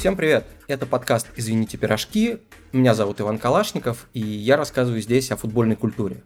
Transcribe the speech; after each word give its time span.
Всем 0.00 0.16
привет! 0.16 0.46
Это 0.66 0.86
подкаст 0.86 1.26
«Извините, 1.36 1.76
пирожки». 1.76 2.38
Меня 2.72 2.94
зовут 2.94 3.20
Иван 3.20 3.36
Калашников, 3.36 4.08
и 4.14 4.20
я 4.20 4.56
рассказываю 4.56 5.02
здесь 5.02 5.30
о 5.30 5.36
футбольной 5.36 5.76
культуре. 5.76 6.22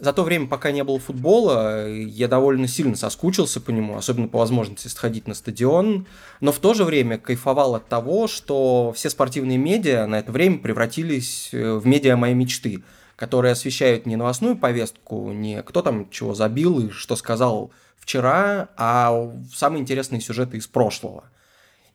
За 0.00 0.12
то 0.12 0.24
время, 0.24 0.48
пока 0.48 0.72
не 0.72 0.82
было 0.82 0.98
футбола, 0.98 1.88
я 1.88 2.26
довольно 2.26 2.66
сильно 2.66 2.96
соскучился 2.96 3.60
по 3.60 3.70
нему, 3.70 3.96
особенно 3.96 4.26
по 4.26 4.40
возможности 4.40 4.88
сходить 4.88 5.28
на 5.28 5.34
стадион, 5.34 6.08
но 6.40 6.50
в 6.50 6.58
то 6.58 6.74
же 6.74 6.82
время 6.82 7.16
кайфовал 7.16 7.76
от 7.76 7.86
того, 7.86 8.26
что 8.26 8.92
все 8.92 9.08
спортивные 9.08 9.56
медиа 9.56 10.06
на 10.06 10.18
это 10.18 10.32
время 10.32 10.58
превратились 10.58 11.50
э, 11.52 11.74
в 11.74 11.86
медиа 11.86 12.16
моей 12.16 12.34
мечты, 12.34 12.82
которые 13.14 13.52
освещают 13.52 14.04
не 14.04 14.16
новостную 14.16 14.58
повестку, 14.58 15.30
не 15.30 15.62
кто 15.62 15.82
там 15.82 16.10
чего 16.10 16.34
забил 16.34 16.80
и 16.80 16.90
что 16.90 17.14
сказал 17.14 17.70
вчера, 17.96 18.70
а 18.76 19.30
самые 19.54 19.80
интересные 19.80 20.20
сюжеты 20.20 20.56
из 20.56 20.66
прошлого. 20.66 21.30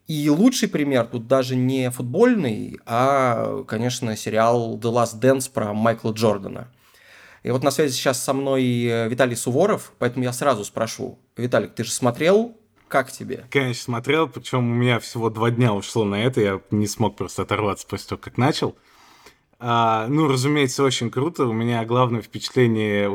И 0.07 0.29
лучший 0.29 0.69
пример 0.69 1.07
тут 1.07 1.27
даже 1.27 1.55
не 1.55 1.89
футбольный, 1.89 2.79
а, 2.85 3.63
конечно, 3.63 4.15
сериал 4.15 4.77
The 4.77 4.91
Last 4.91 5.19
Dance 5.19 5.51
про 5.51 5.73
Майкла 5.73 6.11
Джордана– 6.11 6.67
и 7.45 7.51
вот 7.51 7.63
на 7.63 7.69
связи 7.69 7.93
сейчас 7.93 8.23
со 8.23 8.33
мной 8.33 8.63
э, 8.63 9.07
Виталий 9.07 9.35
Суворов, 9.35 9.93
поэтому 9.99 10.23
я 10.23 10.33
сразу 10.33 10.65
спрошу. 10.65 11.19
Виталик, 11.37 11.75
ты 11.75 11.83
же 11.83 11.91
смотрел? 11.91 12.57
Как 12.87 13.11
тебе? 13.11 13.45
Конечно, 13.51 13.83
смотрел, 13.83 14.27
причем 14.27 14.67
у 14.67 14.73
меня 14.73 14.99
всего 14.99 15.29
два 15.29 15.51
дня 15.51 15.71
ушло 15.71 16.05
на 16.05 16.23
это, 16.23 16.41
я 16.41 16.61
не 16.71 16.87
смог 16.87 17.15
просто 17.15 17.43
оторваться 17.43 17.85
после 17.85 18.07
того, 18.07 18.19
как 18.19 18.39
начал. 18.39 18.75
А, 19.57 20.07
ну, 20.07 20.27
разумеется, 20.27 20.83
очень 20.83 21.09
круто. 21.09 21.45
У 21.45 21.53
меня 21.53 21.85
главное 21.85 22.21
впечатление 22.21 23.09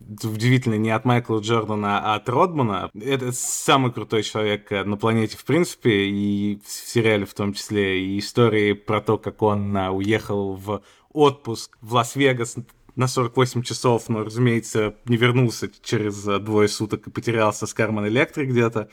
удивительно 0.00 0.74
не 0.74 0.90
от 0.90 1.04
Майкла 1.04 1.38
Джордана, 1.38 2.00
а 2.00 2.16
от 2.16 2.28
Родмана. 2.28 2.90
Это 3.00 3.32
самый 3.32 3.92
крутой 3.92 4.22
человек 4.22 4.70
э, 4.72 4.84
на 4.84 4.96
планете, 4.96 5.36
в 5.36 5.44
принципе, 5.44 6.08
и 6.08 6.60
в 6.64 6.70
сериале 6.70 7.26
в 7.26 7.34
том 7.34 7.52
числе. 7.52 8.04
И 8.04 8.18
истории 8.18 8.72
про 8.72 9.00
то, 9.00 9.18
как 9.18 9.40
он 9.42 9.76
уехал 9.76 10.54
в 10.54 10.82
отпуск 11.12 11.78
в 11.80 11.94
Лас-Вегас 11.94 12.56
на 12.96 13.08
48 13.08 13.62
часов, 13.62 14.08
но, 14.08 14.24
разумеется, 14.24 14.94
не 15.06 15.16
вернулся 15.16 15.68
через 15.82 16.26
э, 16.26 16.38
двое 16.38 16.68
суток 16.68 17.06
и 17.06 17.10
потерялся 17.10 17.66
с 17.66 17.74
Карман 17.74 18.08
Электрик 18.08 18.50
где-то. 18.50 18.88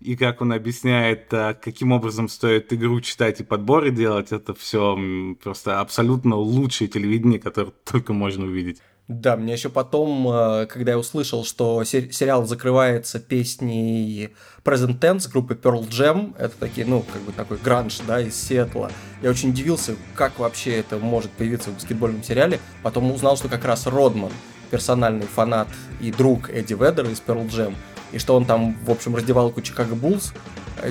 И 0.00 0.16
как 0.16 0.42
он 0.42 0.52
объясняет, 0.52 1.32
э, 1.32 1.54
каким 1.54 1.92
образом 1.92 2.28
стоит 2.28 2.72
игру 2.72 3.00
читать 3.00 3.40
и 3.40 3.44
подборы 3.44 3.90
делать, 3.90 4.30
это 4.30 4.54
все 4.54 4.98
просто 5.42 5.80
абсолютно 5.80 6.36
лучшее 6.36 6.88
телевидение, 6.88 7.40
которое 7.40 7.72
только 7.84 8.12
можно 8.12 8.44
увидеть. 8.44 8.80
Да, 9.08 9.36
мне 9.36 9.52
еще 9.52 9.68
потом, 9.68 10.28
э, 10.28 10.66
когда 10.66 10.92
я 10.92 10.98
услышал, 10.98 11.44
что 11.44 11.84
сериал 11.84 12.44
закрывается 12.44 13.20
песней 13.20 14.30
Present 14.64 14.98
Tense 14.98 15.30
группы 15.30 15.54
Pearl 15.54 15.88
Jam, 15.88 16.34
это 16.36 16.56
такие, 16.58 16.84
ну, 16.86 17.04
как 17.12 17.22
бы 17.22 17.30
такой 17.30 17.58
гранж, 17.58 18.00
да, 18.06 18.20
из 18.20 18.34
Сиэтла, 18.34 18.90
я 19.22 19.30
очень 19.30 19.50
удивился, 19.50 19.94
как 20.16 20.40
вообще 20.40 20.72
это 20.72 20.98
может 20.98 21.30
появиться 21.30 21.70
в 21.70 21.74
баскетбольном 21.74 22.24
сериале. 22.24 22.58
Потом 22.82 23.12
узнал, 23.12 23.36
что 23.36 23.48
как 23.48 23.64
раз 23.64 23.86
Родман, 23.86 24.32
персональный 24.72 25.26
фанат 25.26 25.68
и 26.00 26.10
друг 26.10 26.50
Эдди 26.50 26.74
Ведера 26.74 27.08
из 27.08 27.22
Pearl 27.24 27.46
Jam, 27.48 27.76
и 28.16 28.18
что 28.18 28.34
он 28.34 28.46
там, 28.46 28.74
в 28.82 28.90
общем, 28.90 29.14
раздевалку 29.14 29.60
Чикаго 29.60 29.94
Буллс 29.94 30.32
э, 30.78 30.90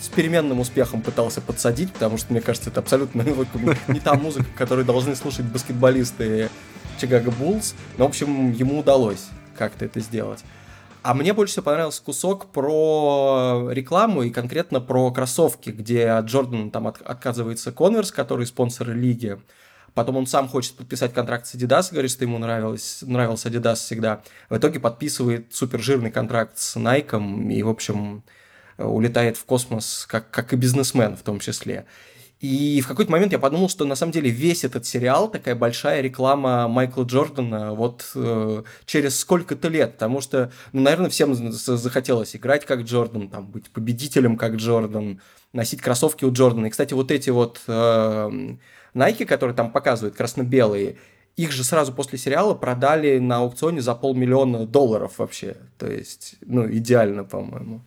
с 0.00 0.08
переменным 0.08 0.58
успехом 0.58 1.02
пытался 1.02 1.42
подсадить, 1.42 1.92
потому 1.92 2.16
что, 2.16 2.32
мне 2.32 2.40
кажется, 2.40 2.70
это 2.70 2.80
абсолютно 2.80 3.22
не 3.88 4.00
та 4.00 4.14
музыка, 4.14 4.46
которую 4.56 4.86
должны 4.86 5.14
слушать 5.14 5.44
баскетболисты 5.44 6.48
Чикаго 6.98 7.30
Буллс. 7.30 7.74
Но, 7.98 8.06
в 8.06 8.08
общем, 8.08 8.52
ему 8.52 8.80
удалось 8.80 9.26
как-то 9.58 9.84
это 9.84 10.00
сделать. 10.00 10.42
А 11.02 11.12
мне 11.12 11.34
больше 11.34 11.52
всего 11.52 11.64
понравился 11.64 12.02
кусок 12.02 12.46
про 12.46 13.68
рекламу 13.70 14.22
и 14.22 14.30
конкретно 14.30 14.80
про 14.80 15.10
кроссовки, 15.10 15.68
где 15.68 16.18
Джордан 16.22 16.70
там 16.70 16.86
от, 16.86 17.02
отказывается 17.02 17.70
Конверс, 17.70 18.12
который 18.12 18.46
спонсор 18.46 18.92
лиги. 18.92 19.38
Потом 19.94 20.16
он 20.16 20.26
сам 20.26 20.48
хочет 20.48 20.74
подписать 20.76 21.12
контракт 21.12 21.46
с 21.46 21.54
Adidas, 21.54 21.90
говорит, 21.90 22.10
что 22.10 22.24
ему 22.24 22.38
нравилось, 22.38 23.02
нравился 23.02 23.48
Adidas 23.48 23.76
всегда. 23.76 24.22
В 24.48 24.56
итоге 24.56 24.80
подписывает 24.80 25.54
супер 25.54 25.80
жирный 25.80 26.10
контракт 26.10 26.58
с 26.58 26.76
Nike 26.76 27.52
и, 27.52 27.62
в 27.62 27.68
общем, 27.68 28.22
улетает 28.78 29.36
в 29.36 29.44
космос 29.44 30.06
как, 30.08 30.30
как 30.30 30.52
и 30.52 30.56
бизнесмен 30.56 31.16
в 31.16 31.22
том 31.22 31.40
числе. 31.40 31.86
И 32.42 32.80
в 32.80 32.88
какой-то 32.88 33.12
момент 33.12 33.30
я 33.30 33.38
подумал, 33.38 33.68
что 33.68 33.84
на 33.84 33.94
самом 33.94 34.10
деле 34.10 34.28
весь 34.28 34.64
этот 34.64 34.84
сериал 34.84 35.30
такая 35.30 35.54
большая 35.54 36.00
реклама 36.00 36.66
Майкла 36.66 37.04
Джордана 37.04 37.72
вот 37.72 38.10
э, 38.16 38.64
через 38.84 39.20
сколько-то 39.20 39.68
лет, 39.68 39.92
потому 39.92 40.20
что, 40.20 40.50
ну, 40.72 40.80
наверное, 40.80 41.08
всем 41.08 41.34
захотелось 41.34 42.34
играть 42.34 42.66
как 42.66 42.80
Джордан, 42.80 43.28
там, 43.28 43.46
быть 43.46 43.70
победителем 43.70 44.36
как 44.36 44.56
Джордан, 44.56 45.20
носить 45.52 45.80
кроссовки 45.82 46.24
у 46.24 46.32
Джордана. 46.32 46.66
И, 46.66 46.70
кстати, 46.70 46.94
вот 46.94 47.12
эти 47.12 47.30
вот 47.30 47.60
э, 47.68 48.56
Nike, 48.94 49.24
которые 49.24 49.54
там 49.54 49.72
показывают, 49.72 50.16
красно-белые, 50.16 50.96
их 51.36 51.50
же 51.50 51.64
сразу 51.64 51.92
после 51.92 52.18
сериала 52.18 52.54
продали 52.54 53.18
на 53.18 53.38
аукционе 53.38 53.80
за 53.80 53.94
полмиллиона 53.94 54.66
долларов 54.66 55.18
вообще. 55.18 55.56
То 55.78 55.90
есть, 55.90 56.36
ну, 56.42 56.70
идеально, 56.70 57.24
по-моему. 57.24 57.80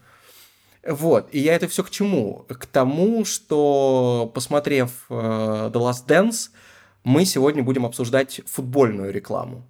Вот, 0.88 1.30
и 1.32 1.40
я 1.40 1.56
это 1.56 1.68
все 1.68 1.84
к 1.84 1.90
чему? 1.90 2.46
К 2.48 2.66
тому, 2.68 3.26
что, 3.26 4.32
посмотрев 4.34 5.06
э, 5.10 5.14
The 5.14 5.74
Last 5.74 6.06
Dance, 6.08 6.52
мы 7.04 7.26
сегодня 7.26 7.64
будем 7.64 7.86
обсуждать 7.86 8.42
футбольную 8.46 9.12
рекламу. 9.12 9.66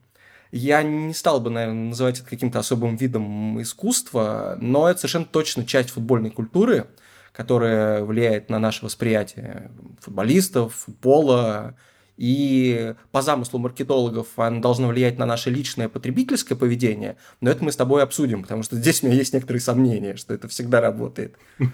Я 0.51 0.83
не 0.83 1.13
стал 1.13 1.39
бы, 1.39 1.49
наверное, 1.49 1.89
называть 1.89 2.19
это 2.19 2.29
каким-то 2.29 2.59
особым 2.59 2.97
видом 2.97 3.61
искусства, 3.61 4.57
но 4.59 4.89
это 4.89 4.99
совершенно 4.99 5.25
точно 5.25 5.65
часть 5.65 5.89
футбольной 5.89 6.31
культуры, 6.31 6.87
которая 7.35 8.03
влияет 8.03 8.49
на 8.49 8.59
наше 8.59 8.85
восприятие 8.85 9.71
футболистов, 9.99 10.73
футбола, 10.73 11.75
и 12.17 12.95
по 13.11 13.21
замыслу 13.21 13.59
маркетологов 13.59 14.27
она 14.37 14.61
должна 14.61 14.87
влиять 14.87 15.17
на 15.17 15.25
наше 15.25 15.49
личное 15.49 15.89
потребительское 15.89 16.57
поведение, 16.57 17.17
но 17.41 17.51
это 17.51 17.63
мы 17.63 17.73
с 17.73 17.75
тобой 17.75 18.03
обсудим, 18.03 18.43
потому 18.43 18.63
что 18.63 18.77
здесь 18.77 19.03
у 19.03 19.07
меня 19.07 19.17
есть 19.17 19.33
некоторые 19.33 19.59
сомнения, 19.59 20.15
что 20.15 20.33
это 20.33 20.47
всегда 20.47 20.81
работает. 20.81 21.35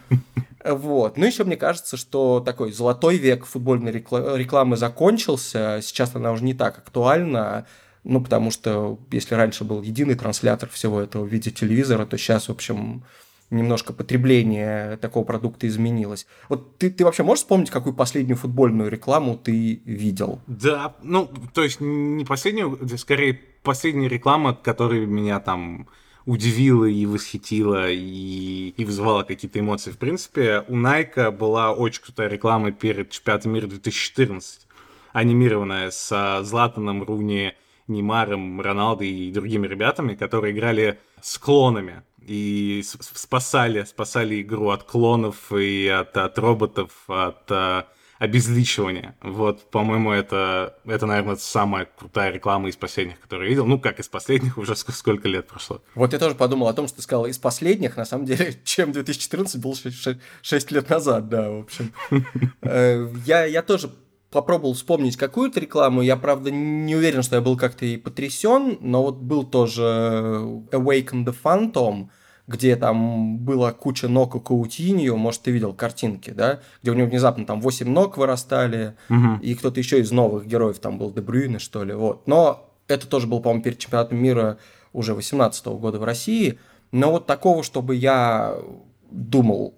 Вот. 0.64 1.18
Ну, 1.18 1.26
еще 1.26 1.44
мне 1.44 1.58
кажется, 1.58 1.98
что 1.98 2.40
такой 2.40 2.72
золотой 2.72 3.18
век 3.18 3.46
футбольной 3.46 3.92
рекламы 3.92 4.78
закончился, 4.78 5.80
сейчас 5.82 6.14
она 6.14 6.32
уже 6.32 6.44
не 6.44 6.54
так 6.54 6.78
актуальна, 6.78 7.66
ну, 8.04 8.22
потому 8.22 8.52
что 8.52 9.00
если 9.12 9.34
раньше 9.34 9.64
был 9.64 9.82
единый 9.82 10.14
транслятор 10.14 10.70
всего 10.70 11.02
этого 11.02 11.24
в 11.26 11.30
виде 11.30 11.50
телевизора, 11.50 12.06
то 12.06 12.16
сейчас, 12.16 12.48
в 12.48 12.52
общем, 12.52 13.04
немножко 13.52 13.94
потребление 13.94 14.98
такого 14.98 15.24
продукта 15.24 15.68
изменилось. 15.68 16.26
Вот 16.50 16.78
ты, 16.78 16.90
ты 16.90 17.06
вообще 17.06 17.24
можешь 17.24 17.44
вспомнить, 17.44 17.70
какую 17.70 17.94
последнюю 17.94 18.38
футбольную 18.38 18.90
рекламу 18.90 19.38
ты 19.38 19.82
видел? 19.86 20.40
Да, 20.48 20.96
ну, 21.04 21.30
то 21.54 21.64
есть 21.64 21.80
не 21.80 22.26
последнюю, 22.26 22.80
скорее 22.98 23.40
последняя 23.62 24.08
реклама, 24.08 24.56
которая 24.56 25.06
меня 25.06 25.40
там 25.40 25.88
удивила 26.26 26.86
и 26.86 27.06
восхитила 27.06 27.90
и, 27.92 28.74
и 28.78 28.86
вызывала 28.86 29.24
какие-то 29.24 29.60
эмоции. 29.60 29.92
В 29.92 29.98
принципе, 29.98 30.64
у 30.68 30.76
Nike 30.76 31.32
была 31.32 31.74
очень 31.74 32.04
крутая 32.04 32.30
реклама 32.30 32.72
перед 32.72 33.10
чемпионатом 33.10 33.54
мира 33.54 33.68
2014, 33.68 34.68
анимированная 35.14 35.92
с 35.92 36.42
Златаном, 36.44 37.04
Руни, 37.04 37.54
Неймаром, 37.88 38.62
Роналдо 38.62 39.04
и 39.04 39.32
другими 39.32 39.68
ребятами, 39.68 40.16
которые 40.16 40.54
играли 40.54 41.00
с 41.22 41.38
клонами 41.38 42.04
и 42.22 42.84
спасали, 42.84 43.84
спасали 43.84 44.42
игру 44.42 44.70
от 44.70 44.84
клонов 44.84 45.52
и 45.52 45.88
от, 45.88 46.16
от 46.18 46.38
роботов, 46.38 46.92
от 47.08 47.52
а, 47.52 47.88
обезличивания. 48.22 49.16
Вот, 49.24 49.72
по-моему, 49.72 50.12
это, 50.12 50.78
это, 50.86 51.08
наверное, 51.08 51.38
самая 51.38 51.86
крутая 51.86 52.32
реклама 52.32 52.70
из 52.70 52.76
последних, 52.76 53.20
которую 53.20 53.46
я 53.48 53.50
видел. 53.50 53.66
Ну, 53.66 53.80
как 53.80 54.00
из 54.00 54.08
последних, 54.08 54.58
уже 54.60 54.76
сколько 54.76 55.28
лет 55.28 55.48
прошло. 55.48 55.82
Вот 55.96 56.14
я 56.14 56.20
тоже 56.20 56.36
подумал 56.36 56.68
о 56.68 56.74
том, 56.74 56.88
что 56.88 56.98
ты 56.98 57.02
сказал 57.02 57.26
из 57.26 57.40
последних, 57.40 57.98
на 57.98 58.06
самом 58.06 58.26
деле, 58.26 58.60
чем 58.64 58.92
2014 58.92 59.60
был 59.60 59.76
6, 59.76 60.20
6 60.44 60.72
лет 60.72 60.90
назад, 60.90 61.30
да, 61.30 61.50
в 61.50 61.60
общем. 61.62 61.92
Э, 62.64 63.12
я, 63.26 63.46
я 63.46 63.64
тоже 63.64 63.90
попробовал 64.32 64.74
вспомнить 64.74 65.18
какую-то 65.18 65.60
рекламу. 65.60 66.02
Я, 66.02 66.16
правда, 66.16 66.50
не 66.50 66.96
уверен, 66.96 67.22
что 67.22 67.36
я 67.36 67.42
был 67.42 67.58
как-то 67.58 67.86
и 67.86 67.98
потрясен, 67.98 68.78
но 68.80 69.04
вот 69.04 69.18
был 69.18 69.44
тоже 69.44 69.82
Awaken 70.72 71.26
the 71.26 71.36
Phantom, 71.44 72.08
где 72.48 72.76
там 72.76 73.38
была 73.40 73.72
куча 73.74 74.08
ног 74.08 74.36
у 74.36 74.40
Каутиньо, 74.40 75.16
может, 75.16 75.42
ты 75.42 75.52
видел 75.52 75.74
картинки, 75.74 76.32
да, 76.32 76.62
где 76.82 76.92
у 76.92 76.94
него 76.94 77.08
внезапно 77.08 77.46
там 77.46 77.62
8 77.62 77.88
ног 77.88 78.18
вырастали, 78.18 78.96
угу. 79.10 79.40
и 79.42 79.54
кто-то 79.54 79.80
еще 79.80 80.00
из 80.00 80.12
новых 80.12 80.48
героев, 80.48 80.80
там 80.80 80.98
был 80.98 81.12
Дебрюйне, 81.12 81.60
что 81.60 81.84
ли, 81.84 81.94
вот. 81.94 82.28
Но 82.28 82.70
это 82.88 83.08
тоже 83.08 83.28
был, 83.28 83.42
по-моему, 83.42 83.64
перед 83.64 83.80
чемпионатом 83.80 84.18
мира 84.18 84.58
уже 84.94 85.14
18 85.14 85.66
года 85.68 86.00
в 86.00 86.04
России, 86.04 86.58
но 86.92 87.12
вот 87.12 87.26
такого, 87.26 87.64
чтобы 87.64 87.96
я 87.96 88.58
думал, 89.10 89.76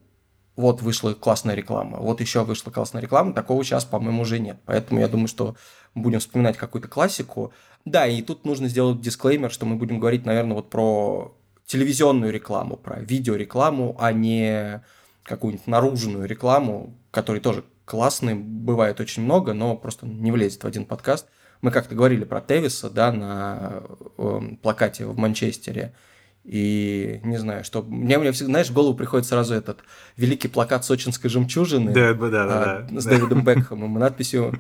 вот 0.56 0.82
вышла 0.82 1.14
классная 1.14 1.56
реклама, 1.56 1.98
вот 1.98 2.22
еще 2.22 2.44
вышла 2.44 2.72
классная 2.72 3.02
реклама, 3.02 3.34
такого 3.34 3.64
сейчас, 3.64 3.86
по-моему, 3.86 4.22
уже 4.22 4.40
нет. 4.40 4.58
Поэтому 4.66 5.00
я 5.00 5.08
думаю, 5.08 5.28
что 5.28 5.56
будем 5.96 6.20
вспоминать 6.20 6.58
какую-то 6.58 6.88
классику. 6.88 7.54
Да, 7.86 8.08
и 8.08 8.22
тут 8.22 8.46
нужно 8.46 8.68
сделать 8.68 9.02
дисклеймер, 9.02 9.52
что 9.52 9.66
мы 9.66 9.76
будем 9.76 10.00
говорить, 10.00 10.26
наверное, 10.26 10.56
вот 10.56 10.70
про 10.70 11.36
телевизионную 11.66 12.32
рекламу, 12.32 12.78
про 12.78 13.00
видеорекламу, 13.00 13.96
а 14.00 14.12
не 14.12 14.84
какую-нибудь 15.24 15.68
наружную 15.68 16.26
рекламу, 16.26 16.96
который 17.12 17.42
тоже 17.42 17.64
классный, 17.86 18.36
бывает 18.36 19.00
очень 19.00 19.24
много, 19.24 19.54
но 19.54 19.76
просто 19.76 20.06
не 20.06 20.32
влезет 20.32 20.64
в 20.64 20.68
один 20.68 20.86
подкаст. 20.86 21.28
Мы 21.62 21.72
как-то 21.72 21.96
говорили 21.96 22.26
про 22.26 22.42
Тевиса, 22.42 22.90
да, 22.90 23.12
на 23.12 23.84
э, 24.18 24.40
плакате 24.62 25.06
в 25.06 25.18
Манчестере. 25.18 25.94
И 26.44 27.22
не 27.24 27.38
знаю, 27.38 27.64
что... 27.64 27.82
Мне, 27.84 28.18
мне 28.18 28.34
всегда, 28.34 28.52
знаешь, 28.52 28.70
в 28.70 28.74
голову 28.74 28.96
приходит 28.96 29.26
сразу 29.26 29.54
этот 29.54 29.80
великий 30.18 30.50
плакат 30.50 30.84
сочинской 30.84 31.30
жемчужины 31.30 31.94
да, 31.94 32.14
да, 32.14 32.30
да, 32.30 32.44
а, 32.44 32.88
да, 32.90 33.02
с 33.02 33.06
Дэвидом 33.06 33.46
Бекхэмом 33.46 33.96
и 33.96 34.00
надписью 34.00 34.54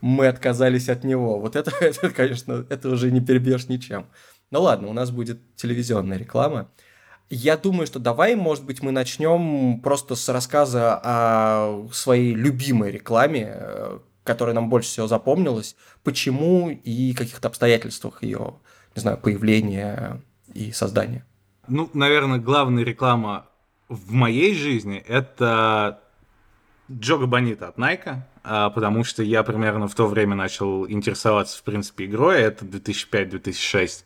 «Мы 0.00 0.26
отказались 0.26 0.88
от 0.88 1.04
него». 1.04 1.38
Вот 1.38 1.54
это, 1.54 1.72
это, 1.80 2.10
конечно, 2.10 2.66
это 2.68 2.88
уже 2.88 3.12
не 3.12 3.20
перебьешь 3.20 3.68
ничем. 3.68 4.06
Ну 4.50 4.62
ладно, 4.62 4.88
у 4.88 4.92
нас 4.92 5.12
будет 5.12 5.38
телевизионная 5.54 6.18
реклама. 6.18 6.68
Я 7.28 7.56
думаю, 7.56 7.86
что 7.86 8.00
давай, 8.00 8.34
может 8.34 8.64
быть, 8.64 8.82
мы 8.82 8.90
начнем 8.90 9.80
просто 9.80 10.16
с 10.16 10.28
рассказа 10.28 11.00
о 11.04 11.88
своей 11.92 12.34
любимой 12.34 12.90
рекламе, 12.90 13.52
э, 13.52 13.98
которая 14.24 14.52
нам 14.52 14.68
больше 14.68 14.88
всего 14.88 15.06
запомнилась, 15.06 15.76
почему 16.02 16.70
и 16.70 17.14
каких-то 17.14 17.46
обстоятельствах 17.46 18.24
ее, 18.24 18.54
не 18.96 19.00
знаю, 19.00 19.16
появления 19.16 20.20
и 20.54 20.72
создания. 20.72 21.24
Ну, 21.68 21.90
наверное, 21.94 22.38
главная 22.38 22.84
реклама 22.84 23.46
в 23.88 24.12
моей 24.12 24.54
жизни 24.54 24.98
это 24.98 26.00
Джога 26.90 27.26
Бонита 27.26 27.68
от 27.68 27.78
Nike, 27.78 28.22
а, 28.42 28.70
потому 28.70 29.04
что 29.04 29.22
я 29.22 29.42
примерно 29.42 29.86
в 29.86 29.94
то 29.94 30.06
время 30.06 30.34
начал 30.34 30.88
интересоваться, 30.88 31.58
в 31.58 31.62
принципе, 31.62 32.06
игрой, 32.06 32.40
это 32.40 32.64
2005-2006. 32.64 34.04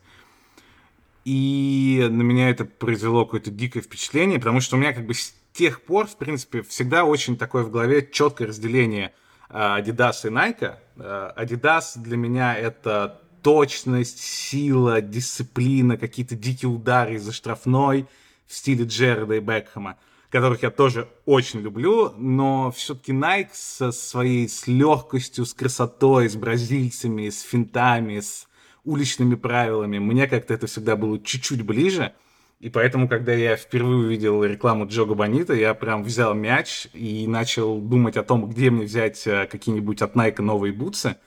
И 1.23 2.07
на 2.09 2.21
меня 2.21 2.51
это 2.51 2.65
произвело 2.65 3.25
какое-то 3.25 3.49
дикое 3.49 3.81
впечатление, 3.81 4.37
потому 4.37 4.61
что 4.61 4.75
у 4.75 4.79
меня 4.79 4.93
как 4.93 5.07
бы 5.07 5.15
с 5.15 5.33
тех 5.53 5.81
пор, 5.81 6.05
в 6.05 6.17
принципе, 6.17 6.61
всегда 6.61 7.05
очень 7.05 7.37
такое 7.37 7.63
в 7.63 7.71
голове 7.71 8.07
четкое 8.11 8.49
разделение 8.49 9.13
а, 9.49 9.79
Adidas 9.79 10.27
и 10.27 10.29
Nike. 10.29 10.75
А, 10.97 11.33
Adidas 11.41 11.97
для 11.97 12.17
меня 12.17 12.55
это 12.55 13.21
точность, 13.45 14.21
сила, 14.21 15.01
дисциплина, 15.01 15.97
какие-то 15.97 16.35
дикие 16.35 16.67
удары 16.67 17.13
из-за 17.13 17.31
штрафной 17.31 18.07
в 18.47 18.55
стиле 18.55 18.85
Джерда 18.85 19.35
и 19.35 19.39
Бекхэма, 19.39 19.99
которых 20.31 20.63
я 20.63 20.71
тоже 20.71 21.07
очень 21.27 21.59
люблю, 21.59 22.11
но 22.17 22.71
все-таки 22.71 23.11
Nike 23.11 23.49
со 23.53 23.91
своей 23.91 24.49
с 24.49 24.65
легкостью, 24.65 25.45
с 25.45 25.53
красотой, 25.53 26.27
с 26.27 26.35
бразильцами, 26.35 27.29
с 27.29 27.41
финтами, 27.41 28.19
с 28.19 28.47
уличными 28.83 29.35
правилами. 29.35 29.99
Мне 29.99 30.25
как-то 30.25 30.55
это 30.55 30.65
всегда 30.65 30.95
было 30.95 31.19
чуть-чуть 31.19 31.61
ближе. 31.61 32.13
И 32.59 32.71
поэтому, 32.71 33.07
когда 33.07 33.33
я 33.33 33.57
впервые 33.57 34.07
увидел 34.07 34.43
рекламу 34.43 34.87
Джога 34.87 35.13
Бонита, 35.13 35.53
я 35.53 35.75
прям 35.75 36.03
взял 36.03 36.33
мяч 36.33 36.87
и 36.93 37.27
начал 37.27 37.79
думать 37.79 38.17
о 38.17 38.23
том, 38.23 38.49
где 38.49 38.71
мне 38.71 38.85
взять 38.85 39.27
э, 39.27 39.45
какие-нибудь 39.45 40.01
от 40.01 40.15
Nike 40.15 40.41
новые 40.41 40.73
бутсы. 40.73 41.17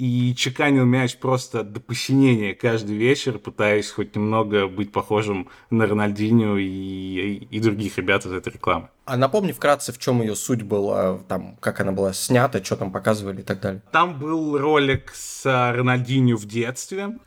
И 0.00 0.34
чеканил 0.34 0.86
мяч 0.86 1.18
просто 1.18 1.62
до 1.62 1.78
посинения 1.78 2.54
каждый 2.54 2.96
вечер, 2.96 3.38
пытаясь 3.38 3.90
хоть 3.90 4.16
немного 4.16 4.66
быть 4.66 4.92
похожим 4.92 5.50
на 5.68 5.86
Рональдиню 5.86 6.56
и, 6.56 6.64
и, 6.64 7.48
и 7.50 7.60
других 7.60 7.98
ребят 7.98 8.24
из 8.24 8.32
этой 8.32 8.54
рекламы. 8.54 8.88
А 9.04 9.18
напомни 9.18 9.52
вкратце, 9.52 9.92
в 9.92 9.98
чем 9.98 10.22
ее 10.22 10.36
суть 10.36 10.62
была, 10.62 11.18
там, 11.28 11.58
как 11.60 11.80
она 11.80 11.92
была 11.92 12.14
снята, 12.14 12.64
что 12.64 12.76
там 12.76 12.92
показывали 12.92 13.40
и 13.40 13.44
так 13.44 13.60
далее. 13.60 13.82
Там 13.92 14.18
был 14.18 14.56
ролик 14.56 15.12
с 15.14 15.44
Рональдинью 15.44 16.38
в 16.38 16.46
детстве. 16.46 17.18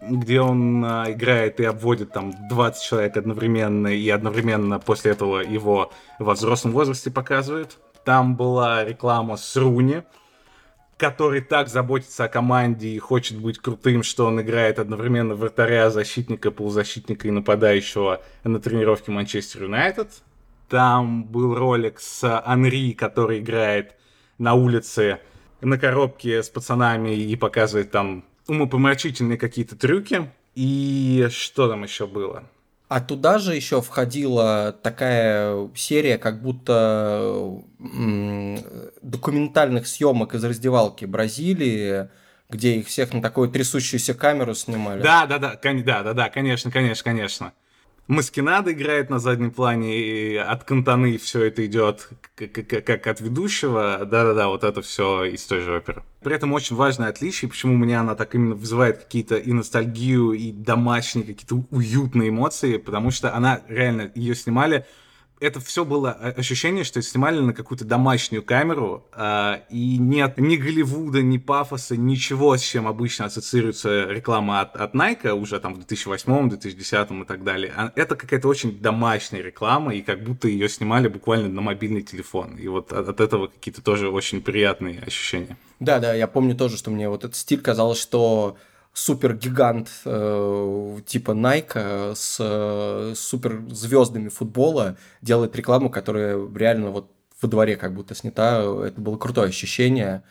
Где 0.00 0.40
он 0.40 0.84
а, 0.84 1.10
играет 1.10 1.60
и 1.60 1.64
обводит 1.64 2.12
там 2.12 2.32
20 2.48 2.82
человек 2.82 3.16
одновременно, 3.16 3.88
и 3.88 4.08
одновременно 4.08 4.78
после 4.78 5.12
этого 5.12 5.40
его 5.40 5.92
во 6.18 6.34
взрослом 6.34 6.72
возрасте 6.72 7.10
показывает. 7.10 7.78
Там 8.04 8.36
была 8.36 8.84
реклама 8.84 9.36
с 9.36 9.56
Руни, 9.56 10.02
который 10.96 11.40
так 11.40 11.68
заботится 11.68 12.24
о 12.24 12.28
команде 12.28 12.88
и 12.88 12.98
хочет 12.98 13.38
быть 13.38 13.58
крутым, 13.58 14.02
что 14.02 14.26
он 14.26 14.40
играет 14.40 14.78
одновременно 14.78 15.34
вратаря, 15.34 15.90
защитника, 15.90 16.50
полузащитника 16.50 17.28
и 17.28 17.30
нападающего 17.30 18.22
на 18.44 18.60
тренировке 18.60 19.10
Манчестер 19.10 19.64
Юнайтед. 19.64 20.10
Там 20.68 21.24
был 21.24 21.54
ролик 21.54 21.98
с 21.98 22.42
Анри, 22.44 22.92
который 22.92 23.40
играет 23.40 23.94
на 24.38 24.54
улице 24.54 25.20
на 25.60 25.78
коробке 25.78 26.42
с 26.42 26.48
пацанами 26.48 27.14
и 27.14 27.34
показывает 27.36 27.90
там 27.90 28.24
умопомрачительные 28.48 29.38
какие-то 29.38 29.76
трюки. 29.76 30.30
И 30.54 31.28
что 31.30 31.68
там 31.68 31.84
еще 31.84 32.06
было? 32.06 32.44
А 32.88 33.00
туда 33.00 33.38
же 33.38 33.54
еще 33.54 33.82
входила 33.82 34.74
такая 34.82 35.68
серия, 35.76 36.16
как 36.16 36.42
будто 36.42 37.62
документальных 39.02 39.86
съемок 39.86 40.34
из 40.34 40.42
раздевалки 40.42 41.04
Бразилии, 41.04 42.08
где 42.48 42.76
их 42.76 42.86
всех 42.86 43.12
на 43.12 43.20
такую 43.20 43.50
трясущуюся 43.50 44.14
камеру 44.14 44.54
снимали. 44.54 45.02
Да, 45.02 45.26
да, 45.26 45.38
да, 45.38 45.60
да, 45.62 46.02
да, 46.02 46.14
да, 46.14 46.30
конечно, 46.30 46.70
конечно, 46.70 47.04
конечно. 47.04 47.52
Маскинада 48.08 48.72
играет 48.72 49.10
на 49.10 49.18
заднем 49.18 49.50
плане, 49.50 49.98
и 49.98 50.36
от 50.36 50.64
Кантаны 50.64 51.18
все 51.18 51.44
это 51.44 51.66
идет 51.66 52.08
как 52.34 53.06
от 53.06 53.20
ведущего. 53.20 53.98
Да-да-да, 54.00 54.48
вот 54.48 54.64
это 54.64 54.80
все 54.80 55.24
из 55.24 55.44
той 55.44 55.60
же 55.60 55.76
оперы. 55.76 56.02
При 56.22 56.34
этом 56.34 56.54
очень 56.54 56.74
важное 56.74 57.10
отличие, 57.10 57.50
почему 57.50 57.74
у 57.74 57.76
меня 57.76 58.00
она 58.00 58.14
так 58.14 58.34
именно 58.34 58.54
вызывает 58.54 58.96
какие-то 58.96 59.36
и 59.36 59.52
ностальгию, 59.52 60.32
и 60.32 60.52
домашние, 60.52 61.26
какие-то 61.26 61.66
уютные 61.70 62.30
эмоции, 62.30 62.78
потому 62.78 63.10
что 63.10 63.34
она 63.34 63.60
реально, 63.68 64.10
ее 64.14 64.34
снимали 64.34 64.86
это 65.40 65.60
все 65.60 65.84
было 65.84 66.12
ощущение, 66.12 66.84
что 66.84 67.00
снимали 67.02 67.40
на 67.40 67.52
какую-то 67.52 67.84
домашнюю 67.84 68.42
камеру, 68.42 69.06
э, 69.12 69.60
и 69.70 69.98
нет 69.98 70.38
ни 70.38 70.56
Голливуда, 70.56 71.22
ни 71.22 71.38
пафоса, 71.38 71.96
ничего, 71.96 72.56
с 72.56 72.62
чем 72.62 72.86
обычно 72.86 73.26
ассоциируется 73.26 74.06
реклама 74.06 74.60
от, 74.60 74.76
от 74.76 74.94
Nike, 74.94 75.30
уже 75.32 75.60
там 75.60 75.74
в 75.74 75.78
2008, 75.78 76.48
2010 76.50 77.10
и 77.10 77.24
так 77.24 77.44
далее. 77.44 77.72
А 77.76 77.92
это 77.94 78.16
какая-то 78.16 78.48
очень 78.48 78.78
домашняя 78.78 79.42
реклама, 79.42 79.94
и 79.94 80.02
как 80.02 80.22
будто 80.22 80.48
ее 80.48 80.68
снимали 80.68 81.08
буквально 81.08 81.48
на 81.48 81.60
мобильный 81.60 82.02
телефон. 82.02 82.56
И 82.56 82.68
вот 82.68 82.92
от, 82.92 83.08
от 83.08 83.20
этого 83.20 83.48
какие-то 83.48 83.82
тоже 83.82 84.08
очень 84.10 84.42
приятные 84.42 85.00
ощущения. 85.00 85.56
Да, 85.80 86.00
да, 86.00 86.14
я 86.14 86.26
помню 86.26 86.56
тоже, 86.56 86.76
что 86.76 86.90
мне 86.90 87.08
вот 87.08 87.24
этот 87.24 87.36
стиль 87.36 87.60
казалось, 87.60 88.00
что 88.00 88.56
супергигант 88.92 89.88
э, 90.04 90.98
типа 91.06 91.32
Nike 91.32 92.14
с 92.14 92.36
э, 92.40 93.14
суперзвездами 93.14 94.28
футбола 94.28 94.96
делает 95.22 95.54
рекламу, 95.56 95.90
которая 95.90 96.38
реально 96.54 96.90
вот 96.90 97.10
во 97.40 97.48
дворе 97.48 97.76
как 97.76 97.94
будто 97.94 98.14
снята. 98.14 98.62
Это 98.84 99.00
было 99.00 99.16
крутое 99.16 99.48
ощущение. 99.48 100.22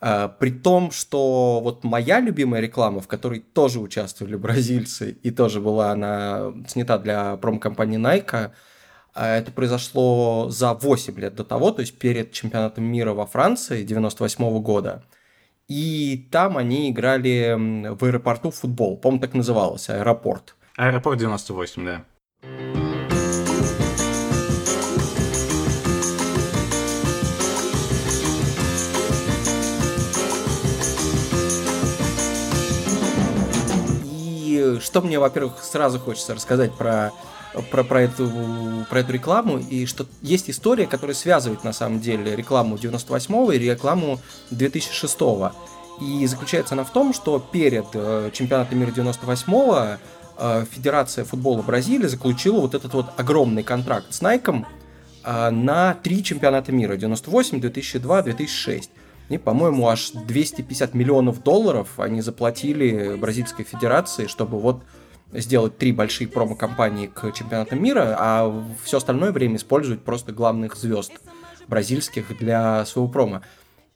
А, 0.00 0.28
при 0.28 0.50
том, 0.50 0.90
что 0.90 1.60
вот 1.62 1.84
моя 1.84 2.20
любимая 2.20 2.60
реклама, 2.60 3.00
в 3.00 3.08
которой 3.08 3.40
тоже 3.40 3.80
участвовали 3.80 4.36
бразильцы, 4.44 5.16
и 5.22 5.30
тоже 5.30 5.60
была 5.60 5.92
она 5.92 6.52
снята 6.66 6.98
для 6.98 7.36
промо-компании 7.36 7.98
Nike, 7.98 8.50
а, 9.14 9.36
это 9.36 9.52
произошло 9.52 10.48
за 10.50 10.74
8 10.74 11.18
лет 11.18 11.34
до 11.36 11.44
того, 11.44 11.70
то 11.70 11.80
есть 11.80 11.98
перед 11.98 12.32
чемпионатом 12.32 12.84
мира 12.84 13.12
во 13.12 13.26
Франции 13.26 13.84
98 13.84 14.60
года. 14.60 15.04
И 15.66 16.28
там 16.30 16.58
они 16.58 16.90
играли 16.90 17.54
в 17.94 18.04
аэропорту 18.04 18.50
в 18.50 18.54
футбол. 18.56 18.98
По-моему, 18.98 19.22
так 19.22 19.32
называлось, 19.32 19.88
аэропорт. 19.88 20.56
Аэропорт 20.76 21.18
98, 21.18 21.84
да. 21.84 22.04
И 34.04 34.78
что 34.80 35.00
мне, 35.00 35.18
во-первых, 35.18 35.62
сразу 35.62 35.98
хочется 35.98 36.34
рассказать 36.34 36.74
про 36.74 37.10
про, 37.70 37.84
про, 37.84 38.02
эту, 38.02 38.30
про 38.90 39.00
эту 39.00 39.12
рекламу, 39.12 39.58
и 39.58 39.86
что 39.86 40.06
есть 40.22 40.50
история, 40.50 40.86
которая 40.86 41.14
связывает 41.14 41.64
на 41.64 41.72
самом 41.72 42.00
деле 42.00 42.34
рекламу 42.34 42.76
98-го 42.76 43.52
и 43.52 43.58
рекламу 43.58 44.20
2006-го. 44.50 45.52
И 46.00 46.26
заключается 46.26 46.74
она 46.74 46.84
в 46.84 46.92
том, 46.92 47.12
что 47.14 47.38
перед 47.38 47.86
э, 47.94 48.30
чемпионатом 48.32 48.80
мира 48.80 48.90
98-го 48.90 49.98
э, 50.38 50.64
Федерация 50.72 51.24
футбола 51.24 51.62
Бразилии 51.62 52.08
заключила 52.08 52.60
вот 52.60 52.74
этот 52.74 52.92
вот 52.94 53.06
огромный 53.16 53.62
контракт 53.62 54.12
с 54.12 54.20
Nike 54.20 54.64
э, 55.22 55.50
на 55.50 55.94
три 55.94 56.24
чемпионата 56.24 56.72
мира 56.72 56.96
98, 56.96 57.60
2002, 57.60 58.22
2006. 58.22 58.90
И, 59.28 59.38
по-моему, 59.38 59.88
аж 59.88 60.10
250 60.10 60.94
миллионов 60.94 61.42
долларов 61.42 61.88
они 61.98 62.20
заплатили 62.20 63.16
Бразильской 63.16 63.64
Федерации, 63.64 64.26
чтобы 64.26 64.58
вот 64.58 64.82
сделать 65.34 65.78
три 65.78 65.92
большие 65.92 66.28
промо-компании 66.28 67.06
к 67.06 67.32
чемпионатам 67.32 67.82
мира, 67.82 68.16
а 68.18 68.64
все 68.84 68.98
остальное 68.98 69.32
время 69.32 69.56
использовать 69.56 70.02
просто 70.02 70.32
главных 70.32 70.76
звезд 70.76 71.12
бразильских 71.68 72.36
для 72.38 72.84
своего 72.84 73.08
промо. 73.08 73.42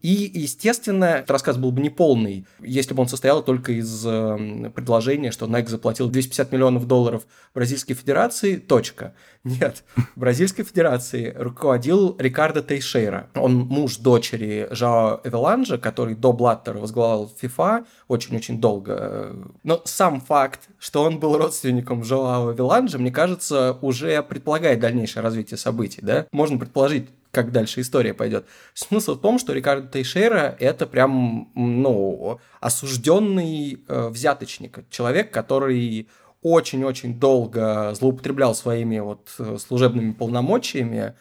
И, 0.01 0.31
естественно, 0.33 1.05
этот 1.05 1.31
рассказ 1.33 1.57
был 1.57 1.73
бы 1.73 1.81
неполный, 1.81 2.47
если 2.61 2.95
бы 2.95 3.03
он 3.03 3.09
состоял 3.09 3.43
только 3.43 3.73
из 3.73 4.07
э, 4.07 4.71
предложения, 4.73 5.33
что 5.33 5.47
Nike 5.47 5.69
заплатил 5.69 6.09
250 6.09 6.53
миллионов 6.53 6.87
долларов 6.87 7.27
Бразильской 7.53 7.97
Федерации, 7.97 8.57
точка. 8.57 9.15
Нет, 9.43 9.83
Бразильской 10.15 10.65
Федерации 10.65 11.35
руководил 11.37 12.17
Рикардо 12.17 12.63
Тейшейра. 12.63 13.29
Он 13.35 13.57
муж 13.57 13.97
дочери 13.97 14.69
Жао 14.71 15.21
Эвеланжа, 15.25 15.79
который 15.79 16.15
до 16.15 16.33
Блаттера 16.33 16.79
возглавлял 16.79 17.33
FIFA 17.41 17.85
очень-очень 18.07 18.61
долго. 18.61 19.35
Но 19.65 19.83
сам 19.85 20.21
факт, 20.21 20.69
что 20.79 21.03
он 21.03 21.19
был 21.19 21.37
родственником 21.37 22.05
Жоао 22.05 22.53
Эвеланжа, 22.53 22.99
мне 22.99 23.11
кажется, 23.11 23.77
уже 23.83 24.23
предполагает 24.23 24.79
дальнейшее 24.79 25.25
развитие 25.25 25.59
событий. 25.59 26.01
Да? 26.03 26.27
Можно 26.31 26.59
предположить, 26.59 27.09
как 27.39 27.53
дальше 27.53 27.83
история 27.83 28.15
пойдет. 28.15 28.47
Смысл 28.75 29.15
в 29.15 29.21
том, 29.21 29.39
что 29.39 29.53
Рикардо 29.53 29.87
Тейшера 29.87 30.57
это 30.59 30.89
прям, 30.89 31.53
ну, 31.55 32.41
осужденный 32.61 33.85
э, 33.87 34.09
взяточник, 34.09 34.81
человек, 34.91 35.31
который 35.31 36.09
очень-очень 36.43 37.21
долго 37.21 37.95
злоупотреблял 37.95 38.57
своими 38.57 38.99
вот 38.99 39.31
э, 39.39 39.57
служебными 39.61 40.15
полномочиями, 40.15 41.15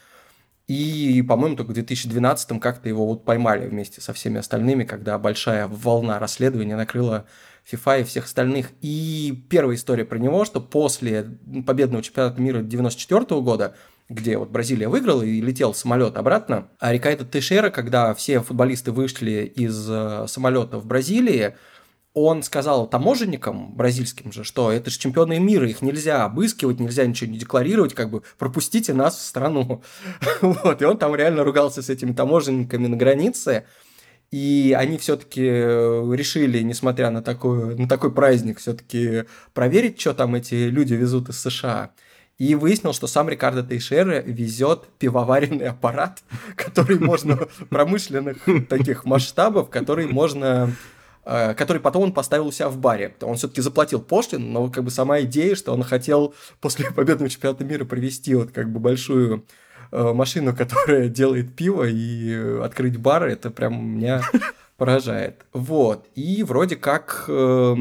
и, 0.68 1.24
по-моему, 1.28 1.56
только 1.56 1.72
в 1.72 1.78
2012-м 1.78 2.60
как-то 2.60 2.90
его 2.90 3.06
вот 3.06 3.24
поймали 3.24 3.68
вместе 3.68 4.02
со 4.02 4.12
всеми 4.12 4.40
остальными, 4.40 4.86
когда 4.86 5.20
большая 5.20 5.68
волна 5.68 6.18
расследования 6.18 6.76
накрыла 6.76 7.28
FIFA 7.72 8.02
и 8.02 8.04
всех 8.06 8.26
остальных. 8.26 8.72
И 8.82 9.46
первая 9.50 9.78
история 9.78 10.04
про 10.04 10.18
него, 10.18 10.46
что 10.46 10.62
после 10.62 11.38
победного 11.68 12.02
чемпионата 12.02 12.42
мира 12.42 12.62
94 12.62 13.40
года 13.42 13.76
где 14.10 14.38
вот 14.38 14.50
Бразилия 14.50 14.88
выиграла 14.88 15.24
и 15.24 15.42
летел 15.42 15.74
самолет 15.74 16.18
обратно. 16.18 16.70
А 16.80 16.94
Рикайто 16.94 17.26
Тейшера, 17.26 17.70
когда 17.70 18.14
все 18.14 18.40
футболисты 18.42 18.92
вышли 18.92 19.52
из 19.54 19.88
э, 19.90 20.26
самолета 20.28 20.80
в 20.80 20.86
Бразилии, 20.86 21.56
он 22.14 22.42
сказал 22.42 22.88
таможенникам 22.88 23.76
бразильским 23.76 24.32
же, 24.32 24.44
что 24.44 24.72
это 24.72 24.90
же 24.90 24.98
чемпионы 24.98 25.40
мира, 25.40 25.70
их 25.70 25.84
нельзя 25.84 26.26
обыскивать, 26.26 26.80
нельзя 26.80 27.06
ничего 27.06 27.30
не 27.30 27.38
декларировать, 27.38 27.94
как 27.94 28.10
бы 28.10 28.24
пропустите 28.40 28.94
нас 28.94 29.18
в 29.18 29.22
страну. 29.22 29.84
вот, 30.42 30.82
и 30.82 30.86
он 30.86 30.98
там 30.98 31.14
реально 31.16 31.44
ругался 31.44 31.84
с 31.84 31.90
этими 31.90 32.14
таможенниками 32.14 32.88
на 32.88 32.98
границе, 32.98 33.66
и 34.32 34.76
они 34.78 34.98
все-таки 34.98 35.46
э, 35.46 36.14
решили, 36.16 36.62
несмотря 36.62 37.12
на 37.12 37.22
такой, 37.22 37.76
на 37.76 37.88
такой 37.88 38.12
праздник, 38.12 38.60
все-таки 38.60 39.26
проверить, 39.54 40.00
что 40.00 40.14
там 40.14 40.34
эти 40.34 40.56
люди 40.56 40.96
везут 40.96 41.30
из 41.30 41.40
США. 41.40 41.92
И 42.38 42.54
выяснил, 42.54 42.94
что 42.94 43.08
сам 43.08 43.30
Рикардо 43.30 43.64
Тейшера 43.64 44.22
везет 44.22 44.88
пивоваренный 45.00 45.70
аппарат, 45.70 46.22
который 46.56 47.00
можно 47.00 47.48
промышленных 47.70 48.38
таких 48.70 49.06
масштабов, 49.06 49.70
который 49.70 50.06
можно 50.06 50.72
э, 51.26 51.56
который 51.56 51.82
потом 51.82 52.04
он 52.04 52.14
поставил 52.14 52.48
у 52.48 52.52
себя 52.52 52.70
в 52.70 52.78
баре. 52.78 53.16
Он 53.22 53.38
все-таки 53.38 53.62
заплатил 53.62 54.00
пошлин, 54.00 54.54
но 54.54 54.70
как 54.70 54.84
бы 54.84 54.92
сама 54.92 55.22
идея, 55.22 55.56
что 55.56 55.74
он 55.74 55.82
хотел 55.82 56.36
после 56.62 56.92
победного 56.96 57.30
чемпионата 57.30 57.66
мира 57.66 57.86
провести 57.86 58.36
вот 58.36 58.52
как 58.52 58.72
бы 58.72 58.80
большую 58.80 59.44
э, 59.92 60.14
машину, 60.14 60.56
которая 60.56 61.10
делает 61.10 61.56
пиво 61.56 61.86
и 61.86 62.34
э, 62.34 62.62
открыть 62.64 62.98
бар, 62.98 63.24
это 63.24 63.50
прям 63.50 63.98
меня 63.98 64.22
поражает. 64.78 65.46
Вот. 65.54 66.08
И 66.16 66.44
вроде 66.44 66.76
как 66.76 67.26
э, 67.28 67.74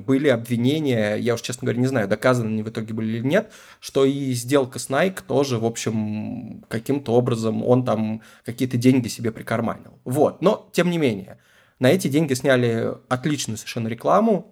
были 0.00 0.28
обвинения, 0.28 1.14
я 1.14 1.34
уж, 1.34 1.40
честно 1.40 1.66
говоря, 1.66 1.80
не 1.80 1.86
знаю, 1.86 2.08
доказаны 2.08 2.48
они 2.48 2.62
в 2.62 2.68
итоге 2.68 2.92
были 2.92 3.18
или 3.18 3.26
нет, 3.26 3.52
что 3.80 4.04
и 4.04 4.32
сделка 4.32 4.78
с 4.78 4.90
Nike 4.90 5.20
тоже, 5.26 5.58
в 5.58 5.64
общем, 5.64 6.64
каким-то 6.68 7.12
образом 7.12 7.64
он 7.64 7.84
там 7.84 8.22
какие-то 8.44 8.76
деньги 8.76 9.08
себе 9.08 9.30
прикарманил. 9.30 9.98
Вот. 10.04 10.42
Но, 10.42 10.68
тем 10.72 10.90
не 10.90 10.98
менее, 10.98 11.38
на 11.78 11.90
эти 11.90 12.08
деньги 12.08 12.34
сняли 12.34 12.92
отличную 13.08 13.56
совершенно 13.56 13.88
рекламу, 13.88 14.51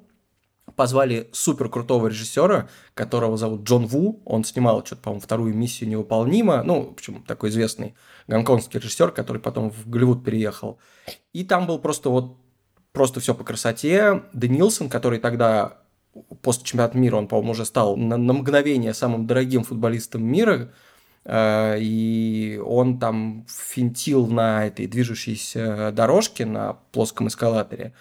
позвали 0.77 1.29
супер 1.33 1.69
крутого 1.69 2.09
режиссера, 2.09 2.69
которого 2.95 3.37
зовут 3.37 3.62
Джон 3.62 3.87
Ву. 3.87 4.23
Он 4.25 4.45
снимал 4.45 4.85
что-то, 4.85 5.03
по-моему, 5.03 5.21
вторую 5.21 5.55
миссию 5.55 5.89
невыполнима. 5.89 6.62
Ну, 6.62 6.93
почему 6.93 7.21
такой 7.21 7.50
известный 7.50 7.95
гонконгский 8.27 8.81
режиссер, 8.81 9.11
который 9.11 9.41
потом 9.41 9.71
в 9.71 9.89
Голливуд 9.89 10.25
переехал. 10.25 10.79
И 11.33 11.45
там 11.45 11.67
был 11.67 11.79
просто 11.79 12.11
вот 12.11 12.37
просто 12.93 13.21
все 13.21 13.35
по 13.35 13.45
красоте. 13.45 14.23
Денилсон, 14.33 14.89
который 14.89 15.19
тогда 15.19 15.79
после 16.43 16.65
чемпионата 16.65 16.99
мира, 16.99 17.17
он, 17.17 17.29
по-моему, 17.29 17.53
уже 17.53 17.65
стал 17.65 17.97
на, 17.97 18.17
на 18.17 18.33
мгновение 18.33 18.95
самым 18.95 19.27
дорогим 19.27 19.62
футболистом 19.62 20.25
мира, 20.25 20.73
э, 21.25 21.77
и 21.81 22.61
он 22.65 22.99
там 22.99 23.47
финтил 23.49 24.27
на 24.27 24.67
этой 24.67 24.87
движущейся 24.87 25.93
дорожке 25.93 26.47
на 26.47 26.75
плоском 26.93 27.29
эскалаторе. 27.29 27.95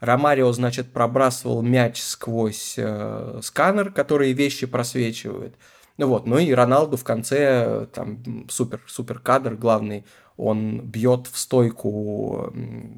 Ромарио, 0.00 0.50
значит, 0.52 0.92
пробрасывал 0.92 1.62
мяч 1.62 2.02
сквозь 2.02 2.74
э, 2.78 3.40
сканер, 3.42 3.92
который 3.92 4.32
вещи 4.32 4.66
просвечивает. 4.66 5.54
Ну 5.98 6.08
вот, 6.08 6.26
ну 6.26 6.38
и 6.38 6.52
Роналду 6.52 6.96
в 6.96 7.04
конце, 7.04 7.86
там, 7.92 8.48
супер, 8.48 8.80
супер 8.86 9.18
кадр 9.18 9.54
главный, 9.54 10.06
он 10.38 10.80
бьет 10.80 11.26
в 11.26 11.38
стойку 11.38 12.50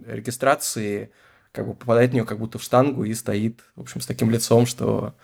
регистрации, 0.07 1.11
как 1.51 1.67
бы 1.67 1.75
попадает 1.75 2.13
в 2.13 2.15
нее 2.15 2.25
как 2.25 2.39
будто 2.39 2.59
в 2.59 2.63
штангу 2.63 3.03
и 3.03 3.13
стоит, 3.15 3.61
в 3.75 3.81
общем, 3.81 4.01
с 4.01 4.07
таким 4.07 4.31
лицом, 4.31 4.67
что 4.67 5.15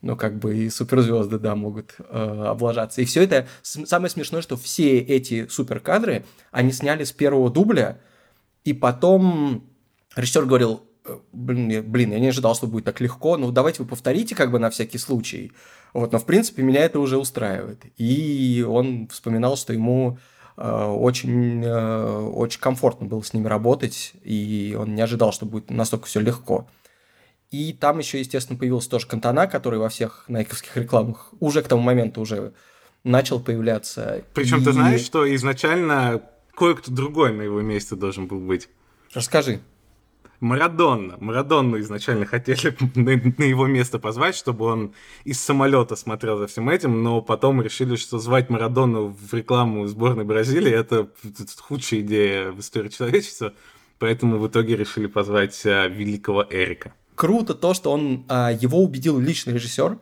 ну, 0.00 0.16
как 0.16 0.38
бы 0.38 0.56
и 0.56 0.70
суперзвезды, 0.70 1.38
да, 1.38 1.54
могут 1.54 1.96
э, 1.98 2.44
облажаться. 2.48 3.02
И 3.02 3.04
все 3.04 3.24
это, 3.24 3.46
самое 3.62 4.08
смешное, 4.08 4.40
что 4.40 4.56
все 4.56 4.98
эти 4.98 5.46
суперкадры, 5.48 6.24
они 6.50 6.72
сняли 6.72 7.04
с 7.04 7.12
первого 7.12 7.50
дубля, 7.50 7.98
и 8.64 8.72
потом 8.72 9.68
режиссер 10.14 10.44
говорил, 10.44 10.82
блин, 11.32 11.84
блин, 11.90 12.12
я 12.12 12.18
не 12.18 12.28
ожидал, 12.28 12.54
что 12.54 12.66
будет 12.66 12.84
так 12.84 13.00
легко, 13.00 13.36
ну 13.36 13.50
давайте 13.50 13.82
вы 13.82 13.88
повторите 13.88 14.34
как 14.34 14.50
бы 14.50 14.58
на 14.58 14.70
всякий 14.70 14.98
случай. 14.98 15.52
Вот, 15.92 16.12
но 16.12 16.18
в 16.18 16.24
принципе 16.24 16.62
меня 16.62 16.82
это 16.82 17.00
уже 17.00 17.18
устраивает. 17.18 17.84
И 17.96 18.64
он 18.68 19.08
вспоминал, 19.08 19.56
что 19.56 19.72
ему 19.72 20.18
э, 20.56 20.84
очень, 20.84 21.64
э, 21.64 22.06
очень 22.28 22.60
комфортно 22.60 23.06
было 23.06 23.22
с 23.22 23.32
ними 23.32 23.46
работать, 23.46 24.12
и 24.22 24.76
он 24.78 24.94
не 24.94 25.02
ожидал, 25.02 25.32
что 25.32 25.46
будет 25.46 25.70
настолько 25.70 26.06
все 26.06 26.20
легко. 26.20 26.68
И 27.50 27.72
там 27.72 27.98
еще, 27.98 28.18
естественно, 28.18 28.58
появился 28.58 28.90
тоже 28.90 29.06
Кантана, 29.06 29.46
который 29.46 29.78
во 29.78 29.88
всех 29.88 30.24
найковских 30.28 30.76
рекламах 30.76 31.32
уже 31.40 31.62
к 31.62 31.68
тому 31.68 31.82
моменту 31.82 32.20
уже 32.20 32.52
начал 33.04 33.40
появляться. 33.40 34.24
Причем 34.34 34.60
и... 34.60 34.64
ты 34.64 34.72
знаешь, 34.72 35.00
что 35.00 35.32
изначально 35.34 36.22
кое-кто 36.54 36.90
другой 36.90 37.32
на 37.32 37.42
его 37.42 37.60
месте 37.60 37.94
должен 37.94 38.26
был 38.26 38.40
быть. 38.40 38.68
Расскажи. 39.14 39.60
Марадонна. 40.40 41.16
Марадонну 41.20 41.78
изначально 41.80 42.26
хотели 42.26 42.76
на, 42.94 43.12
на 43.38 43.44
его 43.44 43.66
место 43.66 43.98
позвать, 43.98 44.36
чтобы 44.36 44.66
он 44.66 44.94
из 45.24 45.40
самолета 45.40 45.96
смотрел 45.96 46.38
за 46.38 46.46
всем 46.46 46.68
этим, 46.68 47.02
но 47.02 47.22
потом 47.22 47.62
решили, 47.62 47.96
что 47.96 48.18
звать 48.18 48.50
Марадонну 48.50 49.08
в 49.08 49.34
рекламу 49.34 49.86
сборной 49.86 50.24
Бразилии 50.24 50.72
это, 50.72 51.08
худшая 51.58 52.00
идея 52.00 52.50
в 52.50 52.60
истории 52.60 52.88
человечества, 52.88 53.52
поэтому 53.98 54.38
в 54.38 54.46
итоге 54.48 54.76
решили 54.76 55.06
позвать 55.06 55.60
а, 55.64 55.86
великого 55.86 56.44
Эрика. 56.50 56.92
Круто 57.14 57.54
то, 57.54 57.72
что 57.72 57.92
он 57.92 58.24
а, 58.28 58.52
его 58.52 58.82
убедил 58.82 59.18
личный 59.18 59.54
режиссер, 59.54 59.98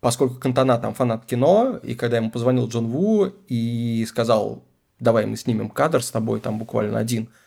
поскольку 0.00 0.36
Кантана 0.36 0.78
там 0.78 0.94
фанат 0.94 1.26
кино, 1.26 1.78
и 1.82 1.94
когда 1.94 2.16
ему 2.16 2.30
позвонил 2.30 2.68
Джон 2.68 2.86
Ву 2.86 3.32
и 3.48 4.04
сказал, 4.08 4.64
давай 4.98 5.26
мы 5.26 5.36
снимем 5.36 5.70
кадр 5.70 6.02
с 6.02 6.10
тобой, 6.10 6.40
там 6.40 6.58
буквально 6.58 6.98
один– 6.98 7.28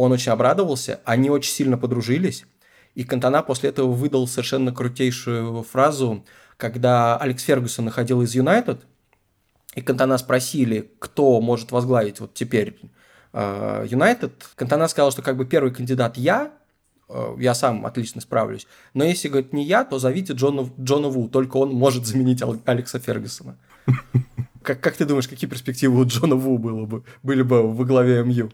он 0.00 0.12
очень 0.12 0.32
обрадовался, 0.32 1.00
они 1.04 1.30
очень 1.30 1.52
сильно 1.52 1.76
подружились, 1.76 2.46
и 2.94 3.04
Кантана 3.04 3.42
после 3.42 3.68
этого 3.68 3.92
выдал 3.92 4.26
совершенно 4.26 4.72
крутейшую 4.72 5.62
фразу, 5.62 6.24
когда 6.56 7.16
Алекс 7.16 7.42
Фергюсон 7.42 7.86
находил 7.86 8.22
из 8.22 8.34
Юнайтед, 8.34 8.80
и 9.74 9.82
Кантана 9.82 10.18
спросили, 10.18 10.90
кто 10.98 11.40
может 11.40 11.70
возглавить 11.70 12.20
вот 12.20 12.34
теперь 12.34 12.78
э, 13.32 13.86
Юнайтед. 13.88 14.32
Кантана 14.56 14.88
сказал, 14.88 15.12
что 15.12 15.22
как 15.22 15.36
бы 15.36 15.44
первый 15.44 15.72
кандидат 15.72 16.16
я, 16.16 16.52
uh, 17.08 17.40
я 17.40 17.54
сам 17.54 17.86
отлично 17.86 18.20
справлюсь, 18.20 18.66
но 18.94 19.04
если, 19.04 19.28
говорит, 19.28 19.52
не 19.52 19.64
я, 19.64 19.84
то 19.84 19.98
зовите 19.98 20.32
Джона, 20.32 20.68
Джона 20.80 21.08
Ву, 21.08 21.28
только 21.28 21.58
он 21.58 21.72
может 21.72 22.06
заменить 22.06 22.42
Алекса 22.64 22.98
Фергюсона. 22.98 23.56
Как, 24.62 24.78
как 24.78 24.94
ты 24.94 25.06
думаешь, 25.06 25.26
какие 25.26 25.48
перспективы 25.48 25.98
у 25.98 26.04
Джона 26.04 26.34
Ву 26.34 26.58
было 26.58 26.84
бы, 26.84 27.02
были 27.22 27.40
бы 27.40 27.62
во 27.66 27.84
главе 27.86 28.22
МЮ? 28.22 28.50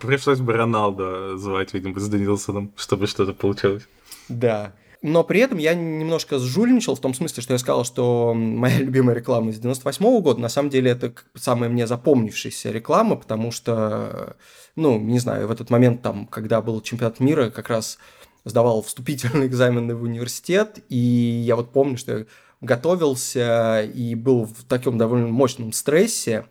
Пришлось 0.00 0.40
бы 0.40 0.52
Роналду 0.52 1.36
звать, 1.36 1.74
видимо, 1.74 1.98
с 2.00 2.08
Данилсоном, 2.08 2.72
чтобы 2.76 3.06
что-то 3.06 3.32
получилось. 3.32 3.86
Да. 4.28 4.72
Но 5.02 5.22
при 5.22 5.40
этом 5.40 5.58
я 5.58 5.74
немножко 5.74 6.38
сжульничал 6.38 6.94
в 6.94 7.00
том 7.00 7.12
смысле, 7.12 7.42
что 7.42 7.52
я 7.52 7.58
сказал, 7.58 7.84
что 7.84 8.32
моя 8.32 8.78
любимая 8.78 9.14
реклама 9.14 9.50
из 9.50 9.58
98 9.58 10.02
-го 10.02 10.22
года, 10.22 10.40
на 10.40 10.48
самом 10.48 10.70
деле 10.70 10.92
это 10.92 11.12
самая 11.34 11.68
мне 11.68 11.86
запомнившаяся 11.86 12.70
реклама, 12.70 13.16
потому 13.16 13.50
что, 13.50 14.36
ну, 14.76 14.98
не 14.98 15.18
знаю, 15.18 15.46
в 15.46 15.50
этот 15.50 15.68
момент 15.68 16.00
там, 16.00 16.26
когда 16.26 16.62
был 16.62 16.80
чемпионат 16.80 17.20
мира, 17.20 17.50
как 17.50 17.68
раз 17.68 17.98
сдавал 18.46 18.80
вступительные 18.82 19.46
экзамены 19.50 19.94
в 19.94 20.02
университет, 20.02 20.78
и 20.88 20.96
я 20.96 21.56
вот 21.56 21.70
помню, 21.70 21.98
что 21.98 22.18
я 22.20 22.24
готовился 22.62 23.82
и 23.82 24.14
был 24.14 24.46
в 24.46 24.64
таком 24.64 24.96
довольно 24.96 25.28
мощном 25.28 25.72
стрессе, 25.72 26.46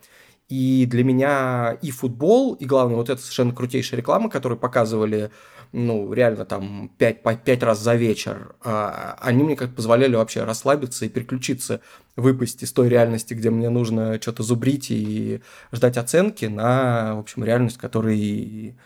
И 0.48 0.86
для 0.86 1.04
меня 1.04 1.78
и 1.80 1.90
футбол, 1.90 2.54
и 2.54 2.66
главное, 2.66 2.96
вот 2.96 3.08
эта 3.08 3.20
совершенно 3.20 3.54
крутейшая 3.54 3.98
реклама, 3.98 4.28
которую 4.28 4.58
показывали 4.58 5.30
ну, 5.72 6.12
реально 6.12 6.44
там 6.44 6.90
5, 6.98 7.22
по 7.22 7.34
5 7.34 7.62
раз 7.64 7.80
за 7.80 7.96
вечер, 7.96 8.54
а, 8.62 9.18
они 9.20 9.42
мне 9.42 9.56
как 9.56 9.74
позволяли 9.74 10.14
вообще 10.14 10.44
расслабиться 10.44 11.04
и 11.04 11.08
переключиться, 11.08 11.80
выпасть 12.14 12.62
из 12.62 12.72
той 12.72 12.88
реальности, 12.88 13.34
где 13.34 13.50
мне 13.50 13.70
нужно 13.70 14.20
что-то 14.20 14.44
зубрить 14.44 14.92
и 14.92 15.40
ждать 15.72 15.96
оценки, 15.96 16.44
на, 16.44 17.16
в 17.16 17.18
общем, 17.18 17.42
реальность, 17.42 17.76
в 17.76 17.80
которой 17.80 18.76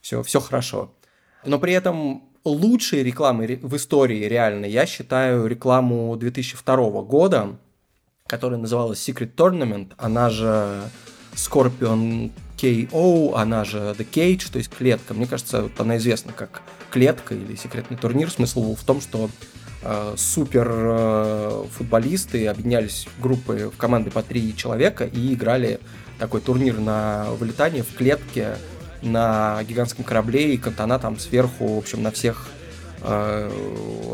все, 0.00 0.24
все 0.24 0.40
хорошо. 0.40 0.92
Но 1.44 1.60
при 1.60 1.72
этом 1.72 2.24
лучшей 2.44 3.04
рекламой 3.04 3.60
в 3.62 3.76
истории 3.76 4.24
реально 4.24 4.66
я 4.66 4.86
считаю 4.86 5.46
рекламу 5.46 6.16
2002 6.16 7.02
года, 7.02 7.58
которая 8.26 8.58
называлась 8.58 9.06
Secret 9.06 9.34
Tournament, 9.34 9.92
она 9.98 10.30
же 10.30 10.80
Scorpion 11.34 12.32
KO, 12.56 13.34
она 13.36 13.64
же 13.64 13.94
The 13.98 14.08
Cage, 14.10 14.50
то 14.50 14.56
есть 14.56 14.70
клетка. 14.70 15.12
Мне 15.12 15.26
кажется, 15.26 15.64
вот 15.64 15.78
она 15.78 15.98
известна 15.98 16.32
как 16.32 16.62
клетка 16.90 17.34
или 17.34 17.54
секретный 17.54 17.98
турнир. 17.98 18.30
Смысл 18.30 18.76
в 18.76 18.82
том, 18.82 19.02
что 19.02 19.28
э, 19.82 20.14
супер 20.16 20.66
э, 20.72 21.64
футболисты 21.70 22.46
объединялись 22.46 23.06
в 23.14 23.20
группы, 23.20 23.70
в 23.70 23.76
команды 23.76 24.10
по 24.10 24.22
три 24.22 24.56
человека 24.56 25.04
и 25.04 25.34
играли 25.34 25.78
такой 26.18 26.40
турнир 26.40 26.78
на 26.80 27.26
вылетание 27.32 27.82
в 27.82 27.94
клетке 27.94 28.56
на 29.02 29.62
гигантском 29.64 30.02
корабле, 30.02 30.54
и 30.54 30.56
Кантана 30.56 30.98
там 30.98 31.18
сверху, 31.18 31.74
в 31.74 31.78
общем, 31.78 32.02
на 32.02 32.10
всех 32.10 32.48
э, 33.02 33.50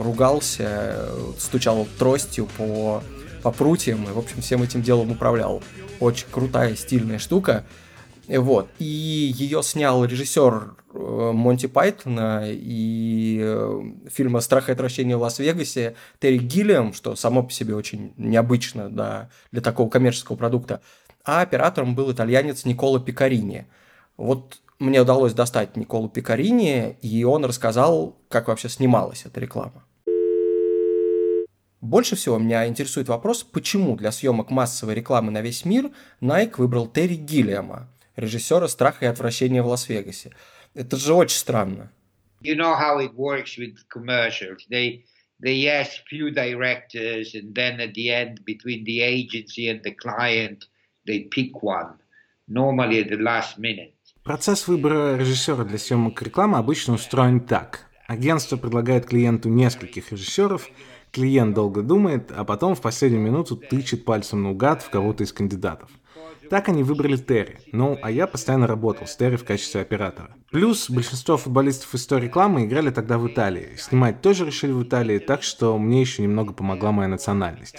ругался, 0.02 1.10
стучал 1.38 1.86
тростью 1.96 2.48
по, 2.58 3.04
по 3.42 3.50
прутьям, 3.50 4.04
и, 4.04 4.12
в 4.12 4.18
общем, 4.18 4.40
всем 4.40 4.62
этим 4.62 4.82
делом 4.82 5.10
управлял. 5.10 5.62
Очень 5.98 6.26
крутая, 6.30 6.76
стильная 6.76 7.18
штука. 7.18 7.64
Вот. 8.28 8.68
И 8.78 8.84
ее 8.84 9.62
снял 9.62 10.04
режиссер 10.04 10.74
э, 10.94 11.30
Монти 11.34 11.66
Пайтона 11.66 12.44
и 12.46 13.40
э, 13.42 13.82
фильма 14.08 14.40
«Страх 14.40 14.68
и 14.68 14.72
отвращение 14.72 15.16
в 15.16 15.22
Лас-Вегасе» 15.22 15.96
Терри 16.20 16.38
Гиллиам, 16.38 16.92
что 16.92 17.16
само 17.16 17.42
по 17.42 17.52
себе 17.52 17.74
очень 17.74 18.14
необычно 18.16 18.88
да, 18.88 19.30
для 19.50 19.60
такого 19.60 19.90
коммерческого 19.90 20.36
продукта. 20.36 20.80
А 21.24 21.42
оператором 21.42 21.94
был 21.94 22.12
итальянец 22.12 22.64
Никола 22.64 23.00
Пикарини. 23.00 23.66
Вот 24.16 24.60
мне 24.78 25.00
удалось 25.02 25.34
достать 25.34 25.76
Николу 25.76 26.08
Пикарини, 26.08 26.96
и 27.02 27.24
он 27.24 27.44
рассказал, 27.44 28.16
как 28.28 28.48
вообще 28.48 28.68
снималась 28.68 29.26
эта 29.26 29.40
реклама. 29.40 29.84
Больше 31.80 32.14
всего 32.14 32.38
меня 32.38 32.66
интересует 32.66 33.08
вопрос, 33.08 33.42
почему 33.42 33.96
для 33.96 34.12
съемок 34.12 34.50
массовой 34.50 34.94
рекламы 34.94 35.30
на 35.30 35.40
весь 35.40 35.64
мир 35.64 35.90
Nike 36.20 36.54
выбрал 36.58 36.86
Терри 36.86 37.14
Гиллиама– 37.14 37.88
режиссера 38.16 38.68
«Страха 38.68 39.06
и 39.06 39.08
отвращения 39.08 39.62
в 39.62 39.66
Лас-Вегасе». 39.66 40.32
Это 40.74 40.96
же 40.96 41.14
очень 41.14 41.38
странно. 41.38 41.90
You 42.42 42.54
know 42.56 42.74
how 42.78 42.98
it 42.98 43.14
works 43.14 43.58
with 43.58 43.76
commercials. 43.88 44.66
They 44.70 45.04
they 45.42 45.66
ask 45.66 45.90
few 46.08 46.30
directors, 46.30 47.34
and 47.34 47.54
then 47.54 47.80
at 47.80 47.94
the 47.94 48.10
end, 48.10 48.44
between 48.44 48.84
the 48.84 49.00
agency 49.00 49.68
and 49.68 49.82
the 49.82 49.94
client, 49.94 50.64
they 51.06 51.28
pick 51.28 51.62
one. 51.62 51.98
Normally 52.48 53.00
at 53.02 53.08
the 53.08 53.18
last 53.18 53.58
minute. 53.58 53.94
Процесс 54.22 54.68
выбора 54.68 55.16
режиссера 55.16 55.64
для 55.64 55.78
съемок 55.78 56.20
рекламы 56.22 56.58
обычно 56.58 56.94
устроен 56.94 57.40
так. 57.40 57.89
Агентство 58.10 58.56
предлагает 58.56 59.06
клиенту 59.06 59.48
нескольких 59.50 60.10
режиссеров, 60.10 60.66
клиент 61.12 61.54
долго 61.54 61.80
думает, 61.80 62.32
а 62.36 62.42
потом 62.42 62.74
в 62.74 62.80
последнюю 62.80 63.22
минуту 63.22 63.54
тычет 63.54 64.04
пальцем 64.04 64.42
наугад 64.42 64.82
в 64.82 64.90
кого-то 64.90 65.22
из 65.22 65.32
кандидатов. 65.32 65.88
Так 66.50 66.68
они 66.68 66.82
выбрали 66.82 67.16
Терри. 67.16 67.60
Ну, 67.70 67.96
а 68.02 68.10
я 68.10 68.26
постоянно 68.26 68.66
работал 68.66 69.06
с 69.06 69.14
Терри 69.14 69.36
в 69.36 69.44
качестве 69.44 69.80
оператора. 69.82 70.34
Плюс 70.50 70.90
большинство 70.90 71.36
футболистов 71.36 71.94
из 71.94 72.04
той 72.04 72.22
рекламы 72.22 72.64
играли 72.64 72.90
тогда 72.90 73.16
в 73.16 73.28
Италии. 73.28 73.76
Снимать 73.76 74.20
тоже 74.20 74.44
решили 74.44 74.72
в 74.72 74.82
Италии, 74.82 75.20
так 75.20 75.44
что 75.44 75.78
мне 75.78 76.00
еще 76.00 76.24
немного 76.24 76.52
помогла 76.52 76.90
моя 76.90 77.06
национальность. 77.06 77.76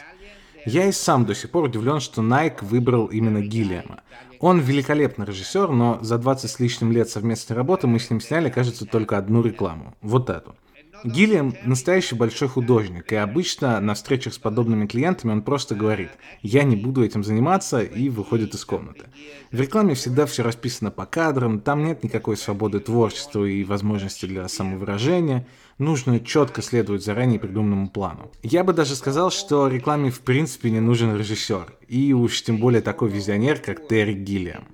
Я 0.65 0.87
и 0.87 0.93
сам 0.93 1.25
до 1.25 1.35
сих 1.35 1.51
пор 1.51 1.65
удивлен, 1.65 1.99
что 1.99 2.21
Nike 2.21 2.63
выбрал 2.63 3.07
именно 3.07 3.41
Гиллиама. 3.41 4.01
Он 4.41 4.59
великолепный 4.59 5.27
режиссер, 5.27 5.69
но 5.69 5.99
за 6.01 6.17
20 6.17 6.49
с 6.49 6.59
лишним 6.59 6.91
лет 6.91 7.07
совместной 7.09 7.55
работы 7.55 7.85
мы 7.85 7.99
с 7.99 8.09
ним 8.09 8.19
сняли, 8.19 8.49
кажется, 8.49 8.87
только 8.87 9.17
одну 9.19 9.43
рекламу. 9.43 9.95
Вот 10.01 10.31
эту. 10.31 10.55
Гиллиам 11.03 11.55
настоящий 11.63 12.15
большой 12.15 12.47
художник, 12.47 13.11
и 13.11 13.15
обычно 13.15 13.79
на 13.79 13.93
встречах 13.93 14.33
с 14.33 14.39
подобными 14.39 14.87
клиентами 14.87 15.31
он 15.31 15.41
просто 15.41 15.75
говорит 15.75 16.09
«я 16.41 16.63
не 16.63 16.75
буду 16.75 17.03
этим 17.03 17.23
заниматься» 17.23 17.81
и 17.81 18.09
выходит 18.09 18.53
из 18.53 18.65
комнаты. 18.65 19.05
В 19.51 19.59
рекламе 19.59 19.95
всегда 19.95 20.25
все 20.25 20.43
расписано 20.43 20.91
по 20.91 21.05
кадрам, 21.05 21.59
там 21.59 21.83
нет 21.83 22.03
никакой 22.03 22.37
свободы 22.37 22.79
творчества 22.79 23.45
и 23.45 23.63
возможности 23.63 24.25
для 24.25 24.47
самовыражения, 24.47 25.47
нужно 25.77 26.19
четко 26.19 26.61
следовать 26.61 27.03
заранее 27.03 27.39
придуманному 27.39 27.89
плану. 27.89 28.31
Я 28.43 28.63
бы 28.63 28.73
даже 28.73 28.95
сказал, 28.95 29.31
что 29.31 29.67
рекламе 29.67 30.11
в 30.11 30.21
принципе 30.21 30.71
не 30.71 30.79
нужен 30.79 31.15
режиссер, 31.15 31.75
и 31.87 32.13
уж 32.13 32.41
тем 32.43 32.57
более 32.57 32.81
такой 32.81 33.09
визионер, 33.09 33.59
как 33.59 33.87
Терри 33.87 34.13
Гиллиам. 34.13 34.65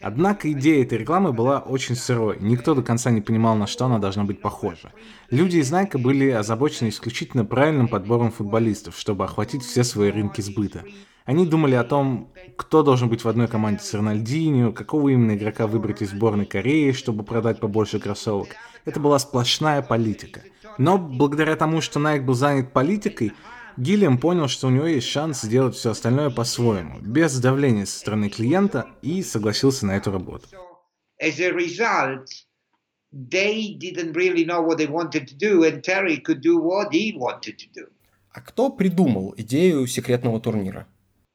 Однако 0.00 0.52
идея 0.52 0.84
этой 0.84 0.98
рекламы 0.98 1.32
была 1.32 1.58
очень 1.58 1.96
сырой, 1.96 2.36
никто 2.40 2.74
до 2.74 2.82
конца 2.82 3.10
не 3.10 3.20
понимал, 3.20 3.56
на 3.56 3.66
что 3.66 3.86
она 3.86 3.98
должна 3.98 4.24
быть 4.24 4.40
похожа. 4.40 4.92
Люди 5.30 5.56
из 5.56 5.72
Nike 5.72 5.98
были 5.98 6.30
озабочены 6.30 6.90
исключительно 6.90 7.44
правильным 7.44 7.88
подбором 7.88 8.30
футболистов, 8.30 8.96
чтобы 8.98 9.24
охватить 9.24 9.64
все 9.64 9.84
свои 9.84 10.10
рынки 10.10 10.40
сбыта. 10.40 10.84
Они 11.26 11.44
думали 11.44 11.74
о 11.74 11.82
том, 11.82 12.32
кто 12.56 12.84
должен 12.84 13.08
быть 13.08 13.24
в 13.24 13.28
одной 13.28 13.48
команде 13.48 13.82
с 13.82 13.92
Рональдинho, 13.92 14.72
какого 14.72 15.08
именно 15.08 15.34
игрока 15.34 15.66
выбрать 15.66 16.00
из 16.00 16.10
сборной 16.10 16.46
Кореи, 16.46 16.92
чтобы 16.92 17.24
продать 17.24 17.58
побольше 17.58 17.98
кроссовок. 17.98 18.50
Это 18.84 19.00
была 19.00 19.18
сплошная 19.18 19.82
политика. 19.82 20.42
Но 20.78 20.98
благодаря 20.98 21.56
тому, 21.56 21.80
что 21.80 21.98
Nike 21.98 22.20
был 22.20 22.34
занят 22.34 22.72
политикой, 22.72 23.32
Гиллиам 23.76 24.18
понял, 24.18 24.46
что 24.46 24.68
у 24.68 24.70
него 24.70 24.86
есть 24.86 25.08
шанс 25.08 25.42
сделать 25.42 25.74
все 25.74 25.90
остальное 25.90 26.30
по-своему, 26.30 27.00
без 27.00 27.38
давления 27.40 27.86
со 27.86 27.98
стороны 27.98 28.30
клиента, 28.30 28.86
и 29.02 29.22
согласился 29.24 29.84
на 29.84 29.96
эту 29.96 30.12
работу. 30.12 30.46
As 31.20 31.40
a 31.40 31.50
result, 31.50 32.28
they 33.12 33.76
didn't 33.76 34.12
really 34.12 34.46
know 34.46 34.62
what 34.62 34.78
they 34.78 34.88
wanted 34.88 35.26
to 35.26 35.36
do, 35.36 35.64
and 35.64 35.82
Terry 35.82 36.18
could 36.18 36.40
do 36.40 36.56
what 36.58 36.92
he 36.92 37.12
wanted 37.18 37.56
to 37.56 37.68
do. 37.74 37.88
А 38.30 38.40
кто 38.40 38.70
придумал 38.70 39.34
идею 39.36 39.86
секретного 39.86 40.40
турнира? 40.40 40.86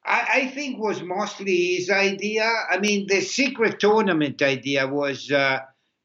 I, 0.04 0.40
I 0.40 0.46
think 0.54 0.78
was 0.78 1.02
mostly 1.02 1.76
his 1.76 1.90
idea. 1.90 2.44
I 2.70 2.78
mean, 2.78 3.06
the 3.06 3.20
secret 3.20 3.78
tournament 3.78 4.42
idea 4.42 4.86
was 4.86 5.30
uh, 5.30 5.60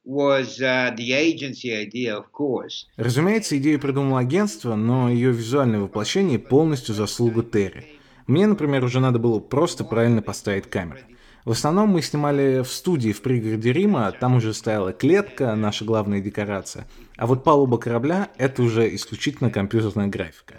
was 0.05 0.62
uh, 0.62 0.95
the 0.95 1.13
agency 1.13 1.73
idea, 1.73 2.15
of 2.17 2.31
course. 2.31 2.86
Разумеется, 2.95 3.57
идею 3.57 3.79
придумало 3.79 4.19
агентство, 4.19 4.75
но 4.75 5.10
ее 5.10 5.31
визуальное 5.31 5.79
воплощение 5.79 6.39
полностью 6.39 6.95
заслуга 6.95 7.43
Терри. 7.43 7.97
Мне, 8.27 8.45
например, 8.45 8.83
уже 8.83 8.99
надо 8.99 9.19
было 9.19 9.39
просто 9.39 9.83
правильно 9.83 10.21
поставить 10.21 10.69
камеру. 10.69 10.99
В 11.45 11.51
основном 11.51 11.89
мы 11.89 12.01
снимали 12.01 12.62
в 12.62 12.67
студии 12.67 13.13
в 13.13 13.21
пригороде 13.21 13.71
Рима, 13.71 14.12
там 14.12 14.36
уже 14.36 14.53
стояла 14.53 14.91
клетка, 14.91 15.55
наша 15.55 15.86
главная 15.86 16.19
декорация. 16.19 16.86
А 17.15 17.25
вот 17.25 17.45
палуба 17.45 17.77
корабля— 17.77 18.29
это 18.38 18.62
уже 18.62 18.93
исключительно 18.93 19.49
компьютерная 19.49 20.07
графика. 20.07 20.55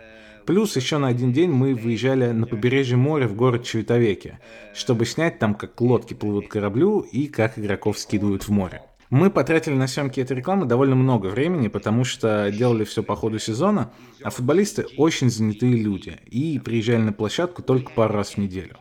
Плюс 0.49 0.77
еще 0.77 0.97
на 0.97 1.09
один 1.09 1.31
день 1.31 1.51
мы 1.51 1.75
выезжали 1.75 2.31
на 2.31 2.47
побережье 2.47 2.97
моря 2.97 3.29
в 3.29 3.37
город 3.37 3.65
Чевитовеке, 3.65 4.41
чтобы 4.75 5.05
снять 5.05 5.39
там, 5.39 5.55
как 5.55 5.79
лодки 5.79 6.15
плывут 6.15 6.49
к 6.49 6.53
кораблю 6.53 7.01
и 7.01 7.27
как 7.27 7.59
игроков 7.59 7.99
скидывают 7.99 8.45
в 8.45 8.49
море. 8.49 8.81
Мы 9.11 9.29
потратили 9.29 9.75
на 9.75 9.87
съемки 9.87 10.21
этой 10.21 10.39
рекламы 10.39 10.65
довольно 10.65 10.95
много 10.95 11.27
времени, 11.27 11.69
потому 11.69 12.05
что 12.05 12.51
делали 12.51 12.85
все 12.85 13.03
по 13.03 13.15
ходу 13.15 13.39
сезона, 13.39 13.93
а 14.23 14.31
футболисты 14.31 14.87
очень 14.97 15.29
занятые 15.29 15.75
люди 15.75 16.17
и 16.25 16.59
приезжали 16.59 17.03
на 17.03 17.13
площадку 17.13 17.61
только 17.61 17.93
пару 17.93 18.15
раз 18.15 18.31
в 18.31 18.39
неделю. 18.39 18.79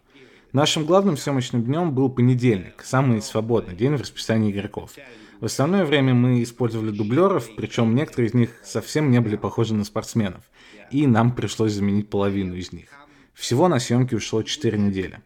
Нашим 0.53 0.85
главным 0.85 1.17
съемочным 1.17 1.63
днем 1.63 1.91
был 1.91 2.09
понедельник, 2.09 2.81
самый 2.81 3.21
свободный 3.21 3.75
день 3.75 3.97
в 3.97 3.99
расписании 3.99 4.53
игроков. 4.53 4.91
В 5.39 5.45
остальное 5.45 5.85
время 5.85 6.15
мы 6.15 6.41
использовали 6.41 6.89
дублеров, 6.89 7.47
причем 7.55 7.93
некоторые 7.93 8.29
из 8.29 8.33
них 8.33 8.49
совсем 8.63 9.11
не 9.11 9.21
были 9.21 9.35
похожи 9.35 9.75
на 9.75 9.83
спортсменов, 9.83 10.43
и 10.89 11.05
нам 11.05 11.35
пришлось 11.35 11.73
заменить 11.73 12.09
половину 12.09 12.55
из 12.55 12.71
них. 12.71 12.89
Всего 13.35 13.67
на 13.67 13.79
съемки 13.79 14.15
ушло 14.15 14.41
4 14.41 14.77
недели. 14.79 15.19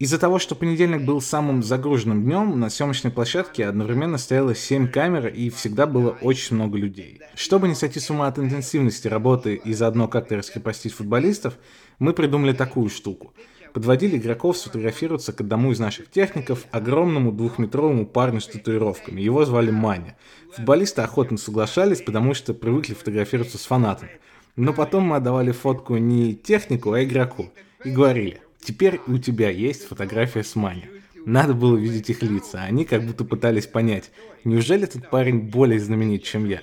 Из-за 0.00 0.18
того, 0.18 0.40
что 0.40 0.56
понедельник 0.56 1.02
был 1.02 1.20
самым 1.20 1.62
загруженным 1.62 2.24
днем, 2.24 2.58
на 2.58 2.70
съемочной 2.70 3.12
площадке 3.12 3.66
одновременно 3.66 4.18
стояло 4.18 4.52
7 4.52 4.88
камер 4.88 5.28
и 5.28 5.48
всегда 5.50 5.86
было 5.86 6.10
очень 6.22 6.56
много 6.56 6.76
людей. 6.76 7.20
Чтобы 7.36 7.68
не 7.68 7.76
сойти 7.76 8.00
с 8.00 8.10
ума 8.10 8.26
от 8.26 8.40
интенсивности 8.40 9.06
работы 9.06 9.54
и 9.54 9.72
заодно 9.74 10.08
как-то 10.08 10.36
раскрепостить 10.36 10.92
футболистов, 10.92 11.56
мы 12.00 12.14
придумали 12.14 12.52
такую 12.52 12.90
штуку. 12.90 13.32
Подводили 13.76 14.16
игроков 14.16 14.56
сфотографироваться 14.56 15.34
к 15.34 15.42
одному 15.42 15.70
из 15.70 15.78
наших 15.78 16.10
техников, 16.10 16.64
огромному 16.70 17.30
двухметровому 17.30 18.06
парню 18.06 18.40
с 18.40 18.46
татуировками. 18.46 19.20
Его 19.20 19.44
звали 19.44 19.70
Маня. 19.70 20.16
Футболисты 20.54 21.02
охотно 21.02 21.36
соглашались, 21.36 22.00
потому 22.00 22.32
что 22.32 22.54
привыкли 22.54 22.94
фотографироваться 22.94 23.58
с 23.58 23.66
фанатами. 23.66 24.12
Но 24.56 24.72
потом 24.72 25.02
мы 25.02 25.16
отдавали 25.16 25.50
фотку 25.50 25.98
не 25.98 26.34
технику, 26.34 26.92
а 26.92 27.04
игроку. 27.04 27.52
И 27.84 27.90
говорили, 27.90 28.40
Теперь 28.66 28.98
у 29.06 29.18
тебя 29.18 29.50
есть 29.50 29.86
фотография 29.86 30.42
с 30.42 30.56
Мани. 30.56 30.86
Надо 31.26 31.52
было 31.52 31.76
видеть 31.76 32.08
их 32.08 32.22
лица. 32.22 32.62
Они 32.62 32.86
как 32.86 33.02
будто 33.02 33.26
пытались 33.26 33.66
понять, 33.66 34.10
неужели 34.44 34.84
этот 34.84 35.10
парень 35.10 35.50
более 35.50 35.80
знаменит, 35.80 36.22
чем 36.24 36.46
я? 36.46 36.62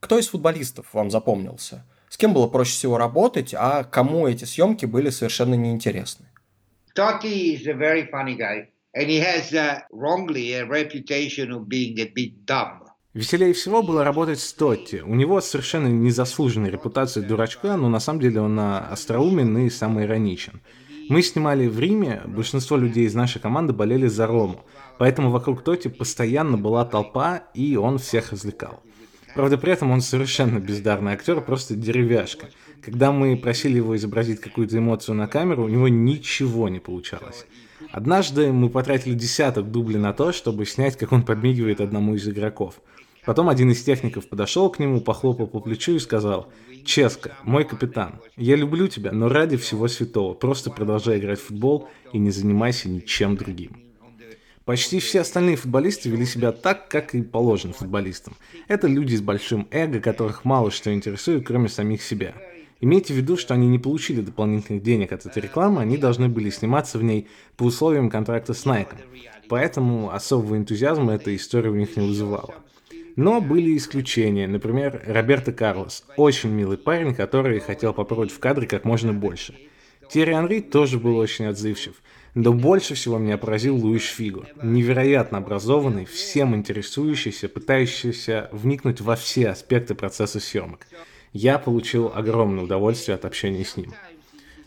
Кто 0.00 0.18
из 0.18 0.28
футболистов 0.28 0.86
вам 0.92 1.10
запомнился? 1.10 1.84
С 2.08 2.16
кем 2.16 2.32
было 2.32 2.46
проще 2.46 2.72
всего 2.72 2.98
работать, 2.98 3.54
а 3.54 3.84
кому 3.84 4.26
эти 4.26 4.44
съемки 4.44 4.86
были 4.86 5.10
совершенно 5.10 5.54
неинтересны? 5.54 6.26
Totti 6.96 7.54
is 7.54 7.66
a 7.66 7.74
very 7.74 8.08
funny 8.10 8.36
guy, 8.36 8.68
and 8.94 9.08
he 9.08 9.20
has 9.20 9.52
uh, 9.52 9.80
wrongly 9.92 10.54
a 10.54 10.64
reputation 10.64 11.50
of 11.50 11.68
being 11.68 11.98
a 11.98 12.10
bit 12.14 12.44
dumb. 12.46 12.86
Веселее 13.12 13.54
всего 13.54 13.82
было 13.82 14.04
работать 14.04 14.40
с 14.40 14.52
Тотти. 14.52 14.96
У 14.96 15.14
него 15.14 15.40
совершенно 15.40 15.88
незаслуженная 15.88 16.70
репутация 16.70 17.22
дурачка, 17.22 17.76
но 17.76 17.88
на 17.88 17.98
самом 17.98 18.20
деле 18.20 18.42
он 18.42 18.58
остроумен 18.58 19.56
и 19.58 19.70
самоироничен. 19.70 20.60
Мы 21.08 21.22
снимали 21.22 21.66
в 21.66 21.78
Риме, 21.78 22.22
большинство 22.26 22.76
людей 22.76 23.06
из 23.06 23.14
нашей 23.14 23.40
команды 23.40 23.72
болели 23.72 24.06
за 24.06 24.26
Рому, 24.26 24.64
поэтому 24.98 25.30
вокруг 25.30 25.62
Тоти 25.62 25.88
постоянно 25.88 26.58
была 26.58 26.84
толпа, 26.84 27.44
и 27.54 27.76
он 27.76 27.98
всех 27.98 28.32
развлекал. 28.32 28.82
Правда, 29.36 29.58
при 29.58 29.70
этом 29.70 29.90
он 29.90 30.00
совершенно 30.00 30.58
бездарный 30.60 31.12
актер, 31.12 31.42
просто 31.42 31.76
деревяшка. 31.76 32.48
Когда 32.80 33.12
мы 33.12 33.36
просили 33.36 33.76
его 33.76 33.94
изобразить 33.94 34.40
какую-то 34.40 34.78
эмоцию 34.78 35.14
на 35.14 35.28
камеру, 35.28 35.64
у 35.64 35.68
него 35.68 35.88
ничего 35.88 36.70
не 36.70 36.78
получалось. 36.78 37.44
Однажды 37.92 38.50
мы 38.50 38.70
потратили 38.70 39.12
десяток 39.12 39.70
дублей 39.70 39.98
на 39.98 40.14
то, 40.14 40.32
чтобы 40.32 40.64
снять, 40.64 40.96
как 40.96 41.12
он 41.12 41.22
подмигивает 41.22 41.82
одному 41.82 42.14
из 42.14 42.26
игроков. 42.26 42.80
Потом 43.26 43.50
один 43.50 43.70
из 43.70 43.82
техников 43.82 44.26
подошел 44.26 44.70
к 44.70 44.78
нему, 44.78 45.02
похлопал 45.02 45.46
по 45.46 45.60
плечу 45.60 45.92
и 45.92 45.98
сказал, 45.98 46.50
«Ческа, 46.86 47.32
мой 47.42 47.64
капитан, 47.64 48.20
я 48.36 48.56
люблю 48.56 48.88
тебя, 48.88 49.12
но 49.12 49.28
ради 49.28 49.58
всего 49.58 49.86
святого, 49.86 50.32
просто 50.32 50.70
продолжай 50.70 51.18
играть 51.18 51.40
в 51.40 51.48
футбол 51.48 51.90
и 52.14 52.18
не 52.18 52.30
занимайся 52.30 52.88
ничем 52.88 53.36
другим». 53.36 53.85
Почти 54.66 54.98
все 54.98 55.20
остальные 55.20 55.54
футболисты 55.54 56.08
вели 56.10 56.26
себя 56.26 56.50
так, 56.50 56.88
как 56.88 57.14
и 57.14 57.22
положено 57.22 57.72
футболистам. 57.72 58.34
Это 58.66 58.88
люди 58.88 59.14
с 59.14 59.20
большим 59.20 59.68
эго, 59.70 60.00
которых 60.00 60.44
мало 60.44 60.72
что 60.72 60.92
интересует, 60.92 61.46
кроме 61.46 61.68
самих 61.68 62.02
себя. 62.02 62.34
Имейте 62.80 63.14
в 63.14 63.16
виду, 63.16 63.36
что 63.36 63.54
они 63.54 63.68
не 63.68 63.78
получили 63.78 64.22
дополнительных 64.22 64.82
денег 64.82 65.12
от 65.12 65.24
этой 65.24 65.40
рекламы, 65.40 65.82
они 65.82 65.96
должны 65.96 66.28
были 66.28 66.50
сниматься 66.50 66.98
в 66.98 67.04
ней 67.04 67.28
по 67.56 67.62
условиям 67.62 68.10
контракта 68.10 68.54
с 68.54 68.66
Nike. 68.66 68.96
Поэтому 69.48 70.12
особого 70.12 70.56
энтузиазма 70.56 71.14
эта 71.14 71.34
история 71.36 71.70
у 71.70 71.76
них 71.76 71.96
не 71.96 72.04
вызывала. 72.04 72.56
Но 73.14 73.40
были 73.40 73.76
исключения. 73.76 74.48
Например, 74.48 75.00
Роберто 75.06 75.52
Карлос. 75.52 76.04
Очень 76.16 76.50
милый 76.50 76.76
парень, 76.76 77.14
который 77.14 77.60
хотел 77.60 77.94
попробовать 77.94 78.32
в 78.32 78.40
кадре 78.40 78.66
как 78.66 78.84
можно 78.84 79.12
больше. 79.12 79.54
Терри 80.10 80.32
Анри 80.32 80.58
тоже 80.58 80.98
был 80.98 81.16
очень 81.16 81.46
отзывчив. 81.46 81.94
Но 82.36 82.52
больше 82.52 82.94
всего 82.94 83.16
меня 83.16 83.38
поразил 83.38 83.76
Луиш 83.76 84.08
Фиго. 84.08 84.44
Невероятно 84.62 85.38
образованный, 85.38 86.04
всем 86.04 86.54
интересующийся, 86.54 87.48
пытающийся 87.48 88.50
вникнуть 88.52 89.00
во 89.00 89.16
все 89.16 89.48
аспекты 89.48 89.94
процесса 89.94 90.38
съемок. 90.38 90.86
Я 91.32 91.58
получил 91.58 92.12
огромное 92.14 92.64
удовольствие 92.64 93.14
от 93.14 93.24
общения 93.24 93.64
с 93.64 93.78
ним. 93.78 93.94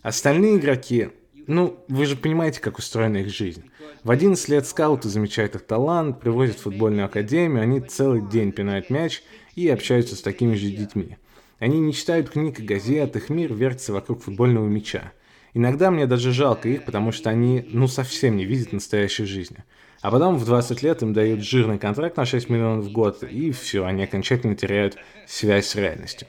Остальные 0.01 0.57
игроки, 0.57 1.09
ну, 1.45 1.79
вы 1.87 2.07
же 2.07 2.15
понимаете, 2.15 2.59
как 2.59 2.79
устроена 2.79 3.17
их 3.17 3.29
жизнь. 3.29 3.65
В 4.03 4.09
11 4.09 4.49
лет 4.49 4.65
скауты 4.65 5.07
замечают 5.07 5.53
их 5.53 5.63
талант, 5.63 6.19
привозят 6.19 6.57
в 6.57 6.63
футбольную 6.63 7.05
академию, 7.05 7.61
они 7.61 7.81
целый 7.81 8.27
день 8.27 8.51
пинают 8.51 8.89
мяч 8.89 9.21
и 9.53 9.69
общаются 9.69 10.15
с 10.15 10.23
такими 10.23 10.55
же 10.55 10.71
детьми. 10.71 11.17
Они 11.59 11.79
не 11.79 11.93
читают 11.93 12.31
книг 12.31 12.59
и 12.59 12.63
газет, 12.63 13.15
их 13.15 13.29
мир 13.29 13.53
вертится 13.53 13.93
вокруг 13.93 14.23
футбольного 14.23 14.65
мяча. 14.65 15.11
Иногда 15.53 15.89
мне 15.89 16.05
даже 16.05 16.31
жалко 16.31 16.69
их, 16.69 16.85
потому 16.85 17.11
что 17.11 17.29
они, 17.29 17.65
ну, 17.69 17.87
совсем 17.87 18.37
не 18.37 18.45
видят 18.45 18.71
настоящей 18.71 19.25
жизни. 19.25 19.63
А 20.01 20.11
потом 20.11 20.37
в 20.37 20.45
20 20.45 20.83
лет 20.83 21.01
им 21.01 21.13
дают 21.13 21.41
жирный 21.41 21.79
контракт 21.79 22.17
на 22.17 22.25
6 22.25 22.49
миллионов 22.49 22.85
в 22.85 22.91
год, 22.91 23.23
и 23.23 23.51
все, 23.51 23.85
они 23.85 24.03
окончательно 24.03 24.55
теряют 24.55 24.97
связь 25.27 25.67
с 25.67 25.75
реальностью. 25.75 26.27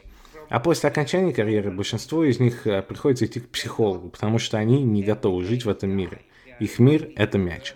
А 0.48 0.58
после 0.58 0.88
окончания 0.88 1.32
карьеры 1.32 1.70
большинство 1.70 2.24
из 2.24 2.40
них 2.40 2.66
э, 2.66 2.82
приходится 2.82 3.26
идти 3.26 3.38
к 3.38 3.50
психологу, 3.50 4.08
потому 4.08 4.40
что 4.40 4.58
они 4.58 4.82
не 4.82 5.04
готовы 5.04 5.44
жить 5.44 5.64
в 5.64 5.68
этом 5.68 5.90
мире. 5.90 6.22
Их 6.58 6.80
мир– 6.80 7.10
это 7.16 7.38
мяч. 7.38 7.74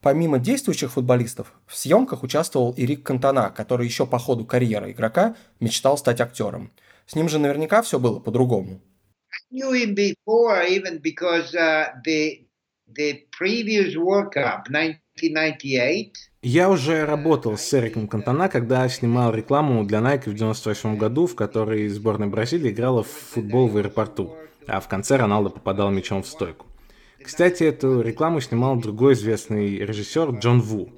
Помимо 0.00 0.38
действующих 0.38 0.92
футболистов, 0.92 1.52
в 1.66 1.76
съемках 1.76 2.22
участвовал 2.22 2.72
и 2.72 2.86
Рик 2.86 3.02
Кантона, 3.02 3.50
который 3.50 3.86
еще 3.86 4.06
по 4.06 4.20
ходу 4.20 4.44
карьеры 4.44 4.92
игрока 4.92 5.34
мечтал 5.58 5.98
стать 5.98 6.20
актером– 6.20 6.70
с 7.06 7.14
ним 7.14 7.28
же 7.28 7.38
наверняка 7.38 7.82
все 7.82 7.98
было 7.98 8.18
по-другому. 8.18 8.80
Я 16.42 16.70
уже 16.70 17.04
работал 17.04 17.56
с 17.56 17.74
Эриком 17.74 18.08
Кантона, 18.08 18.48
когда 18.48 18.88
снимал 18.88 19.34
рекламу 19.34 19.84
для 19.84 19.98
Nike 19.98 20.30
в 20.30 20.34
98 20.34 20.96
году, 20.96 21.26
в 21.26 21.34
которой 21.34 21.88
сборная 21.88 22.28
Бразилии 22.28 22.70
играла 22.70 23.02
в 23.02 23.08
футбол 23.08 23.68
в 23.68 23.76
аэропорту, 23.76 24.36
а 24.66 24.80
в 24.80 24.88
конце 24.88 25.16
Роналдо 25.16 25.50
попадал 25.50 25.90
мячом 25.90 26.22
в 26.22 26.28
стойку. 26.28 26.66
Кстати, 27.22 27.64
эту 27.64 28.02
рекламу 28.02 28.40
снимал 28.40 28.76
другой 28.76 29.14
известный 29.14 29.78
режиссер 29.78 30.30
Джон 30.38 30.60
Ву. 30.60 30.92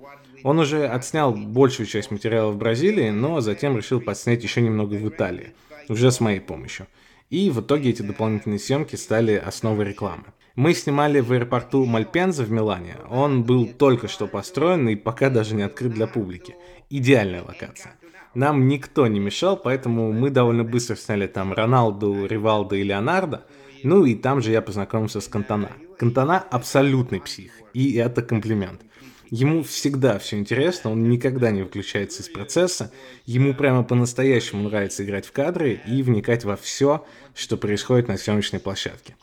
Он 0.44 0.58
уже 0.58 0.86
отснял 0.86 1.32
большую 1.32 1.86
часть 1.86 2.10
материала 2.10 2.50
в 2.50 2.58
Бразилии, 2.58 3.10
но 3.10 3.40
затем 3.40 3.76
решил 3.76 4.00
подснять 4.00 4.42
еще 4.42 4.60
немного 4.60 4.94
в 4.94 5.08
Италии– 5.08 5.54
уже 5.88 6.10
с 6.10 6.20
моей 6.20 6.40
помощью. 6.40 6.86
И 7.30 7.50
в 7.50 7.60
итоге 7.60 7.90
эти 7.90 8.02
дополнительные 8.02 8.58
съемки 8.58 8.96
стали 8.96 9.34
основой 9.34 9.84
рекламы. 9.84 10.24
Мы 10.54 10.74
снимали 10.74 11.20
в 11.20 11.30
аэропорту 11.32 11.84
Мальпенза 11.84 12.42
в 12.42 12.50
Милане. 12.50 12.96
Он 13.10 13.44
был 13.44 13.66
только 13.66 14.08
что 14.08 14.26
построен 14.26 14.88
и 14.88 14.96
пока 14.96 15.30
даже 15.30 15.54
не 15.54 15.62
открыт 15.62 15.92
для 15.92 16.06
публики. 16.06 16.56
Идеальная 16.90 17.44
локация. 17.44 17.92
Нам 18.34 18.66
никто 18.66 19.06
не 19.06 19.20
мешал, 19.20 19.56
поэтому 19.56 20.12
мы 20.12 20.30
довольно 20.30 20.64
быстро 20.64 20.96
сняли 20.96 21.26
там 21.26 21.52
Роналду, 21.52 22.26
Ривалдо 22.26 22.76
и 22.76 22.82
Леонардо. 22.82 23.46
Ну 23.84 24.04
и 24.04 24.14
там 24.14 24.40
же 24.42 24.50
я 24.50 24.62
познакомился 24.62 25.20
с 25.20 25.28
Кантона. 25.28 25.70
Кантона 25.98 26.38
абсолютный 26.38 27.20
псих, 27.20 27.52
и 27.72 27.94
это 27.94 28.22
комплимент. 28.22 28.82
Ему 29.30 29.62
всегда 29.62 30.18
все 30.18 30.38
интересно, 30.38 30.90
он 30.90 31.08
никогда 31.08 31.50
не 31.50 31.62
выключается 31.62 32.22
из 32.22 32.28
процесса. 32.28 32.90
Ему 33.26 33.52
прямо 33.52 33.84
по-настоящему 33.84 34.68
нравится 34.68 35.04
играть 35.04 35.26
в 35.26 35.32
кадры 35.32 35.80
и 35.86 36.02
вникать 36.02 36.44
во 36.44 36.56
все, 36.56 37.04
что 37.34 37.58
происходит 37.58 38.08
на 38.08 38.16
съемочной 38.16 38.58
площадке. 38.58 39.16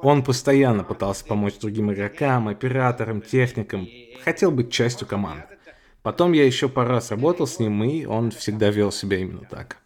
Он 0.00 0.22
постоянно 0.22 0.84
пытался 0.84 1.24
помочь 1.24 1.58
другим 1.58 1.92
игрокам, 1.92 2.46
операторам, 2.46 3.20
техникам, 3.20 3.88
хотел 4.22 4.52
быть 4.52 4.70
частью 4.70 5.08
команды. 5.08 5.44
Потом 6.02 6.32
я 6.32 6.46
еще 6.46 6.68
пару 6.68 6.90
раз 6.90 7.10
работал 7.10 7.48
с 7.48 7.58
ним, 7.58 7.82
и 7.82 8.04
он 8.04 8.30
всегда 8.30 8.70
вел 8.70 8.92
себя 8.92 9.18
именно 9.18 9.44
так. 9.50 9.78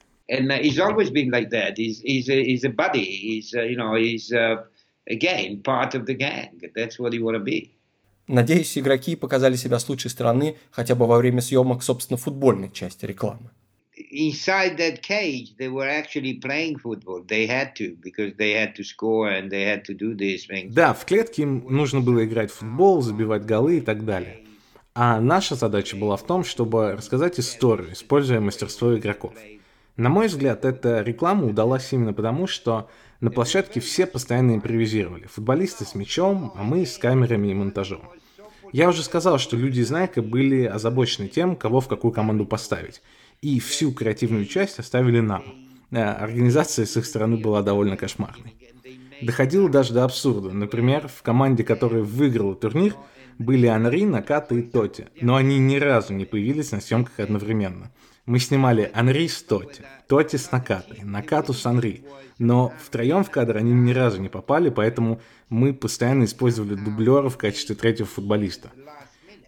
Again, 5.11 5.63
part 5.63 5.97
of 5.97 6.07
the 6.07 6.15
gang. 6.15 6.61
That's 6.77 6.97
what 6.97 7.13
he 7.13 7.19
want 7.19 7.37
to 7.37 7.41
be. 7.41 7.73
Надеюсь, 8.29 8.79
игроки 8.79 9.17
показали 9.17 9.57
себя 9.57 9.79
с 9.79 9.89
лучшей 9.89 10.11
стороны 10.11 10.57
хотя 10.71 10.95
бы 10.95 11.07
во 11.07 11.19
время 11.19 11.41
съемок, 11.41 11.83
собственно, 11.83 12.17
футбольной 12.17 12.71
части 12.71 13.05
рекламы. 13.05 13.51
Inside 14.11 14.79
that 14.79 15.01
cage, 15.01 15.55
they 15.59 15.69
were 15.69 15.89
actually 15.89 16.41
playing 16.41 16.77
football. 16.83 17.25
They 17.27 17.47
had 17.47 17.75
to, 17.77 17.97
because 18.03 18.37
they 18.37 18.53
had 18.53 18.75
to 18.77 18.83
score 18.83 19.29
and 19.29 19.51
they 19.51 19.65
had 19.65 19.85
to 19.85 19.95
do 19.97 20.15
these 20.17 20.47
things. 20.49 20.73
Да, 20.73 20.95
в 20.95 21.05
клетке 21.05 21.43
им 21.43 21.65
нужно 21.69 22.01
было 22.01 22.25
играть 22.25 22.51
в 22.51 22.57
футбол, 22.57 23.03
забивать 23.03 23.45
голы 23.45 23.79
и 23.79 23.81
так 23.81 24.05
далее. 24.05 24.39
А 24.95 25.21
наша 25.21 25.55
задача 25.55 25.97
была 25.97 26.17
в 26.17 26.27
том, 26.27 26.45
чтобы 26.45 26.93
рассказать 26.93 27.41
историю, 27.41 27.93
используя 27.93 28.41
мастерство 28.41 28.97
игроков. 28.97 29.33
На 29.97 30.09
мой 30.09 30.27
взгляд, 30.27 30.65
эта 30.65 31.03
реклама 31.03 31.47
удалась 31.47 31.93
именно 31.93 32.13
потому, 32.13 32.47
что 32.47 32.89
на 33.23 33.31
площадке 33.31 33.79
все 33.79 34.05
постоянно 34.07 34.57
импровизировали. 34.57 35.27
Футболисты 35.27 35.85
с 35.85 35.95
мячом, 35.95 36.53
а 36.57 36.65
мы 36.65 36.85
с 36.85 36.99
камерами 36.99 37.49
и 37.49 37.55
монтажом. 37.55 38.03
Я 38.73 38.89
уже 38.89 39.05
сказал, 39.05 39.39
что 39.39 39.57
люди 39.57 39.79
из 39.79 39.93
Nike 39.93 40.21
были 40.21 40.65
озабочены 40.65 41.29
тем, 41.29 41.55
кого 41.55 41.81
в 41.81 41.87
какую 41.87 42.13
команду 42.13 42.47
поставить. 42.47 43.01
И 43.41 43.61
всю 43.61 43.93
креативную 43.93 44.45
часть 44.47 44.81
оставили 44.81 45.21
нам. 45.21 45.45
Э, 45.93 46.03
организация 46.03 46.85
с 46.85 46.97
их 46.97 47.07
стороны 47.07 47.37
была 47.37 47.63
довольно 47.63 47.97
кошмарной. 47.97 48.57
Доходило 49.23 49.69
даже 49.69 49.95
до 49.95 50.03
абсурда. 50.03 50.51
Например, 50.51 51.07
в 51.07 51.23
команде, 51.23 51.63
которая 51.63 52.03
выиграла 52.03 52.57
турнир, 52.57 52.97
были 53.39 53.69
Анри, 53.69 54.05
Наката 54.05 54.57
и 54.57 54.63
Тоти, 54.63 55.07
но 55.21 55.37
они 55.37 55.59
ни 55.59 55.77
разу 55.77 56.13
не 56.13 56.25
появились 56.25 56.73
на 56.73 56.81
съемках 56.81 57.21
одновременно. 57.21 57.93
Мы 58.33 58.39
снимали 58.39 58.91
Анри 58.95 59.29
с 59.29 59.43
Тоти, 59.43 59.83
Тоти 60.09 60.37
с 60.37 60.51
Накатой, 60.53 61.01
Накату 61.03 61.53
с 61.53 61.67
Анри, 61.67 62.07
но 62.39 62.73
втроем 62.83 63.25
в 63.25 63.31
кадр 63.31 63.59
они 63.59 63.75
ни 63.75 63.93
разу 63.93 64.23
не 64.23 64.31
попали, 64.31 64.71
поэтому 64.71 65.21
мы 65.51 65.75
постоянно 65.75 66.25
использовали 66.25 66.75
дублера 66.75 67.29
в 67.29 67.37
качестве 67.37 67.77
третьего 67.77 68.09
футболиста. 68.09 68.71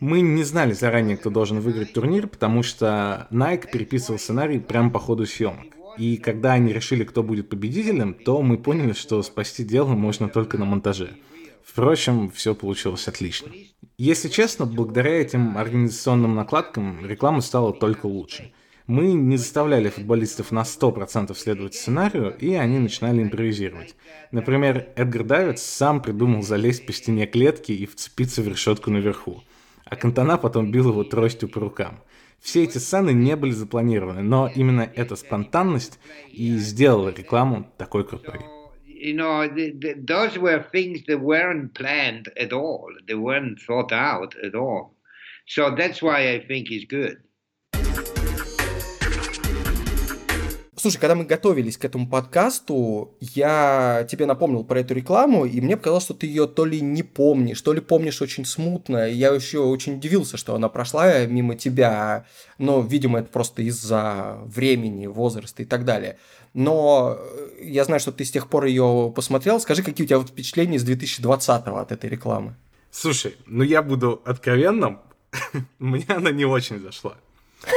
Мы 0.01 0.21
не 0.21 0.45
знали 0.45 0.75
заранее, 0.75 1.17
кто 1.17 1.31
должен 1.31 1.61
выиграть 1.61 1.95
турнир, 1.95 2.27
потому 2.27 2.63
что 2.63 3.27
Nike 3.31 3.71
переписывал 3.73 4.19
сценарий 4.19 4.59
прямо 4.59 4.91
по 4.91 4.99
ходу 4.99 5.25
съемок. 5.25 5.65
И 5.97 6.19
когда 6.19 6.53
они 6.53 6.71
решили, 6.71 7.05
кто 7.05 7.23
будет 7.23 7.49
победителем, 7.49 8.13
то 8.13 8.43
мы 8.43 8.59
поняли, 8.59 8.93
что 8.93 9.23
спасти 9.23 9.65
дело 9.65 9.95
можно 9.95 10.29
только 10.29 10.59
на 10.59 10.67
монтаже. 10.67 11.17
Впрочем, 11.65 12.31
все 12.31 12.55
получилось 12.55 13.09
отлично. 13.09 13.51
Если 13.97 14.29
честно, 14.29 14.67
благодаря 14.67 15.13
этим 15.23 15.57
организационным 15.57 16.35
накладкам 16.35 17.07
реклама 17.07 17.41
стала 17.41 17.73
только 17.73 18.05
лучше. 18.05 18.53
Мы 18.87 19.15
не 19.15 19.39
заставляли 19.39 19.89
футболистов 19.89 20.53
на 20.53 20.61
100% 20.61 21.35
следовать 21.35 21.75
сценарию, 21.75 22.37
и 22.39 22.53
они 22.53 22.79
начинали 22.79 23.23
импровизировать. 23.23 23.97
Например, 24.31 24.89
Эдгар 24.95 25.25
Давидс 25.25 25.63
сам 25.63 26.03
придумал 26.03 26.43
залезть 26.43 26.85
по 26.85 26.93
стене 26.93 27.27
клетки 27.27 27.73
и 27.73 27.87
вцепиться 27.87 28.43
в 28.43 28.49
решетку 28.49 28.91
наверху. 28.91 29.43
А 29.87 29.97
Кантана 29.97 30.37
потом 30.37 30.71
бил 30.71 30.91
его 30.91 31.03
тростью 31.03 31.49
по 31.49 31.61
рукам. 31.61 31.99
Все 32.41 32.65
эти 32.65 32.77
сцены 32.77 33.15
не 33.15 33.37
были 33.37 33.53
запланированы, 33.53 34.23
но 34.23 34.51
именно 34.55 34.83
эта 34.95 35.17
спонтанность 35.17 35.99
и 36.31 36.51
сделала 36.59 37.09
рекламу 37.09 37.73
такой 37.79 38.05
крутой. 38.05 38.41
You 38.87 39.17
know, 39.17 39.49
those 40.05 40.37
were 40.37 40.63
things 40.73 41.07
that 41.07 41.21
weren't 41.21 41.73
planned 41.73 42.29
at 42.37 42.53
all. 42.53 42.89
They 43.07 43.15
weren't 43.15 43.61
thought 43.67 43.93
out 43.93 44.35
at 44.43 44.55
all. 44.55 44.95
So 45.47 45.75
that's 45.75 46.03
why 46.03 46.35
I 46.35 46.41
think 46.47 46.71
it's 46.71 46.87
good. 46.87 47.24
Слушай, 50.85 50.99
когда 50.99 51.15
мы 51.15 51.25
готовились 51.25 51.79
к 51.79 51.87
этому 51.87 52.07
подкасту, 52.07 53.17
я 53.19 54.07
тебе 54.07 54.27
напомнил 54.27 54.65
про 54.65 54.81
эту 54.81 54.93
рекламу, 54.93 55.47
и 55.47 55.59
мне 55.63 55.79
показалось, 55.79 56.05
что 56.05 56.13
ты 56.13 56.27
ее 56.27 56.47
то 56.47 56.67
ли 56.67 56.83
не 56.83 57.03
помнишь, 57.03 57.63
то 57.63 57.73
ли 57.73 57.81
помнишь 57.81 58.21
очень 58.21 58.45
смутно. 58.45 59.09
Я 59.09 59.33
еще 59.33 59.61
очень 59.61 59.95
удивился, 59.95 60.37
что 60.37 60.55
она 60.55 60.69
прошла 60.69 61.25
мимо 61.25 61.57
тебя, 61.57 62.27
но, 62.59 62.83
видимо, 62.83 63.21
это 63.21 63.31
просто 63.31 63.63
из-за 63.63 64.37
времени, 64.45 65.07
возраста 65.07 65.63
и 65.63 65.65
так 65.65 65.87
далее. 65.87 66.19
Но 66.53 67.19
я 67.63 67.85
знаю, 67.85 67.99
что 67.99 68.13
ты 68.13 68.27
с 68.27 68.31
тех 68.31 68.51
пор 68.51 68.67
ее 68.67 69.11
посмотрел. 69.17 69.61
Скажи, 69.61 69.83
какие 69.83 70.05
у 70.05 70.09
тебя 70.09 70.21
впечатления 70.21 70.79
с 70.79 70.85
2020-го 70.87 71.79
от 71.79 71.93
этой 71.93 72.11
рекламы? 72.11 72.57
Слушай, 72.91 73.37
ну 73.47 73.65
я 73.65 73.81
буду 73.83 74.21
откровенным, 74.27 75.01
мне 75.79 76.05
она 76.09 76.31
не 76.31 76.45
очень 76.45 76.79
зашла. 76.79 77.15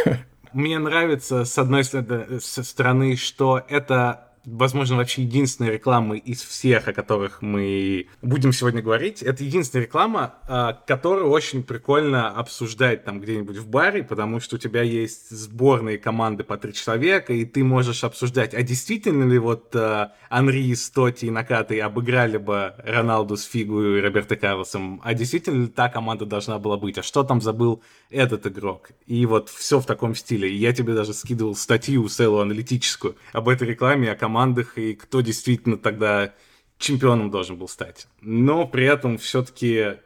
Мне 0.58 0.80
нравится, 0.80 1.46
с 1.46 1.56
одной 1.60 1.84
стороны, 1.84 3.15
что 3.15 3.62
это 3.70 4.28
возможно, 4.48 4.96
вообще 4.96 5.24
единственная 5.24 5.72
реклама 5.72 6.15
из 6.15 6.41
всех, 6.41 6.88
о 6.88 6.93
которых 6.93 7.41
мы 7.41 8.08
будем 8.22 8.54
сегодня 8.54 8.82
говорить. 8.82 9.22
Это 9.22 9.43
единственная 9.43 9.86
реклама, 9.86 10.36
а, 10.48 10.74
которую 10.88 11.30
очень 11.30 11.63
прикольно 11.63 12.30
обсуждать 12.30 13.04
там 13.04 13.20
где-нибудь 13.20 13.58
в 13.58 13.67
баре, 13.67 14.04
потому 14.04 14.39
что 14.39 14.56
у 14.56 14.60
тебя 14.60 14.84
есть 14.84 15.30
сборные 15.30 15.98
команды 15.98 16.46
по 16.46 16.58
три 16.58 16.74
человека, 16.74 17.34
и 17.34 17.43
ты 17.43 17.63
можешь 17.63 18.06
обсуждать, 18.06 18.54
а 18.54 18.63
действительно 18.63 19.30
ли 19.30 19.38
вот 19.38 19.76
а, 19.76 20.13
Анри, 20.30 20.74
Стоти 20.76 21.26
и 21.26 21.30
Накаты 21.32 21.82
обыграли 21.82 22.38
бы 22.38 22.74
Роналду 22.78 23.36
с 23.36 23.43
Фигу 23.43 23.84
и 23.84 24.02
Роберто 24.02 24.38
Карлосом, 24.38 25.02
а 25.04 25.13
действительно 25.13 25.63
ли 25.63 25.67
та 25.67 25.89
команда 25.89 26.26
должна 26.26 26.58
была 26.58 26.78
быть, 26.78 26.98
а 26.98 27.04
что 27.04 27.24
там 27.24 27.41
забыл 27.41 27.84
этот 28.10 28.48
игрок? 28.48 28.89
И 29.06 29.26
вот 29.26 29.50
все 29.50 29.80
в 29.80 29.86
таком 29.86 30.15
стиле. 30.15 30.50
И 30.50 30.56
я 30.56 30.74
тебе 30.74 30.93
даже 30.93 31.13
скидывал 31.13 31.56
статью 31.56 32.08
целую 32.08 32.41
аналитическую 32.41 33.15
об 33.34 33.50
этой 33.50 33.67
рекламе, 33.67 34.12
о 34.12 34.15
командах 34.15 34.78
и 34.78 34.93
кто 34.93 35.22
действительно 35.22 35.78
тогда 35.78 36.34
чемпионом 36.78 37.32
должен 37.32 37.58
был 37.58 37.67
стать. 37.67 38.08
Но 38.22 38.67
при 38.67 38.86
этом 38.86 39.17
все-таки 39.17 39.98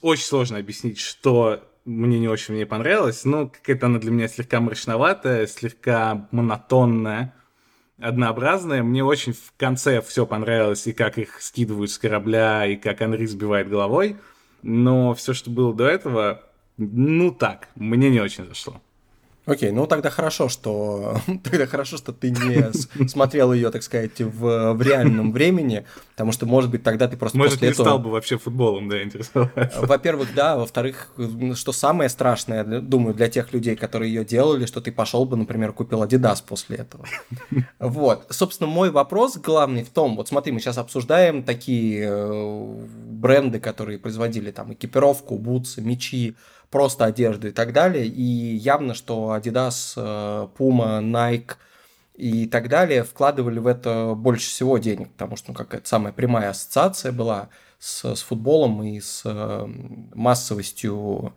очень 0.00 0.24
сложно 0.24 0.58
объяснить, 0.58 0.98
что 0.98 1.62
мне 1.84 2.18
не 2.18 2.28
очень 2.28 2.54
мне 2.54 2.66
понравилось. 2.66 3.24
Но 3.24 3.48
какая-то 3.48 3.86
она 3.86 3.98
для 3.98 4.10
меня 4.10 4.28
слегка 4.28 4.60
мрачноватая, 4.60 5.46
слегка 5.46 6.28
монотонная, 6.30 7.34
однообразная. 7.98 8.82
Мне 8.82 9.04
очень 9.04 9.32
в 9.32 9.52
конце 9.56 10.00
все 10.00 10.26
понравилось, 10.26 10.86
и 10.86 10.92
как 10.92 11.18
их 11.18 11.40
скидывают 11.42 11.90
с 11.90 11.98
корабля, 11.98 12.66
и 12.66 12.76
как 12.76 13.02
Анри 13.02 13.26
сбивает 13.26 13.68
головой. 13.68 14.16
Но 14.62 15.14
все, 15.14 15.34
что 15.34 15.50
было 15.50 15.74
до 15.74 15.86
этого, 15.86 16.42
ну 16.76 17.30
так, 17.30 17.68
мне 17.76 18.10
не 18.10 18.20
очень 18.20 18.46
зашло. 18.46 18.80
Окей, 19.46 19.72
ну 19.72 19.86
тогда 19.86 20.08
хорошо, 20.08 20.48
что 20.48 21.18
тогда 21.44 21.66
хорошо, 21.66 21.98
что 21.98 22.12
ты 22.12 22.30
не 22.30 23.08
смотрел 23.08 23.52
ее, 23.52 23.70
так 23.70 23.82
сказать, 23.82 24.18
в, 24.18 24.72
в 24.72 24.82
реальном 24.82 25.32
времени, 25.32 25.84
потому 26.12 26.32
что, 26.32 26.46
может 26.46 26.70
быть, 26.70 26.82
тогда 26.82 27.08
ты 27.08 27.18
просто 27.18 27.36
может, 27.36 27.54
после 27.54 27.68
не 27.68 27.72
этого... 27.72 27.84
стал 27.84 27.98
бы 27.98 28.10
вообще 28.10 28.38
футболом, 28.38 28.88
да, 28.88 29.02
интересоваться. 29.02 29.82
Во-первых, 29.82 30.34
да, 30.34 30.56
во-вторых, 30.56 31.12
что 31.54 31.72
самое 31.72 32.08
страшное, 32.08 32.64
думаю, 32.64 33.14
для 33.14 33.28
тех 33.28 33.52
людей, 33.52 33.76
которые 33.76 34.14
ее 34.14 34.24
делали, 34.24 34.64
что 34.64 34.80
ты 34.80 34.90
пошел 34.90 35.26
бы, 35.26 35.36
например, 35.36 35.72
купил 35.72 36.02
Adidas 36.02 36.42
после 36.46 36.78
этого. 36.78 37.04
Вот, 37.78 38.26
собственно, 38.30 38.70
мой 38.70 38.90
вопрос 38.90 39.36
главный 39.36 39.84
в 39.84 39.90
том, 39.90 40.16
вот 40.16 40.28
смотри, 40.28 40.52
мы 40.52 40.60
сейчас 40.60 40.78
обсуждаем 40.78 41.42
такие 41.42 42.06
э, 42.08 42.86
бренды, 43.10 43.60
которые 43.60 43.98
производили 43.98 44.50
там 44.52 44.72
экипировку, 44.72 45.36
бутсы, 45.36 45.82
мечи, 45.82 46.34
просто 46.74 47.04
одежду 47.04 47.46
и 47.46 47.52
так 47.52 47.72
далее. 47.72 48.04
И 48.04 48.56
явно, 48.56 48.94
что 48.94 49.32
Adidas, 49.36 49.92
э, 49.96 50.48
Puma, 50.58 51.00
Nike 51.00 51.52
и 52.14 52.48
так 52.48 52.68
далее 52.68 53.04
вкладывали 53.04 53.60
в 53.60 53.68
это 53.68 54.14
больше 54.16 54.50
всего 54.50 54.78
денег, 54.78 55.12
потому 55.12 55.36
что 55.36 55.52
ну, 55.52 55.54
какая-то 55.54 55.86
самая 55.86 56.12
прямая 56.12 56.50
ассоциация 56.50 57.12
была 57.12 57.48
с, 57.78 58.16
с 58.16 58.22
футболом 58.22 58.82
и 58.82 58.98
с 58.98 59.22
э, 59.24 59.66
массовостью 60.14 61.36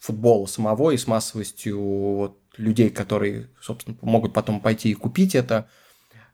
футбола 0.00 0.46
самого 0.46 0.92
и 0.92 0.96
с 0.96 1.06
массовостью 1.06 1.78
вот, 1.82 2.38
людей, 2.56 2.88
которые, 2.88 3.50
собственно, 3.60 3.98
могут 4.00 4.32
потом 4.32 4.60
пойти 4.60 4.92
и 4.92 4.94
купить 4.94 5.34
это. 5.34 5.68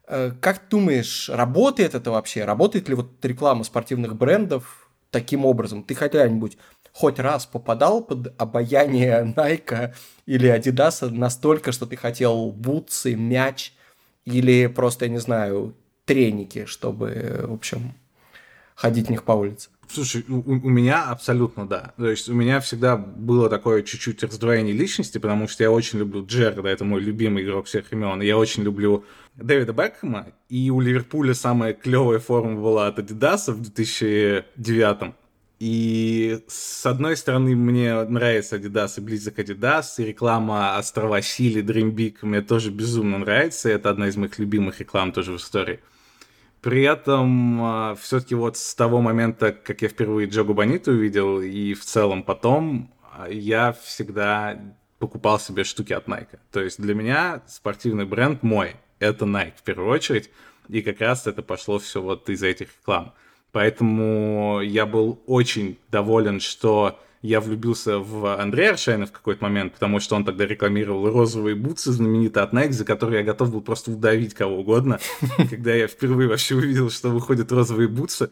Э, 0.07 0.31
как 0.41 0.69
думаешь, 0.71 1.29
работает 1.29 1.97
это 1.97 2.13
вообще? 2.13 2.45
Работает 2.45 2.89
ли 2.89 2.95
вот 2.95 3.25
реклама 3.25 3.65
спортивных 3.65 4.15
брендов 4.15 4.89
таким 5.11 5.45
образом? 5.45 5.83
Ты 5.83 5.97
хотя-нибудь 5.97 6.59
хоть 6.97 7.19
раз 7.19 7.45
попадал 7.45 8.03
под 8.03 8.33
обаяние 8.41 9.23
Найка 9.37 9.95
или 10.25 10.47
Адидаса 10.47 11.11
настолько, 11.11 11.71
что 11.71 11.85
ты 11.85 11.95
хотел 11.95 12.53
бутсы, 12.53 13.15
мяч 13.15 13.75
или 14.25 14.67
просто, 14.67 15.05
я 15.05 15.11
не 15.11 15.19
знаю, 15.19 15.75
треники, 16.07 16.65
чтобы, 16.65 17.45
в 17.47 17.53
общем, 17.53 17.93
ходить 18.75 19.09
в 19.09 19.11
них 19.11 19.25
по 19.25 19.33
улице? 19.33 19.69
Слушай, 19.91 20.25
у, 20.27 20.39
у 20.39 20.71
меня 20.71 21.11
абсолютно 21.11 21.69
да. 21.69 21.93
То 21.99 22.09
есть 22.09 22.31
у 22.31 22.35
меня 22.35 22.61
всегда 22.61 22.97
было 22.97 23.51
такое 23.51 23.83
чуть-чуть 23.83 24.23
раздвоение 24.23 24.73
личности, 24.73 25.19
потому 25.19 25.49
что 25.49 25.65
я 25.65 25.71
очень 25.71 25.99
люблю 25.99 26.25
Джерда, 26.25 26.67
это 26.67 26.87
мой 26.87 27.03
любимый 27.03 27.45
игрок 27.45 27.67
всех 27.67 27.91
времен. 27.91 28.23
Я 28.23 28.39
очень 28.39 28.63
люблю 28.63 29.05
Дэвида 29.35 29.75
Бекхэма, 29.75 30.29
и 30.49 30.71
у 30.71 30.81
Ливерпуля 30.81 31.35
самая 31.35 31.75
клевая 31.75 32.21
форма 32.21 32.59
была 32.59 32.87
от 32.87 32.99
Адидаса 32.99 33.53
в 33.53 33.61
2009 33.61 35.15
и 35.59 36.45
с 36.49 36.85
одной 36.85 37.17
стороны, 37.17 37.57
мне 37.57 38.03
нравится 38.05 38.57
Adidas 38.57 38.99
и 38.99 39.01
близок 39.01 39.39
Adidas, 39.39 39.95
и 39.99 40.05
реклама 40.05 40.77
Острова 40.77 41.23
Сили, 41.23 41.65
Dream 41.65 41.93
Big 41.93 42.19
мне 42.23 42.43
тоже 42.43 42.71
безумно 42.71 43.19
нравится, 43.19 43.71
это 43.71 43.89
одна 43.89 44.09
из 44.09 44.17
моих 44.17 44.39
любимых 44.39 44.81
реклам 44.81 45.13
тоже 45.13 45.33
в 45.33 45.37
истории. 45.37 45.81
При 46.61 46.83
этом 46.83 47.63
а, 47.63 47.95
все-таки 47.95 48.35
вот 48.35 48.57
с 48.59 48.75
того 48.75 49.01
момента, 49.01 49.53
как 49.53 49.81
я 49.83 49.89
впервые 49.89 50.29
Джогу 50.29 50.53
Бониту 50.53 50.91
увидел, 50.91 51.41
и 51.41 51.73
в 51.75 51.85
целом 51.85 52.23
потом, 52.23 52.93
а, 53.13 53.29
я 53.31 53.73
всегда 53.73 54.61
покупал 54.99 55.39
себе 55.39 55.65
штуки 55.65 55.93
от 55.93 56.07
Nike. 56.07 56.39
То 56.51 56.61
есть 56.61 56.81
для 56.81 56.95
меня 56.95 57.43
спортивный 57.47 58.05
бренд 58.05 58.43
мой— 58.43 58.77
это 58.99 59.25
Nike 59.25 59.55
в 59.57 59.63
первую 59.63 59.91
очередь, 59.91 60.31
и 60.69 60.83
как 60.83 61.01
раз 61.01 61.27
это 61.27 61.43
пошло 61.43 61.79
все 61.79 62.03
вот 62.03 62.29
из 62.29 62.43
этих 62.43 62.69
реклам. 62.81 63.15
Поэтому 63.57 64.61
я 64.61 64.85
был 64.85 65.23
очень 65.25 65.79
доволен, 65.91 66.41
что 66.41 67.01
я 67.23 67.41
влюбился 67.41 68.01
в 68.01 68.39
Андрея 68.39 68.73
Аршайна 68.73 69.07
в 69.07 69.13
какой-то 69.13 69.43
момент, 69.43 69.73
потому 69.73 69.99
что 69.99 70.15
он 70.15 70.27
тогда 70.27 70.45
рекламировал 70.45 71.11
розовые 71.11 71.57
бутсы 71.57 71.91
знаменитые 71.91 72.45
от 72.45 72.53
Nike, 72.53 72.73
за 72.73 72.85
которые 72.85 73.21
я 73.21 73.25
готов 73.25 73.53
был 73.53 73.63
просто 73.63 73.93
удавить 73.93 74.35
кого 74.35 74.59
угодно. 74.59 74.99
Когда 75.51 75.75
я 75.75 75.89
впервые 75.89 76.29
вообще 76.29 76.57
увидел, 76.57 76.91
что 76.91 77.09
выходят 77.09 77.51
розовые 77.51 77.89
бутсы, 77.89 78.29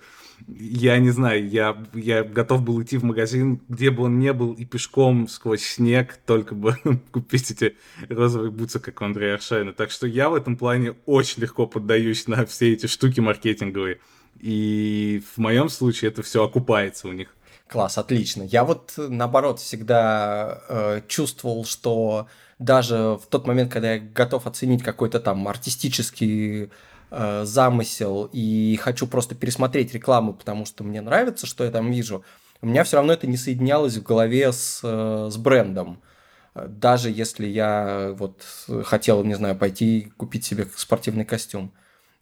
я 0.46 0.98
не 0.98 1.08
знаю, 1.08 1.48
я, 1.48 1.82
я 1.94 2.22
готов 2.22 2.62
был 2.62 2.82
идти 2.82 2.98
в 2.98 3.04
магазин, 3.04 3.62
где 3.66 3.90
бы 3.90 4.02
он 4.02 4.18
ни 4.18 4.30
был, 4.30 4.52
и 4.52 4.66
пешком 4.66 5.26
сквозь 5.26 5.62
снег, 5.62 6.18
только 6.26 6.54
бы 6.54 6.76
купить 7.12 7.50
эти 7.50 7.78
розовые 8.10 8.50
бутсы, 8.50 8.78
как 8.78 9.00
у 9.00 9.06
Андрея 9.06 9.36
Аршайна. 9.36 9.72
Так 9.72 9.90
что 9.90 10.06
я 10.06 10.28
в 10.28 10.34
этом 10.34 10.58
плане 10.58 10.96
очень 11.06 11.40
легко 11.40 11.66
поддаюсь 11.66 12.28
на 12.28 12.44
все 12.44 12.74
эти 12.74 12.84
штуки 12.88 13.20
маркетинговые. 13.20 14.00
И 14.44 15.22
в 15.34 15.38
моем 15.38 15.70
случае 15.70 16.10
это 16.10 16.22
все 16.22 16.44
окупается 16.44 17.08
у 17.08 17.12
них. 17.12 17.34
Класс, 17.66 17.96
отлично. 17.96 18.42
Я 18.42 18.64
вот 18.64 18.92
наоборот 18.98 19.58
всегда 19.58 20.60
э, 20.68 21.00
чувствовал, 21.08 21.64
что 21.64 22.28
даже 22.58 23.18
в 23.22 23.26
тот 23.30 23.46
момент, 23.46 23.72
когда 23.72 23.94
я 23.94 24.00
готов 24.00 24.46
оценить 24.46 24.82
какой-то 24.82 25.18
там 25.18 25.48
артистический 25.48 26.68
э, 27.10 27.44
замысел 27.46 28.28
и 28.34 28.78
хочу 28.82 29.06
просто 29.06 29.34
пересмотреть 29.34 29.94
рекламу, 29.94 30.34
потому 30.34 30.66
что 30.66 30.84
мне 30.84 31.00
нравится, 31.00 31.46
что 31.46 31.64
я 31.64 31.70
там 31.70 31.90
вижу, 31.90 32.22
у 32.60 32.66
меня 32.66 32.84
все 32.84 32.98
равно 32.98 33.14
это 33.14 33.26
не 33.26 33.38
соединялось 33.38 33.96
в 33.96 34.02
голове 34.02 34.52
с, 34.52 34.80
э, 34.82 35.30
с 35.30 35.38
брендом. 35.38 36.02
Даже 36.54 37.08
если 37.08 37.46
я 37.46 38.14
вот 38.18 38.44
хотел, 38.84 39.24
не 39.24 39.36
знаю, 39.36 39.56
пойти 39.56 40.12
купить 40.18 40.44
себе 40.44 40.68
спортивный 40.76 41.24
костюм. 41.24 41.72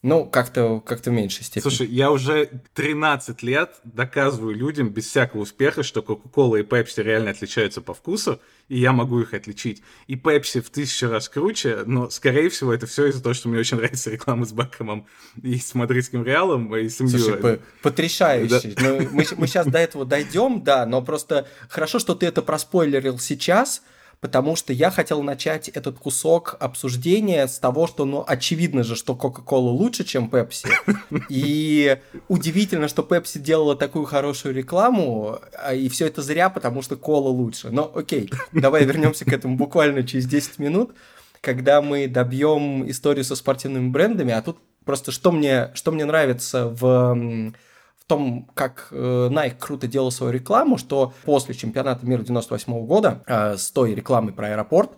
Ну, 0.02 0.26
как-то 0.26 0.80
как 0.80 1.00
в 1.00 1.06
меньшей 1.06 1.44
степени. 1.44 1.62
Слушай, 1.62 1.86
я 1.86 2.10
уже 2.10 2.50
13 2.74 3.40
лет 3.44 3.76
доказываю 3.84 4.52
людям 4.52 4.88
без 4.88 5.06
всякого 5.06 5.42
успеха, 5.42 5.84
что 5.84 6.00
Coca-Cola 6.00 6.58
и 6.58 6.62
Pepsi 6.64 7.04
реально 7.04 7.30
отличаются 7.30 7.80
по 7.80 7.94
вкусу, 7.94 8.40
и 8.68 8.80
я 8.80 8.92
могу 8.92 9.20
их 9.20 9.32
отличить. 9.32 9.80
И 10.08 10.16
Pepsi 10.16 10.60
в 10.60 10.70
тысячу 10.70 11.08
раз 11.08 11.28
круче, 11.28 11.84
но, 11.86 12.10
скорее 12.10 12.48
всего, 12.48 12.74
это 12.74 12.88
все 12.88 13.06
из-за 13.06 13.22
того, 13.22 13.32
что 13.32 13.48
мне 13.48 13.60
очень 13.60 13.76
нравится 13.78 14.10
реклама 14.10 14.44
с 14.44 14.50
Бекхэмом 14.50 15.06
и 15.40 15.56
с 15.56 15.72
мадридским 15.72 16.24
Реалом, 16.24 16.74
и 16.74 16.88
с 16.88 16.96
Слушай, 16.96 17.36
по 17.36 17.60
потрясающий. 17.82 18.74
Да. 18.74 18.82
Ну, 18.82 19.08
мы, 19.12 19.24
мы 19.36 19.46
сейчас 19.46 19.68
до 19.68 19.78
этого 19.78 20.04
дойдем, 20.04 20.64
да, 20.64 20.84
но 20.84 21.00
просто 21.02 21.46
хорошо, 21.68 22.00
что 22.00 22.16
ты 22.16 22.26
это 22.26 22.42
проспойлерил 22.42 23.20
сейчас, 23.20 23.82
потому 24.22 24.54
что 24.54 24.72
я 24.72 24.92
хотел 24.92 25.20
начать 25.24 25.68
этот 25.68 25.98
кусок 25.98 26.56
обсуждения 26.60 27.48
с 27.48 27.58
того, 27.58 27.88
что, 27.88 28.04
ну, 28.04 28.24
очевидно 28.24 28.84
же, 28.84 28.94
что 28.94 29.14
Coca-Cola 29.14 29.70
лучше, 29.70 30.04
чем 30.04 30.28
Pepsi. 30.28 30.68
И 31.28 31.98
удивительно, 32.28 32.86
что 32.86 33.02
Pepsi 33.02 33.40
делала 33.40 33.74
такую 33.74 34.04
хорошую 34.04 34.54
рекламу, 34.54 35.40
а, 35.58 35.74
и 35.74 35.88
все 35.88 36.06
это 36.06 36.22
зря, 36.22 36.50
потому 36.50 36.82
что 36.82 36.96
кола 36.96 37.30
лучше. 37.30 37.70
Но 37.70 37.90
окей, 37.92 38.30
давай 38.52 38.84
вернемся 38.84 39.24
к 39.24 39.32
этому 39.32 39.56
буквально 39.56 40.04
через 40.04 40.26
10 40.26 40.60
минут, 40.60 40.94
когда 41.40 41.82
мы 41.82 42.06
добьем 42.06 42.88
историю 42.88 43.24
со 43.24 43.34
спортивными 43.34 43.88
брендами, 43.88 44.32
а 44.32 44.40
тут 44.40 44.58
просто 44.84 45.10
что 45.10 45.32
мне, 45.32 45.72
что 45.74 45.90
мне 45.90 46.04
нравится 46.04 46.68
в 46.68 47.52
в 48.02 48.04
том, 48.04 48.50
как 48.54 48.88
э, 48.90 49.28
Nike 49.30 49.56
круто 49.58 49.86
делал 49.86 50.10
свою 50.10 50.32
рекламу, 50.32 50.76
что 50.76 51.14
после 51.24 51.54
чемпионата 51.54 52.04
мира 52.04 52.22
98 52.22 52.84
года 52.84 53.22
э, 53.26 53.56
с 53.56 53.70
той 53.70 53.94
рекламой 53.94 54.32
про 54.32 54.48
аэропорт, 54.48 54.90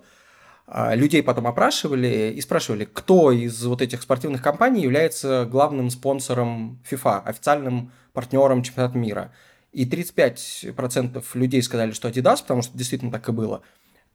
э, 0.67 0.97
людей 0.97 1.23
потом 1.23 1.47
опрашивали 1.47 2.33
и 2.35 2.41
спрашивали, 2.41 2.87
кто 2.87 3.31
из 3.31 3.63
вот 3.65 3.83
этих 3.83 4.01
спортивных 4.01 4.41
компаний 4.41 4.83
является 4.83 5.45
главным 5.45 5.91
спонсором 5.91 6.83
FIFA, 6.91 7.23
официальным 7.25 7.93
партнером 8.15 8.63
чемпионата 8.63 8.97
мира. 8.97 9.33
И 9.73 9.85
35% 9.87 11.23
людей 11.35 11.63
сказали, 11.63 11.91
что 11.91 12.09
Adidas, 12.09 12.41
потому 12.41 12.63
что 12.63 12.77
действительно 12.79 13.13
так 13.13 13.29
и 13.29 13.33
было– 13.33 13.61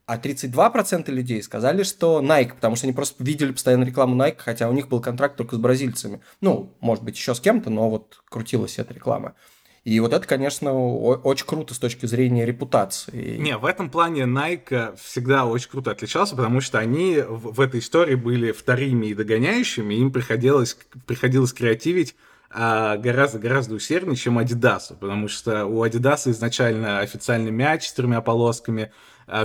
а 0.09 0.17
32% 0.17 1.11
людей 1.11 1.43
сказали, 1.43 1.83
что 1.83 2.19
Nike, 2.19 2.55
потому 2.55 2.75
что 2.75 2.87
они 2.87 2.93
просто 2.93 3.23
видели 3.23 3.51
постоянно 3.51 3.83
рекламу 3.83 4.19
Nike, 4.19 4.37
хотя 4.39 4.67
у 4.67 4.73
них 4.73 4.87
был 4.87 5.01
контракт 5.01 5.35
только 5.35 5.55
с 5.55 5.59
бразильцами. 5.59 6.21
Ну, 6.41 6.75
может 6.79 7.03
быть, 7.03 7.15
еще 7.15 7.35
с 7.35 7.39
кем-то, 7.39 7.69
но 7.69 7.91
вот 7.91 8.19
крутилась 8.27 8.79
эта 8.79 8.91
реклама. 8.91 9.35
И 9.83 9.99
вот 9.99 10.11
это, 10.11 10.25
конечно, 10.27 10.73
очень 10.73 11.45
круто 11.45 11.75
с 11.75 11.77
точки 11.77 12.07
зрения 12.07 12.43
репутации. 12.43 13.37
Не, 13.37 13.55
в 13.55 13.65
этом 13.65 13.91
плане 13.91 14.23
Nike 14.23 14.97
всегда 14.97 15.45
очень 15.45 15.69
круто 15.69 15.91
отличался, 15.91 16.35
потому 16.35 16.59
что 16.59 16.79
они 16.79 17.19
в, 17.27 17.61
этой 17.61 17.79
истории 17.79 18.15
были 18.15 18.51
вторыми 18.51 19.05
и 19.07 19.13
догоняющими, 19.13 19.93
им 19.93 20.11
приходилось, 20.11 20.75
приходилось 21.05 21.53
креативить 21.53 22.15
гораздо-гораздо 22.51 23.75
усерднее, 23.75 24.15
чем 24.15 24.39
Adidas, 24.39 24.97
потому 24.99 25.27
что 25.27 25.67
у 25.67 25.85
Adidas 25.85 26.31
изначально 26.31 26.97
официальный 26.97 27.51
мяч 27.51 27.87
с 27.87 27.93
тремя 27.93 28.21
полосками, 28.21 28.91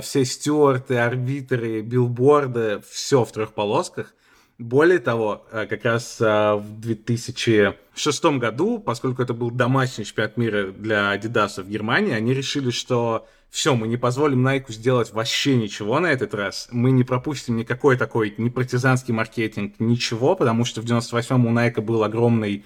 все 0.01 0.25
стюарты, 0.25 0.97
арбитры, 0.97 1.81
билборды, 1.81 2.83
все 2.89 3.25
в 3.25 3.33
трех 3.33 3.53
полосках. 3.53 4.15
Более 4.59 5.01
того, 5.01 5.47
а, 5.51 5.67
как 5.67 5.85
раз 5.85 6.19
а, 6.21 6.57
в 6.57 6.81
2006 6.81 8.25
году, 8.39 8.79
поскольку 8.79 9.21
это 9.21 9.35
был 9.35 9.51
домашний 9.51 10.05
чемпионат 10.05 10.37
мира 10.37 10.69
для 10.69 11.17
Adidas 11.17 11.61
в 11.61 11.69
Германии, 11.69 12.13
они 12.13 12.33
решили, 12.33 12.71
что 12.71 13.27
все, 13.51 13.75
мы 13.75 13.89
не 13.89 13.97
позволим 13.97 14.47
Nike 14.47 14.71
сделать 14.71 15.13
вообще 15.13 15.57
ничего 15.57 15.99
на 15.99 16.07
этот 16.07 16.35
раз. 16.35 16.69
Мы 16.71 16.93
не 16.93 17.03
пропустим 17.03 17.57
никакой 17.57 17.97
такой 17.97 18.33
ни 18.39 18.49
партизанский 18.49 19.13
маркетинг, 19.13 19.75
ничего, 19.81 20.37
потому 20.37 20.65
что 20.65 20.81
в 20.81 20.85
98-м 20.85 21.47
у 21.47 21.51
Nike 21.51 21.81
был 21.81 22.05
огромный 22.05 22.65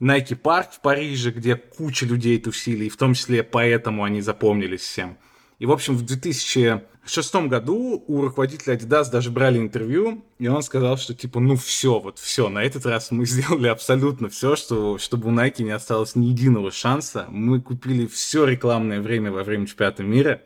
Nike 0.00 0.36
Парк 0.36 0.72
в 0.72 0.80
Париже, 0.80 1.30
где 1.30 1.56
куча 1.56 2.04
людей 2.04 2.38
тусили, 2.38 2.84
и 2.84 2.88
в 2.90 2.96
том 2.98 3.14
числе 3.14 3.42
поэтому 3.42 4.04
они 4.04 4.20
запомнились 4.20 4.82
всем. 4.82 5.16
И, 5.58 5.66
в 5.66 5.72
общем, 5.72 5.96
в 5.96 6.04
2006 6.04 7.34
году 7.48 8.04
у 8.06 8.22
руководителя 8.22 8.76
Adidas 8.76 9.10
даже 9.10 9.30
брали 9.30 9.58
интервью, 9.58 10.24
и 10.38 10.46
он 10.46 10.62
сказал, 10.62 10.96
что, 10.96 11.14
типа, 11.14 11.40
ну 11.40 11.56
все, 11.56 11.98
вот 11.98 12.18
все, 12.18 12.48
на 12.48 12.62
этот 12.62 12.86
раз 12.86 13.10
мы 13.10 13.26
сделали 13.26 13.66
абсолютно 13.66 14.28
все, 14.28 14.54
что, 14.54 14.98
чтобы 14.98 15.28
у 15.28 15.32
Nike 15.32 15.64
не 15.64 15.72
осталось 15.72 16.14
ни 16.14 16.26
единого 16.26 16.70
шанса. 16.70 17.26
Мы 17.28 17.60
купили 17.60 18.06
все 18.06 18.44
рекламное 18.44 19.00
время 19.00 19.32
во 19.32 19.42
время 19.42 19.66
чемпионата 19.66 20.04
мира. 20.04 20.42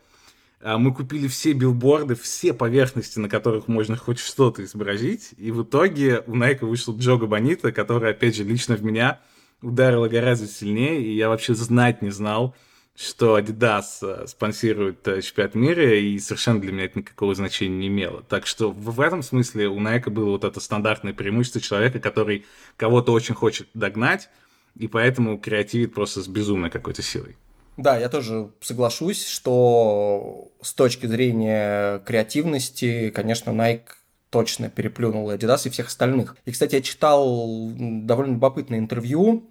А 0.64 0.78
мы 0.78 0.94
купили 0.94 1.26
все 1.26 1.52
билборды, 1.52 2.14
все 2.14 2.54
поверхности, 2.54 3.18
на 3.18 3.28
которых 3.28 3.66
можно 3.66 3.96
хоть 3.96 4.20
что-то 4.20 4.64
изобразить. 4.64 5.30
И 5.36 5.50
в 5.50 5.64
итоге 5.64 6.22
у 6.28 6.36
Nike 6.36 6.64
вышел 6.64 6.96
Джога 6.96 7.26
Бонита, 7.26 7.72
который, 7.72 8.12
опять 8.12 8.36
же, 8.36 8.44
лично 8.44 8.76
в 8.76 8.84
меня 8.84 9.20
ударила 9.60 10.08
гораздо 10.08 10.46
сильнее, 10.46 11.02
и 11.02 11.16
я 11.16 11.28
вообще 11.28 11.54
знать 11.54 12.00
не 12.00 12.10
знал, 12.10 12.54
что 12.94 13.38
Adidas 13.38 14.02
э, 14.02 14.26
спонсирует 14.26 15.06
э, 15.08 15.22
чемпионат 15.22 15.54
мира, 15.54 15.98
и 15.98 16.18
совершенно 16.18 16.60
для 16.60 16.72
меня 16.72 16.84
это 16.84 16.98
никакого 16.98 17.34
значения 17.34 17.76
не 17.76 17.88
имело. 17.88 18.22
Так 18.28 18.46
что 18.46 18.70
в 18.70 19.00
этом 19.00 19.22
смысле 19.22 19.68
у 19.68 19.80
Nike 19.80 20.10
было 20.10 20.30
вот 20.30 20.44
это 20.44 20.60
стандартное 20.60 21.14
преимущество 21.14 21.60
человека, 21.60 22.00
который 22.00 22.44
кого-то 22.76 23.12
очень 23.12 23.34
хочет 23.34 23.68
догнать, 23.74 24.28
и 24.76 24.88
поэтому 24.88 25.38
креативит 25.38 25.94
просто 25.94 26.22
с 26.22 26.28
безумной 26.28 26.70
какой-то 26.70 27.02
силой. 27.02 27.36
Да, 27.78 27.96
я 27.96 28.10
тоже 28.10 28.50
соглашусь, 28.60 29.26
что 29.26 30.52
с 30.60 30.74
точки 30.74 31.06
зрения 31.06 32.00
креативности, 32.00 33.10
конечно, 33.10 33.50
Nike 33.50 33.88
точно 34.28 34.68
переплюнул 34.68 35.30
Adidas 35.30 35.66
и 35.66 35.70
всех 35.70 35.86
остальных. 35.88 36.36
И, 36.44 36.52
кстати, 36.52 36.76
я 36.76 36.82
читал 36.82 37.70
довольно 37.74 38.32
любопытное 38.32 38.78
интервью 38.78 39.48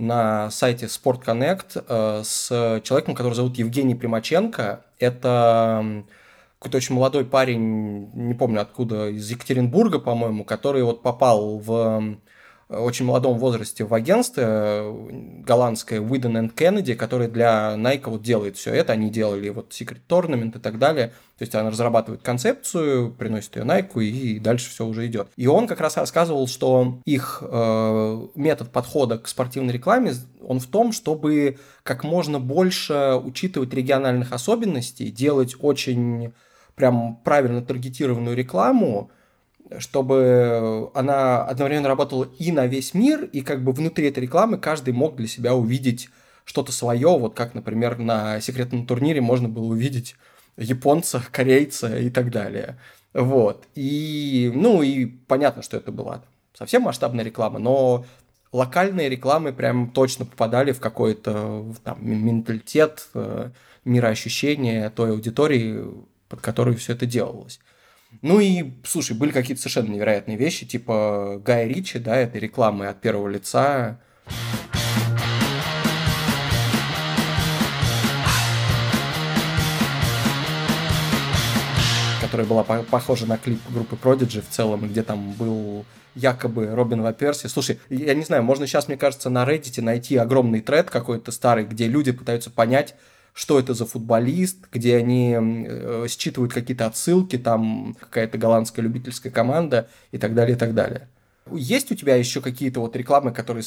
на 0.00 0.50
сайте 0.50 0.86
Sport 0.86 1.24
Connect 1.24 1.84
э, 1.86 2.22
с 2.24 2.80
человеком, 2.82 3.14
который 3.14 3.34
зовут 3.34 3.58
Евгений 3.58 3.94
Примаченко. 3.94 4.84
Это 4.98 6.04
какой-то 6.58 6.76
очень 6.76 6.94
молодой 6.94 7.24
парень, 7.24 8.10
не 8.14 8.34
помню 8.34 8.60
откуда, 8.60 9.08
из 9.08 9.30
Екатеринбурга, 9.30 9.98
по-моему, 9.98 10.44
который 10.44 10.82
вот 10.82 11.02
попал 11.02 11.58
в 11.58 12.18
очень 12.70 13.04
молодом 13.04 13.36
возрасте 13.38 13.84
в 13.84 13.92
агентство 13.92 14.42
э, 14.42 15.42
голландское 15.44 16.00
Whedon 16.00 16.54
Kennedy, 16.54 16.94
которое 16.94 17.28
для 17.28 17.74
Nike 17.76 18.08
вот 18.08 18.22
делает 18.22 18.56
все 18.56 18.72
это. 18.72 18.92
Они 18.92 19.10
делали 19.10 19.48
вот 19.48 19.72
Secret 19.72 20.00
Tournament 20.08 20.56
и 20.56 20.60
так 20.60 20.78
далее. 20.78 21.08
То 21.38 21.42
есть 21.42 21.54
она 21.54 21.70
разрабатывает 21.70 22.22
концепцию, 22.22 23.12
приносит 23.12 23.56
ее 23.56 23.64
Nike, 23.64 24.04
и 24.04 24.38
дальше 24.38 24.70
все 24.70 24.86
уже 24.86 25.06
идет. 25.06 25.28
И 25.36 25.46
он 25.48 25.66
как 25.66 25.80
раз 25.80 25.96
рассказывал, 25.96 26.46
что 26.46 27.00
их 27.04 27.42
э, 27.42 28.26
метод 28.36 28.70
подхода 28.70 29.18
к 29.18 29.26
спортивной 29.26 29.72
рекламе, 29.72 30.12
он 30.40 30.60
в 30.60 30.66
том, 30.66 30.92
чтобы 30.92 31.58
как 31.82 32.04
можно 32.04 32.38
больше 32.38 33.20
учитывать 33.22 33.74
региональных 33.74 34.32
особенностей, 34.32 35.10
делать 35.10 35.56
очень 35.58 36.32
прям 36.76 37.16
правильно 37.24 37.62
таргетированную 37.62 38.36
рекламу, 38.36 39.10
чтобы 39.78 40.90
она 40.94 41.44
одновременно 41.44 41.88
работала 41.88 42.28
и 42.38 42.52
на 42.52 42.66
весь 42.66 42.94
мир, 42.94 43.24
и 43.24 43.40
как 43.40 43.62
бы 43.62 43.72
внутри 43.72 44.08
этой 44.08 44.20
рекламы 44.20 44.58
каждый 44.58 44.92
мог 44.92 45.16
для 45.16 45.28
себя 45.28 45.54
увидеть 45.54 46.08
что-то 46.44 46.72
свое, 46.72 47.08
вот 47.08 47.34
как, 47.34 47.54
например, 47.54 47.98
на 47.98 48.40
секретном 48.40 48.86
турнире 48.86 49.20
можно 49.20 49.48
было 49.48 49.66
увидеть 49.66 50.16
японца, 50.56 51.22
корейца 51.32 51.98
и 51.98 52.10
так 52.10 52.30
далее. 52.30 52.78
Вот. 53.12 53.66
И, 53.74 54.50
ну, 54.54 54.82
и 54.82 55.06
понятно, 55.06 55.62
что 55.62 55.76
это 55.76 55.92
была 55.92 56.22
совсем 56.54 56.82
масштабная 56.82 57.24
реклама, 57.24 57.58
но 57.58 58.04
локальные 58.52 59.08
рекламы 59.08 59.52
прям 59.52 59.90
точно 59.90 60.24
попадали 60.24 60.72
в 60.72 60.80
какой-то 60.80 61.72
там, 61.84 61.98
менталитет, 62.00 63.08
э, 63.14 63.50
мироощущение 63.84 64.90
той 64.90 65.10
аудитории, 65.10 65.84
под 66.28 66.40
которой 66.40 66.76
все 66.76 66.92
это 66.92 67.06
делалось. 67.06 67.60
Ну 68.22 68.40
и, 68.40 68.72
слушай, 68.84 69.16
были 69.16 69.30
какие-то 69.30 69.62
совершенно 69.62 69.88
невероятные 69.88 70.36
вещи, 70.36 70.66
типа 70.66 71.40
Гая 71.44 71.66
Ричи, 71.66 71.98
да, 71.98 72.16
это 72.16 72.38
рекламы 72.38 72.88
от 72.88 73.00
первого 73.00 73.28
лица. 73.28 73.98
которая 82.20 82.46
была 82.46 82.62
похожа 82.62 83.26
на 83.26 83.38
клип 83.38 83.58
группы 83.70 83.96
Prodigy 84.00 84.40
в 84.40 84.48
целом, 84.48 84.88
где 84.88 85.02
там 85.02 85.32
был 85.32 85.84
якобы 86.14 86.66
Робин 86.66 87.02
Ван 87.02 87.12
Перси. 87.12 87.48
Слушай, 87.48 87.80
я 87.88 88.14
не 88.14 88.22
знаю, 88.22 88.44
можно 88.44 88.68
сейчас, 88.68 88.86
мне 88.86 88.96
кажется, 88.96 89.30
на 89.30 89.44
Reddit 89.44 89.80
найти 89.82 90.16
огромный 90.16 90.60
тред 90.60 90.90
какой-то 90.90 91.32
старый, 91.32 91.64
где 91.64 91.88
люди 91.88 92.12
пытаются 92.12 92.50
понять, 92.50 92.94
что 93.40 93.58
это 93.58 93.72
за 93.72 93.86
футболист, 93.86 94.68
где 94.70 94.98
они 94.98 95.34
э, 95.34 96.06
считывают 96.10 96.52
какие-то 96.52 96.84
отсылки, 96.84 97.38
там 97.38 97.96
какая-то 97.98 98.36
голландская 98.36 98.82
любительская 98.84 99.32
команда 99.32 99.88
и 100.12 100.18
так 100.18 100.34
далее, 100.34 100.56
и 100.56 100.58
так 100.58 100.74
далее. 100.74 101.08
Есть 101.50 101.90
у 101.90 101.94
тебя 101.94 102.16
еще 102.16 102.42
какие-то 102.42 102.80
вот 102.80 102.94
рекламы, 102.96 103.32
которые 103.32 103.64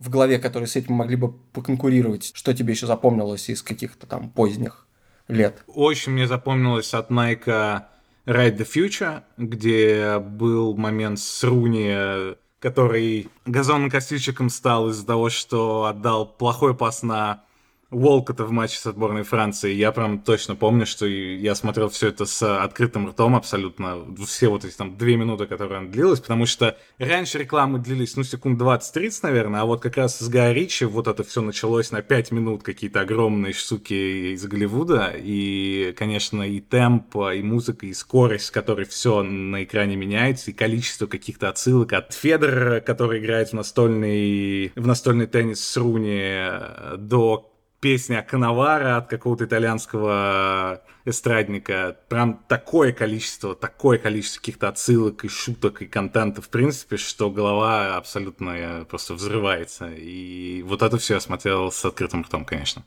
в 0.00 0.10
голове, 0.10 0.40
которые 0.40 0.66
с 0.66 0.74
этим 0.74 0.94
могли 0.94 1.14
бы 1.14 1.30
поконкурировать? 1.30 2.32
Что 2.34 2.52
тебе 2.52 2.72
еще 2.72 2.88
запомнилось 2.88 3.48
из 3.48 3.62
каких-то 3.62 4.08
там 4.08 4.28
поздних 4.28 4.88
лет? 5.28 5.62
Очень 5.68 6.14
мне 6.14 6.26
запомнилось 6.26 6.92
от 6.92 7.12
Nike 7.12 7.84
Ride 8.26 8.56
the 8.56 8.66
Future, 8.68 9.22
где 9.36 10.18
был 10.18 10.76
момент 10.76 11.20
с 11.20 11.44
Руни, 11.44 12.34
который 12.58 13.28
газонокосильщиком 13.46 14.50
стал 14.50 14.88
из-за 14.88 15.06
того, 15.06 15.30
что 15.30 15.84
отдал 15.84 16.26
плохой 16.26 16.74
пас 16.74 17.04
на 17.04 17.44
Волкота 17.92 18.44
в 18.44 18.50
матче 18.50 18.78
с 18.78 18.86
отборной 18.86 19.22
Франции. 19.22 19.72
Я 19.72 19.92
прям 19.92 20.18
точно 20.18 20.56
помню, 20.56 20.86
что 20.86 21.06
я 21.06 21.54
смотрел 21.54 21.90
все 21.90 22.08
это 22.08 22.24
с 22.24 22.42
открытым 22.42 23.08
ртом 23.08 23.36
абсолютно. 23.36 23.98
Все 24.26 24.48
вот 24.48 24.64
эти 24.64 24.74
там 24.74 24.96
две 24.96 25.16
минуты, 25.16 25.46
которые 25.46 25.78
она 25.78 25.88
длилась, 25.88 26.20
потому 26.20 26.46
что 26.46 26.76
раньше 26.98 27.38
рекламы 27.38 27.78
длились, 27.78 28.16
ну, 28.16 28.24
секунд 28.24 28.60
20-30, 28.60 29.20
наверное, 29.22 29.60
а 29.60 29.64
вот 29.66 29.82
как 29.82 29.96
раз 29.96 30.18
с 30.18 30.28
Гая 30.28 30.52
Ричи 30.52 30.84
вот 30.84 31.06
это 31.06 31.22
все 31.22 31.42
началось 31.42 31.90
на 31.90 32.02
5 32.02 32.32
минут, 32.32 32.62
какие-то 32.62 33.00
огромные 33.00 33.52
штуки 33.52 34.32
из 34.32 34.44
Голливуда. 34.46 35.12
И, 35.16 35.94
конечно, 35.96 36.42
и 36.42 36.60
темп, 36.60 37.16
и 37.34 37.42
музыка, 37.42 37.86
и 37.86 37.92
скорость, 37.92 38.46
с 38.46 38.50
которой 38.50 38.86
все 38.86 39.22
на 39.22 39.64
экране 39.64 39.96
меняется, 39.96 40.50
и 40.50 40.54
количество 40.54 41.06
каких-то 41.06 41.50
отсылок 41.50 41.92
от 41.92 42.14
Федора, 42.14 42.80
который 42.80 43.20
играет 43.20 43.50
в 43.50 43.52
настольный, 43.52 44.72
в 44.74 44.86
настольный 44.86 45.26
теннис 45.26 45.62
с 45.62 45.76
Руни, 45.76 46.96
до 46.96 47.51
песня 47.82 48.22
Коновара 48.22 48.96
от 48.96 49.08
какого-то 49.08 49.44
итальянского 49.44 50.82
эстрадника. 51.04 51.96
Прям 52.08 52.40
такое 52.46 52.92
количество, 52.92 53.56
такое 53.56 53.98
количество 53.98 54.38
каких-то 54.38 54.68
отсылок 54.68 55.24
и 55.24 55.28
шуток 55.28 55.82
и 55.82 55.86
контента, 55.86 56.40
в 56.40 56.48
принципе, 56.48 56.96
что 56.96 57.28
голова 57.28 57.96
абсолютно 57.96 58.50
э, 58.50 58.84
просто 58.84 59.14
взрывается. 59.14 59.90
И 59.90 60.62
вот 60.62 60.82
это 60.82 60.96
все 60.96 61.14
я 61.14 61.20
смотрел 61.20 61.72
с 61.72 61.84
открытым 61.84 62.22
ртом, 62.22 62.44
конечно. 62.44 62.84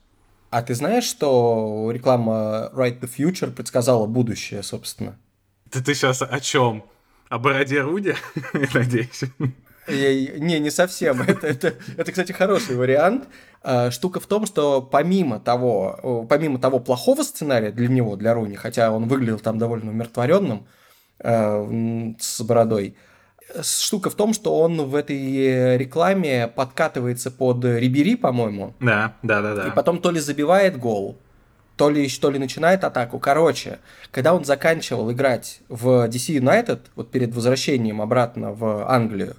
А 0.50 0.62
ты 0.62 0.74
знаешь, 0.74 1.04
что 1.04 1.92
реклама 1.94 2.72
Right 2.74 3.02
the 3.02 3.10
Future 3.14 3.52
предсказала 3.52 4.06
будущее, 4.06 4.64
собственно? 4.64 5.20
Ты, 5.70 5.84
ты 5.84 5.94
сейчас 5.94 6.22
о 6.22 6.40
чем? 6.40 6.86
О 7.28 7.38
бороде 7.38 7.82
Руди, 7.82 8.16
надеюсь? 8.74 9.26
Не, 9.88 10.60
не 10.60 10.72
совсем. 10.72 11.22
Это, 11.28 11.48
это, 11.48 11.74
это, 11.98 12.12
кстати, 12.12 12.32
хороший 12.32 12.76
вариант. 12.76 13.28
А, 13.62 13.92
штука 13.92 14.20
в 14.20 14.28
том, 14.28 14.46
что 14.46 14.82
помимо 14.82 15.40
того, 15.40 16.26
помимо 16.30 16.60
того 16.60 16.80
плохого 16.80 17.24
сценария 17.24 17.72
для 17.72 17.88
него, 17.88 18.16
для 18.16 18.34
Руни, 18.34 18.56
хотя 18.56 18.92
он 18.92 19.08
выглядел 19.08 19.40
там 19.40 19.58
довольно 19.58 19.92
умиротворенным 19.92 20.68
э, 21.20 22.14
с 22.20 22.42
бородой, 22.42 22.96
штука 23.62 24.10
в 24.10 24.16
том, 24.16 24.34
что 24.34 24.60
он 24.60 24.82
в 24.84 24.96
этой 24.96 25.78
рекламе 25.78 26.48
подкатывается 26.48 27.32
под 27.32 27.64
Рибери, 27.64 28.16
по-моему. 28.16 28.74
Да, 28.80 29.16
да, 29.24 29.42
да, 29.42 29.56
да. 29.56 29.68
И 29.68 29.72
потом 29.72 30.00
то 30.00 30.12
ли 30.12 30.20
забивает 30.20 30.78
гол, 30.78 31.18
то 31.76 31.90
ли, 31.90 32.08
то 32.10 32.30
ли 32.30 32.40
начинает 32.40 32.84
атаку. 32.84 33.20
Короче, 33.20 33.80
когда 34.12 34.34
он 34.34 34.46
заканчивал 34.46 35.12
играть 35.12 35.60
в 35.70 36.08
DC 36.08 36.40
United, 36.40 36.80
вот 36.96 37.12
перед 37.12 37.34
возвращением 37.34 38.02
обратно 38.02 38.52
в 38.52 38.90
Англию, 38.90 39.36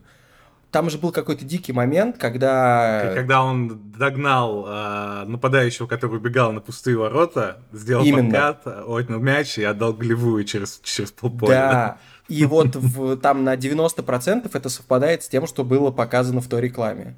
там 0.71 0.91
же 0.91 0.99
был 0.99 1.13
какой-то 1.13 1.45
дикий 1.45 1.73
момент, 1.73 2.19
когда... 2.19 3.13
Когда 3.15 3.43
он 3.43 3.93
догнал 3.93 4.67
э, 4.69 5.25
нападающего, 5.27 5.87
который 5.87 6.17
убегал 6.17 6.53
на 6.53 6.61
пустые 6.61 6.97
ворота, 6.97 7.59
сделал 7.73 8.05
Именно. 8.05 8.31
подкат, 8.31 8.67
отнял 8.87 9.19
мяч 9.21 9.59
и 9.59 9.65
отдал 9.65 9.95
голевую 9.95 10.45
через, 10.45 10.81
через 10.83 11.13
полполя. 11.13 11.51
Да, 11.51 11.99
и 12.29 12.45
вот 12.45 12.77
в, 12.77 13.17
там 13.17 13.45
на 13.45 13.55
90% 13.55 14.51
это 14.53 14.69
совпадает 14.69 15.23
с 15.23 15.29
тем, 15.29 15.47
что 15.47 15.65
было 15.65 15.91
показано 15.91 16.41
в 16.41 16.49
той 16.49 16.61
рекламе. 16.63 17.15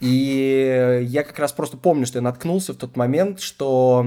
И 0.00 1.06
я 1.08 1.22
как 1.22 1.38
раз 1.38 1.52
просто 1.52 1.76
помню, 1.76 2.06
что 2.06 2.18
я 2.18 2.22
наткнулся 2.22 2.72
в 2.72 2.76
тот 2.76 2.96
момент, 2.96 3.40
что 3.40 4.04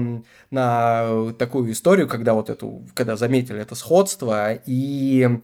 на 0.50 1.32
такую 1.38 1.72
историю, 1.72 2.08
когда 2.08 2.34
вот 2.34 2.50
эту, 2.50 2.82
когда 2.94 3.16
заметили 3.16 3.60
это 3.60 3.74
сходство, 3.74 4.54
и 4.66 5.40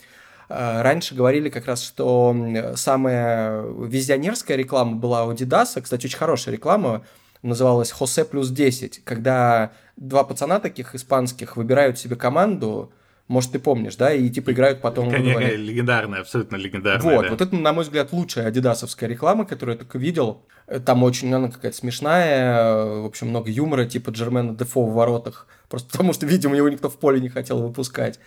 раньше 0.49 1.15
говорили 1.15 1.49
как 1.49 1.67
раз, 1.67 1.83
что 1.83 2.35
самая 2.77 3.63
визионерская 3.63 4.57
реклама 4.57 4.97
была 4.97 5.25
у 5.25 5.33
Дидаса, 5.35 5.81
кстати, 5.81 6.07
очень 6.07 6.19
хорошая 6.19 6.55
реклама, 6.55 7.05
называлась 7.43 7.91
«Хосе 7.91 8.25
плюс 8.25 8.51
10», 8.53 9.01
когда 9.05 9.73
два 9.97 10.25
пацана 10.25 10.61
таких 10.61 10.95
испанских 10.95 11.57
выбирают 11.57 11.99
себе 11.99 12.17
команду, 12.17 12.93
может, 13.29 13.53
ты 13.53 13.59
помнишь, 13.59 13.97
да, 13.97 14.13
и 14.13 14.31
типа 14.31 14.53
играют 14.53 14.81
потом... 14.81 15.11
Конечно, 15.11 15.41
легендарная, 15.41 16.21
абсолютно 16.21 16.57
легендарная. 16.57 17.15
Вот, 17.15 17.25
да. 17.25 17.31
вот 17.31 17.41
это, 17.43 17.55
на 17.55 17.75
мой 17.75 17.85
взгляд, 17.85 18.11
лучшая 18.13 18.47
адидасовская 18.47 19.07
реклама, 19.07 19.45
которую 19.45 19.75
я 19.75 19.79
только 19.79 19.99
видел. 19.99 20.47
Там 20.87 21.03
очень, 21.03 21.33
она 21.33 21.51
какая-то 21.51 21.77
смешная, 21.77 23.03
в 23.03 23.05
общем, 23.05 23.29
много 23.29 23.51
юмора, 23.51 23.85
типа 23.85 24.11
Джермена 24.11 24.57
Дефо 24.57 24.83
в 24.87 24.95
воротах, 24.95 25.47
просто 25.69 25.91
потому 25.91 26.15
что, 26.15 26.25
видимо, 26.27 26.57
его 26.57 26.71
никто 26.71 26.89
в 26.89 26.99
поле 26.99 27.21
не 27.21 27.29
хотел 27.29 27.61
выпускать. 27.61 28.19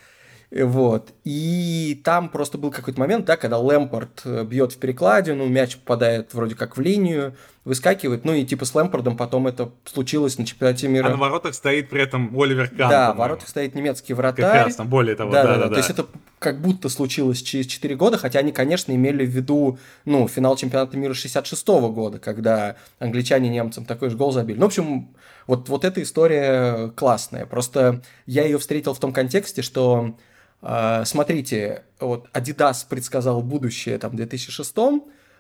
Вот. 0.52 1.14
И 1.24 2.02
там 2.04 2.28
просто 2.28 2.58
был 2.58 2.72
какой-то 2.72 3.00
момент, 3.00 3.26
да, 3.26 3.38
когда 3.38 3.58
Лэмпорт 3.58 4.22
э, 4.26 4.44
бьет 4.44 4.74
в 4.74 4.78
перекладину, 4.78 5.48
мяч 5.48 5.78
попадает 5.78 6.34
вроде 6.34 6.56
как 6.56 6.76
в 6.76 6.82
линию, 6.82 7.36
выскакивает, 7.64 8.26
ну 8.26 8.34
и 8.34 8.44
типа 8.44 8.66
с 8.66 8.76
Лэмпордом 8.76 9.16
потом 9.16 9.48
это 9.48 9.72
случилось 9.86 10.38
на 10.38 10.46
чемпионате 10.46 10.90
мира. 10.90 11.08
А 11.08 11.12
на 11.12 11.16
воротах 11.16 11.54
стоит 11.54 11.90
при 11.90 12.02
этом 12.02 12.38
Оливер 12.38 12.68
Кан. 12.68 12.90
Да, 12.90 13.14
в 13.14 13.18
воротах 13.18 13.48
стоит 13.48 13.76
немецкий 13.76 14.14
вратарь. 14.14 14.44
Как 14.44 14.66
раз 14.66 14.76
там, 14.76 14.90
более 14.90 15.16
того, 15.16 15.32
да, 15.32 15.44
да, 15.44 15.56
да, 15.56 15.64
да. 15.68 15.70
То 15.70 15.78
есть 15.78 15.90
это 15.90 16.08
как 16.40 16.60
будто 16.60 16.90
случилось 16.90 17.42
через 17.42 17.68
4 17.68 17.96
года, 17.96 18.18
хотя 18.18 18.40
они, 18.40 18.52
конечно, 18.52 18.92
имели 18.94 19.26
в 19.26 19.30
виду, 19.30 19.80
ну, 20.04 20.28
финал 20.28 20.58
чемпионата 20.58 20.98
мира 20.98 21.14
66 21.14 21.66
-го 21.66 21.94
года, 21.94 22.20
когда 22.20 22.76
англичане 23.00 23.48
немцам 23.48 23.86
такой 23.86 24.10
же 24.10 24.18
гол 24.18 24.34
забили. 24.34 24.58
Ну, 24.58 24.66
в 24.66 24.68
общем, 24.68 25.16
вот, 25.48 25.70
вот 25.70 25.86
эта 25.86 26.02
история 26.02 26.90
классная. 26.90 27.46
Просто 27.46 28.02
я 28.26 28.44
ее 28.44 28.58
встретил 28.58 28.94
в 28.94 29.00
том 29.00 29.14
контексте, 29.14 29.62
что 29.62 30.16
смотрите, 30.62 31.84
вот 32.00 32.30
Adidas 32.34 32.86
предсказал 32.88 33.42
будущее 33.42 33.98
там 33.98 34.12
в 34.12 34.16
2006, 34.16 34.76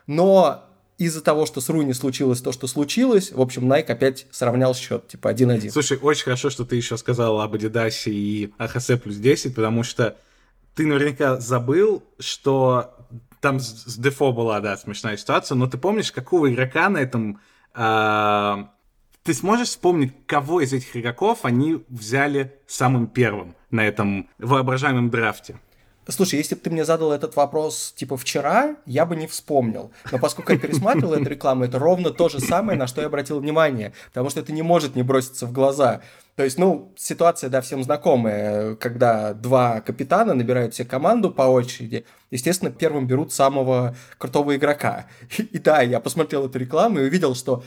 но 0.07 0.65
из-за 0.97 1.21
того, 1.21 1.45
что 1.45 1.61
с 1.61 1.69
Руни 1.69 1.93
случилось 1.93 2.41
то, 2.41 2.51
что 2.51 2.67
случилось, 2.67 3.31
в 3.31 3.41
общем, 3.41 3.71
Nike 3.71 3.91
опять 3.91 4.27
сравнял 4.31 4.75
счет, 4.75 5.07
типа 5.07 5.33
1-1. 5.33 5.71
Слушай, 5.71 5.97
очень 5.97 6.25
хорошо, 6.25 6.49
что 6.49 6.63
ты 6.63 6.75
еще 6.75 6.95
сказал 6.97 7.41
об 7.41 7.55
Adidas 7.55 8.03
и 8.05 8.53
АХС 8.57 8.91
плюс 9.01 9.15
10, 9.15 9.55
потому 9.55 9.83
что 9.83 10.17
ты 10.75 10.85
наверняка 10.85 11.39
забыл, 11.39 12.03
что 12.19 12.95
там 13.39 13.59
с 13.59 13.97
Дефо 13.97 14.31
была, 14.31 14.59
да, 14.59 14.77
смешная 14.77 15.17
ситуация, 15.17 15.55
но 15.55 15.67
ты 15.67 15.77
помнишь, 15.77 16.11
какого 16.11 16.51
игрока 16.51 16.89
на 16.89 16.99
этом... 16.99 17.41
Э, 17.73 18.65
ты 19.23 19.33
сможешь 19.33 19.69
вспомнить, 19.69 20.13
кого 20.27 20.61
из 20.61 20.73
этих 20.73 20.95
игроков 20.95 21.39
они 21.43 21.83
взяли 21.89 22.59
самым 22.67 23.07
первым? 23.07 23.55
На 23.71 23.85
этом 23.85 24.29
воображаемом 24.37 25.09
драфте? 25.09 25.55
Слушай, 26.07 26.39
если 26.39 26.55
бы 26.55 26.61
ты 26.61 26.71
мне 26.71 26.83
задал 26.83 27.11
этот 27.11 27.35
вопрос 27.35 27.93
типа 27.95 28.17
вчера, 28.17 28.75
я 28.87 29.05
бы 29.05 29.15
не 29.15 29.27
вспомнил. 29.27 29.91
Но 30.11 30.17
поскольку 30.17 30.51
я 30.51 30.57
пересматривал 30.57 31.13
эту 31.13 31.29
рекламу, 31.29 31.63
это 31.63 31.77
ровно 31.77 32.09
то 32.09 32.27
же 32.27 32.39
самое, 32.39 32.77
на 32.77 32.87
что 32.87 33.01
я 33.01 33.07
обратил 33.07 33.39
внимание. 33.39 33.93
Потому 34.07 34.31
что 34.31 34.39
это 34.39 34.51
не 34.51 34.63
может 34.63 34.95
не 34.95 35.03
броситься 35.03 35.45
в 35.45 35.51
глаза. 35.51 36.01
То 36.35 36.43
есть, 36.43 36.57
ну, 36.57 36.91
ситуация, 36.97 37.51
да, 37.51 37.61
всем 37.61 37.83
знакомая, 37.83 38.75
когда 38.75 39.33
два 39.33 39.81
капитана 39.81 40.33
набирают 40.33 40.73
себе 40.73 40.87
команду 40.87 41.29
по 41.29 41.43
очереди, 41.43 42.05
естественно, 42.31 42.71
первым 42.71 43.05
берут 43.05 43.31
самого 43.31 43.95
крутого 44.17 44.55
игрока. 44.55 45.05
И, 45.37 45.43
и 45.43 45.59
да, 45.59 45.81
я 45.81 45.99
посмотрел 45.99 46.47
эту 46.47 46.57
рекламу 46.57 46.99
и 46.99 47.03
увидел, 47.03 47.35
что 47.35 47.63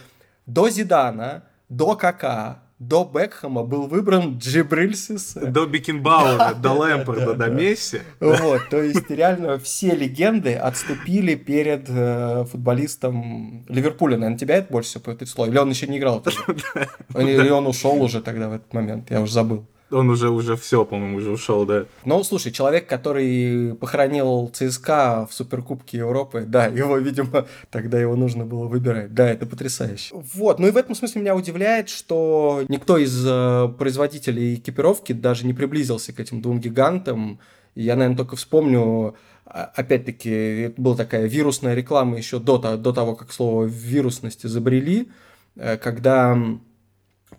до 0.47 0.69
Зидана, 0.69 1.45
до 1.69 1.95
Кака, 1.95 2.64
до 2.79 3.05
Бекхэма 3.05 3.62
был 3.62 3.87
выбран 3.87 4.39
Джибриль 4.39 4.97
До 5.37 5.66
Бикенбауэра, 5.66 6.55
до 6.62 6.72
Лэмпорда, 6.72 7.35
до 7.35 7.47
Месси. 7.49 8.01
Вот, 8.20 8.68
то 8.68 8.83
есть 8.83 9.09
реально 9.11 9.59
все 9.59 9.95
легенды 9.95 10.55
отступили 10.55 11.35
перед 11.35 11.87
э, 11.89 12.45
футболистом 12.51 13.64
Ливерпуля. 13.68 14.16
Наверное, 14.16 14.39
тебя 14.39 14.57
это 14.57 14.72
больше 14.72 14.91
всего 14.91 15.05
потрясло? 15.05 15.47
Или 15.47 15.59
он 15.59 15.70
еще 15.70 15.87
не 15.87 15.99
играл? 15.99 16.22
Или 17.16 17.49
он 17.51 17.66
ушел 17.66 18.03
уже 18.03 18.20
тогда 18.20 18.49
в 18.49 18.53
этот 18.55 18.72
момент? 18.75 19.11
Я 19.11 19.20
уже 19.20 19.33
забыл. 19.33 19.66
Он 19.95 20.11
уже, 20.11 20.29
уже 20.29 20.57
все, 20.57 20.85
по-моему, 20.85 21.19
уже 21.19 21.31
ушел, 21.31 21.65
да. 21.65 21.85
Ну, 22.05 22.23
слушай, 22.25 22.51
человек, 22.53 22.89
который 22.89 23.75
похоронил 23.75 24.51
ЦСКА 24.53 25.27
в 25.31 25.35
Суперкубке 25.35 25.99
Европы, 25.99 26.45
да, 26.47 26.67
его, 26.67 26.99
видимо, 26.99 27.47
тогда 27.71 28.01
его 28.01 28.17
нужно 28.17 28.45
было 28.45 28.67
выбирать. 28.67 29.15
Да, 29.15 29.29
это 29.31 29.47
потрясающе. 29.47 30.15
Вот, 30.35 30.59
ну 30.59 30.67
и 30.67 30.71
в 30.71 30.77
этом 30.77 30.95
смысле 30.95 31.21
меня 31.21 31.37
удивляет, 31.37 31.89
что 31.89 32.65
никто 32.69 32.99
из 32.99 33.25
э, 33.27 33.69
производителей 33.79 34.57
экипировки 34.57 35.13
даже 35.13 35.47
не 35.47 35.55
приблизился 35.55 36.13
к 36.13 36.21
этим 36.21 36.43
двум 36.43 36.61
гигантам. 36.61 37.39
Я, 37.75 37.97
наверное, 37.97 38.17
только 38.17 38.37
вспомню, 38.37 39.15
а, 39.47 39.71
опять-таки, 39.75 40.31
это 40.31 40.81
была 40.81 40.97
такая 40.97 41.27
вирусная 41.27 41.75
реклама 41.75 42.17
еще 42.17 42.39
до, 42.39 42.59
до 42.59 42.93
того, 42.93 43.15
как 43.15 43.33
слово 43.33 43.65
вирусность 43.65 44.45
изобрели, 44.45 45.11
э, 45.57 45.77
когда... 45.77 46.39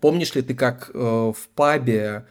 Помнишь 0.00 0.34
ли 0.34 0.42
ты, 0.42 0.54
как 0.54 0.90
э, 0.92 0.98
в 0.98 1.48
пабе 1.54 2.26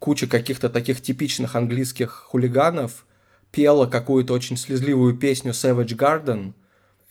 куча 0.00 0.26
каких-то 0.26 0.68
таких 0.68 1.00
типичных 1.00 1.54
английских 1.54 2.10
хулиганов 2.10 3.06
пела 3.52 3.86
какую-то 3.86 4.32
очень 4.32 4.56
слезливую 4.56 5.16
песню 5.16 5.52
Savage 5.52 5.96
Garden, 5.96 6.54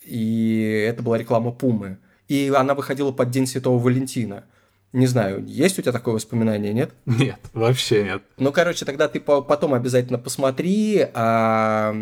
и 0.04 0.84
это 0.86 1.02
была 1.02 1.16
реклама 1.16 1.52
Пумы. 1.52 1.98
И 2.28 2.52
она 2.54 2.74
выходила 2.74 3.12
под 3.12 3.30
День 3.30 3.46
Святого 3.46 3.78
Валентина. 3.78 4.44
Не 4.92 5.06
знаю, 5.06 5.44
есть 5.46 5.78
у 5.78 5.82
тебя 5.82 5.92
такое 5.92 6.14
воспоминание, 6.14 6.72
нет? 6.72 6.90
Нет, 7.06 7.38
вообще 7.52 8.02
нет. 8.02 8.22
Ну, 8.38 8.50
короче, 8.50 8.84
тогда 8.84 9.06
ты 9.06 9.20
потом 9.20 9.72
обязательно 9.74 10.18
посмотри, 10.18 11.06
а 11.14 11.94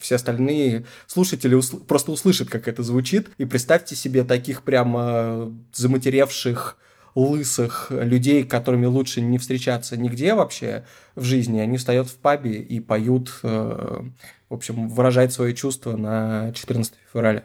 все 0.00 0.14
остальные 0.14 0.86
слушатели 1.06 1.54
усл- 1.54 1.84
просто 1.84 2.10
услышат, 2.10 2.48
как 2.48 2.68
это 2.68 2.82
звучит. 2.82 3.28
И 3.36 3.44
представьте 3.44 3.96
себе 3.96 4.24
таких 4.24 4.62
прямо 4.62 5.52
заматеревших 5.74 6.78
лысых 7.14 7.86
людей, 7.90 8.44
которыми 8.44 8.86
лучше 8.86 9.20
не 9.20 9.38
встречаться 9.38 9.96
нигде 9.96 10.34
вообще 10.34 10.84
в 11.14 11.22
жизни. 11.22 11.60
Они 11.60 11.76
встают 11.76 12.08
в 12.08 12.16
пабе 12.16 12.54
и 12.60 12.80
поют, 12.80 13.38
э, 13.42 14.00
в 14.48 14.54
общем, 14.54 14.88
выражают 14.88 15.32
свои 15.32 15.54
чувства 15.54 15.96
на 15.96 16.52
14 16.52 16.94
февраля. 17.12 17.44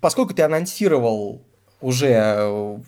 Поскольку 0.00 0.34
ты 0.34 0.42
анонсировал 0.42 1.42
уже 1.80 2.08
э, 2.08 2.78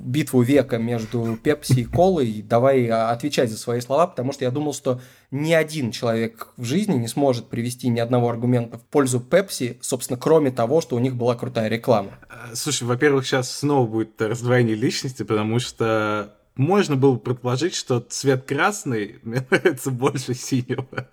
битву 0.00 0.42
века 0.42 0.78
между 0.78 1.38
Пепси 1.42 1.80
и 1.80 1.84
Колой, 1.84 2.42
давай 2.42 2.88
а, 2.88 3.10
отвечать 3.10 3.50
за 3.50 3.56
свои 3.56 3.80
слова, 3.80 4.06
потому 4.08 4.32
что 4.32 4.44
я 4.44 4.50
думал, 4.50 4.74
что 4.74 5.00
ни 5.30 5.52
один 5.52 5.92
человек 5.92 6.48
в 6.56 6.64
жизни 6.64 6.94
не 6.94 7.06
сможет 7.06 7.48
привести 7.48 7.88
ни 7.88 8.00
одного 8.00 8.28
аргумента 8.28 8.78
в 8.78 8.82
пользу 8.82 9.20
Пепси, 9.20 9.78
собственно, 9.80 10.18
кроме 10.18 10.50
того, 10.50 10.80
что 10.80 10.96
у 10.96 10.98
них 10.98 11.14
была 11.14 11.36
крутая 11.36 11.68
реклама. 11.68 12.10
Э, 12.28 12.54
слушай, 12.54 12.84
во-первых, 12.84 13.24
сейчас 13.24 13.50
снова 13.50 13.86
будет 13.86 14.20
раздвоение 14.20 14.74
личности, 14.74 15.22
потому 15.22 15.60
что 15.60 16.34
можно 16.56 16.96
было 16.96 17.16
предположить, 17.16 17.74
что 17.74 18.00
цвет 18.00 18.44
красный 18.44 19.18
мне 19.22 19.46
нравится 19.50 19.90
больше 19.90 20.34
синего. 20.34 21.08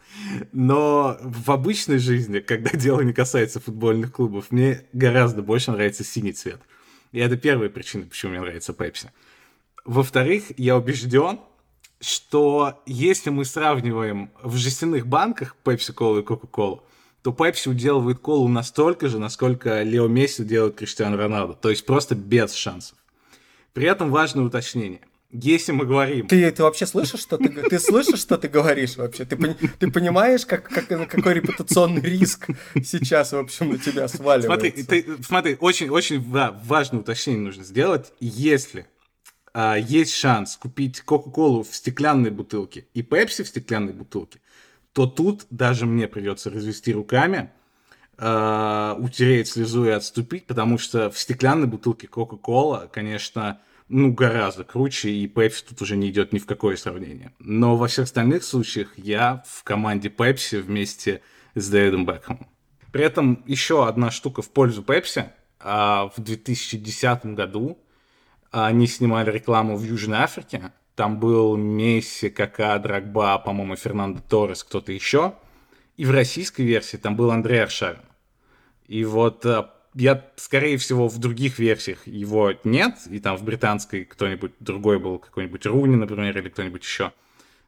Но 0.51 1.17
в 1.21 1.51
обычной 1.51 1.99
жизни, 1.99 2.39
когда 2.39 2.71
дело 2.71 3.01
не 3.01 3.13
касается 3.13 3.59
футбольных 3.59 4.11
клубов, 4.11 4.51
мне 4.51 4.85
гораздо 4.93 5.41
больше 5.41 5.71
нравится 5.71 6.03
синий 6.03 6.33
цвет. 6.33 6.59
И 7.11 7.19
это 7.19 7.37
первая 7.37 7.69
причина, 7.69 8.05
почему 8.05 8.31
мне 8.31 8.41
нравится 8.41 8.73
Пепси. 8.73 9.11
Во-вторых, 9.85 10.51
я 10.57 10.75
убежден, 10.75 11.39
что 12.01 12.83
если 12.85 13.29
мы 13.29 13.45
сравниваем 13.45 14.31
в 14.43 14.57
жестяных 14.57 15.07
банках 15.07 15.55
Пепси 15.63 15.93
Колу 15.93 16.19
и 16.19 16.23
Кока-Колу, 16.23 16.83
то 17.21 17.31
Пепси 17.31 17.69
уделывает 17.69 18.19
колу 18.19 18.47
настолько 18.47 19.07
же, 19.07 19.17
насколько 19.19 19.81
Лео 19.81 20.07
Месси 20.07 20.43
делает 20.43 20.75
Криштиану 20.75 21.17
Роналду. 21.17 21.55
То 21.55 21.69
есть 21.69 21.85
просто 21.85 22.15
без 22.15 22.53
шансов. 22.53 22.97
При 23.73 23.87
этом 23.87 24.11
важное 24.11 24.43
уточнение– 24.43 25.01
если 25.29 25.73
мы 25.73 25.85
говорим... 25.85 26.27
Ты, 26.27 26.49
ты 26.51 26.63
вообще 26.63 26.85
слышишь, 26.85 27.19
что 27.19 27.37
ты, 27.37 27.49
ты 27.49 27.79
слышишь, 27.79 28.19
что 28.19 28.37
ты 28.37 28.47
говоришь 28.47 28.95
вообще? 28.95 29.25
Ты, 29.25 29.35
ты 29.35 29.91
понимаешь, 29.91 30.45
как, 30.45 30.63
как, 30.69 30.87
какой 30.87 31.33
репутационный 31.33 32.01
риск 32.01 32.47
сейчас, 32.75 33.33
в 33.33 33.37
общем, 33.37 33.71
на 33.71 33.77
тебя 33.77 34.07
сваливается? 34.07 34.47
Смотри, 34.47 34.83
ты, 34.83 35.23
смотри 35.23 35.57
очень, 35.59 35.89
очень 35.89 36.31
да, 36.31 36.59
важное 36.63 37.01
уточнение 37.01 37.41
нужно 37.41 37.65
сделать. 37.65 38.13
Если 38.19 38.87
а, 39.53 39.75
есть 39.75 40.13
шанс 40.13 40.55
купить 40.55 41.01
Кока-Колу 41.01 41.63
в 41.63 41.75
стеклянной 41.75 42.31
бутылке 42.31 42.87
и 42.93 43.01
Пепси 43.01 43.43
в 43.43 43.47
стеклянной 43.47 43.93
бутылке, 43.93 44.39
то 44.93 45.07
тут 45.07 45.45
даже 45.49 45.85
мне 45.85 46.07
придется 46.07 46.49
развести 46.49 46.93
руками, 46.93 47.51
а, 48.17 48.95
утереть 48.97 49.49
слезу 49.49 49.85
и 49.85 49.89
отступить, 49.89 50.47
потому 50.47 50.77
что 50.77 51.11
в 51.11 51.19
стеклянной 51.19 51.67
бутылке 51.67 52.07
Кока-Кола, 52.07 52.89
конечно, 52.93 53.59
ну, 53.89 54.11
гораздо 54.11 54.63
круче, 54.63 55.09
и 55.09 55.27
Пепси 55.27 55.63
тут 55.69 55.81
уже 55.81 55.95
не 55.95 56.09
идет 56.09 56.33
ни 56.33 56.39
в 56.39 56.45
какое 56.45 56.75
сравнение. 56.75 57.33
Но 57.39 57.77
во 57.77 57.87
всех 57.87 58.05
остальных 58.05 58.43
случаях 58.43 58.89
я 58.97 59.43
в 59.47 59.63
команде 59.63 60.09
Пепси 60.09 60.55
вместе 60.57 61.21
с 61.55 61.69
Дэвидом 61.69 62.05
Бекхэмом. 62.05 62.47
При 62.91 63.03
этом 63.05 63.43
еще 63.45 63.87
одна 63.87 64.11
штука 64.11 64.41
в 64.41 64.49
пользу 64.49 64.83
Пепси. 64.83 65.29
В 65.63 66.13
2010 66.17 67.25
году 67.27 67.77
они 68.51 68.87
снимали 68.87 69.31
рекламу 69.31 69.77
в 69.77 69.83
Южной 69.83 70.19
Африке. 70.19 70.71
Там 70.95 71.19
был 71.19 71.55
Месси, 71.57 72.29
Кака, 72.29 72.79
Драгба, 72.79 73.37
по-моему, 73.39 73.75
Фернандо 73.75 74.21
Торрес, 74.27 74.63
кто-то 74.63 74.91
еще. 74.91 75.35
И 75.95 76.05
в 76.05 76.11
российской 76.11 76.63
версии 76.63 76.97
там 76.97 77.15
был 77.15 77.31
Андрей 77.31 77.63
Аршавин. 77.63 78.01
И 78.87 79.03
вот 79.03 79.45
а, 79.45 79.73
я, 79.93 80.25
скорее 80.35 80.77
всего, 80.77 81.07
в 81.07 81.17
других 81.17 81.59
версиях 81.59 82.05
его 82.05 82.53
нет, 82.63 82.95
и 83.09 83.19
там 83.19 83.37
в 83.37 83.43
британской 83.43 84.05
кто-нибудь 84.05 84.53
другой 84.59 84.99
был, 84.99 85.19
какой-нибудь 85.19 85.65
Руни, 85.65 85.95
например, 85.95 86.37
или 86.37 86.49
кто-нибудь 86.49 86.83
еще. 86.83 87.13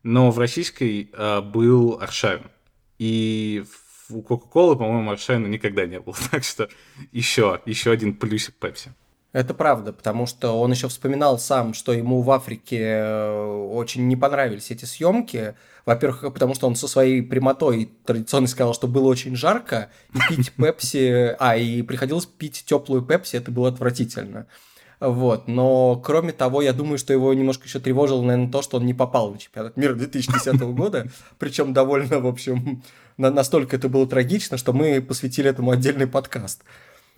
Но 0.03 0.32
в 0.32 0.39
российской 0.39 1.09
э, 1.11 1.41
был 1.41 1.99
Аршавин. 1.99 2.49
И 2.97 3.63
у 4.09 4.22
Кока-Колы, 4.22 4.76
по-моему, 4.76 5.11
Аршавина 5.11 5.47
никогда 5.47 5.86
не 5.86 5.99
было. 5.99 6.15
Так 6.32 6.43
что 6.43 6.70
еще, 7.11 7.61
еще 7.65 7.91
один 7.91 8.15
плюсик 8.15 8.55
Пепси. 8.55 8.93
Это 9.32 9.54
правда, 9.54 9.94
потому 9.94 10.26
что 10.26 10.60
он 10.60 10.72
еще 10.72 10.88
вспоминал 10.88 11.38
сам, 11.38 11.76
что 11.76 11.94
ему 11.94 12.22
в 12.24 12.32
Африке 12.32 12.80
э, 12.80 13.68
очень 13.72 14.08
не 14.08 14.16
понравились 14.16 14.72
эти 14.72 14.86
съемки. 14.86 15.54
Во-первых, 15.86 16.34
потому 16.34 16.56
что 16.56 16.66
он 16.66 16.76
со 16.76 16.88
своей 16.88 17.22
прямотой 17.22 17.92
традиционно 18.06 18.48
сказал, 18.48 18.74
что 18.74 18.88
было 18.88 19.08
очень 19.08 19.36
жарко, 19.36 19.92
и 20.14 20.36
пить 20.36 20.52
пепси, 20.54 21.36
а, 21.40 21.56
и 21.56 21.84
приходилось 21.84 22.26
пить 22.26 22.64
теплую 22.66 23.04
пепси, 23.04 23.36
это 23.36 23.52
было 23.52 23.70
отвратительно. 23.70 24.48
Вот. 25.00 25.48
Но, 25.48 25.96
кроме 26.04 26.32
того, 26.32 26.62
я 26.62 26.74
думаю, 26.74 26.98
что 26.98 27.14
его 27.14 27.34
немножко 27.34 27.66
еще 27.66 27.80
тревожило, 27.80 28.22
наверное, 28.22 28.52
то, 28.52 28.62
что 28.64 28.78
он 28.78 28.86
не 28.86 28.94
попал 28.94 29.32
на 29.32 29.38
чемпионат 29.38 29.78
мира 29.78 29.94
2010 29.94 30.60
года. 30.74 31.08
Причем 31.38 31.74
довольно, 31.74 32.20
в 32.20 32.28
общем, 32.28 32.84
настолько 33.18 33.76
это 33.76 33.90
было 33.90 34.08
трагично, 34.08 34.58
что 34.58 34.74
мы 34.74 35.02
посвятили 35.02 35.50
этому 35.50 35.72
отдельный 35.72 36.08
подкаст. 36.08 36.64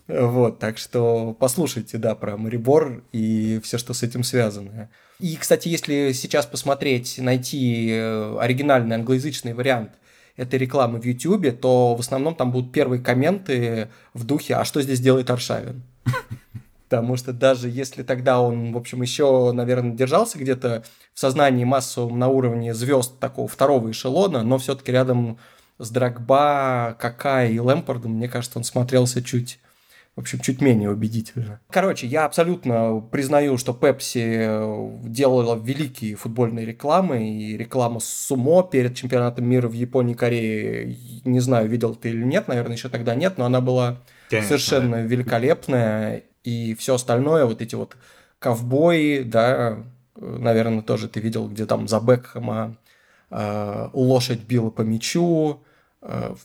Вот, 0.08 0.60
так 0.60 0.78
что 0.78 1.36
послушайте, 1.40 1.98
да, 1.98 2.16
про 2.16 2.38
Марибор 2.38 3.04
и 3.12 3.60
все, 3.64 3.78
что 3.78 3.94
с 3.94 4.04
этим 4.04 4.24
связано. 4.24 4.90
И, 5.20 5.36
кстати, 5.36 5.68
если 5.68 6.12
сейчас 6.14 6.46
посмотреть, 6.46 7.20
найти 7.20 7.90
э, 7.92 8.38
оригинальный 8.40 8.96
англоязычный 8.96 9.54
вариант 9.54 9.92
этой 10.36 10.58
рекламы 10.58 11.00
в 11.00 11.06
YouTube, 11.06 11.60
то 11.60 11.96
в 11.96 12.00
основном 12.00 12.36
там 12.36 12.52
будут 12.52 12.72
первые 12.72 13.02
комменты 13.02 13.90
в 14.14 14.24
духе 14.24 14.56
«А 14.56 14.66
что 14.66 14.82
здесь 14.82 15.00
делает 15.00 15.30
Аршавин?» 15.30 15.84
Потому 16.90 17.16
что 17.16 17.32
даже 17.32 17.70
если 17.70 18.04
тогда 18.04 18.42
он, 18.42 18.74
в 18.74 18.78
общем, 18.78 19.02
еще, 19.02 19.52
наверное, 19.54 19.94
держался 19.94 20.38
где-то 20.38 20.84
в 21.14 21.20
сознании 21.20 21.64
массовом 21.64 22.18
на 22.18 22.28
уровне 22.28 22.74
звезд 22.74 23.20
такого 23.20 23.48
второго 23.48 23.92
эшелона, 23.92 24.44
но 24.44 24.58
все-таки 24.58 24.92
рядом 24.92 25.38
с 25.78 25.90
Драгба, 25.90 26.98
Кака 27.00 27.46
и 27.46 27.60
Лэмпордом, 27.60 28.14
мне 28.14 28.28
кажется, 28.28 28.58
он 28.58 28.64
смотрелся 28.64 29.24
чуть 29.24 29.60
общем, 30.22 30.40
чуть 30.40 30.62
менее 30.62 30.90
убедительно. 30.90 31.60
Короче, 31.70 32.08
я 32.08 32.26
абсолютно 32.26 33.00
признаю, 33.12 33.58
что 33.58 33.72
Pepsi 33.74 35.00
делала 35.04 35.56
великие 35.56 36.16
футбольные 36.16 36.66
рекламы, 36.66 37.30
и 37.30 37.58
реклама 37.58 38.00
Сумо 38.00 38.64
перед 38.64 38.96
чемпионатом 38.96 39.46
мира 39.46 39.68
в 39.68 39.74
Японии 39.74 40.14
и 40.14 40.18
Корее, 40.18 40.98
не 41.26 41.40
знаю, 41.40 41.70
видел 41.70 41.96
ты 41.96 42.10
или 42.10 42.24
нет, 42.24 42.48
наверное, 42.48 42.76
еще 42.76 42.90
тогда 42.90 43.16
нет, 43.16 43.38
но 43.38 43.46
она 43.46 43.62
была 43.62 44.00
Конечно, 44.30 44.48
совершенно 44.48 44.98
да. 44.98 45.02
великолепная, 45.02 46.24
и 46.44 46.74
все 46.76 46.96
остальное, 46.96 47.46
вот 47.46 47.62
эти 47.62 47.76
вот 47.76 47.98
ковбои, 48.40 49.24
да, 49.24 49.84
наверное, 50.16 50.82
тоже 50.82 51.08
ты 51.08 51.20
видел, 51.20 51.48
где 51.48 51.66
там 51.66 51.88
за 51.88 52.00
Бекхэма 52.00 52.78
э, 53.30 53.90
лошадь 53.94 54.42
била 54.42 54.70
по 54.70 54.82
мячу, 54.82 55.62
Э, 55.62 55.71
в, 56.02 56.38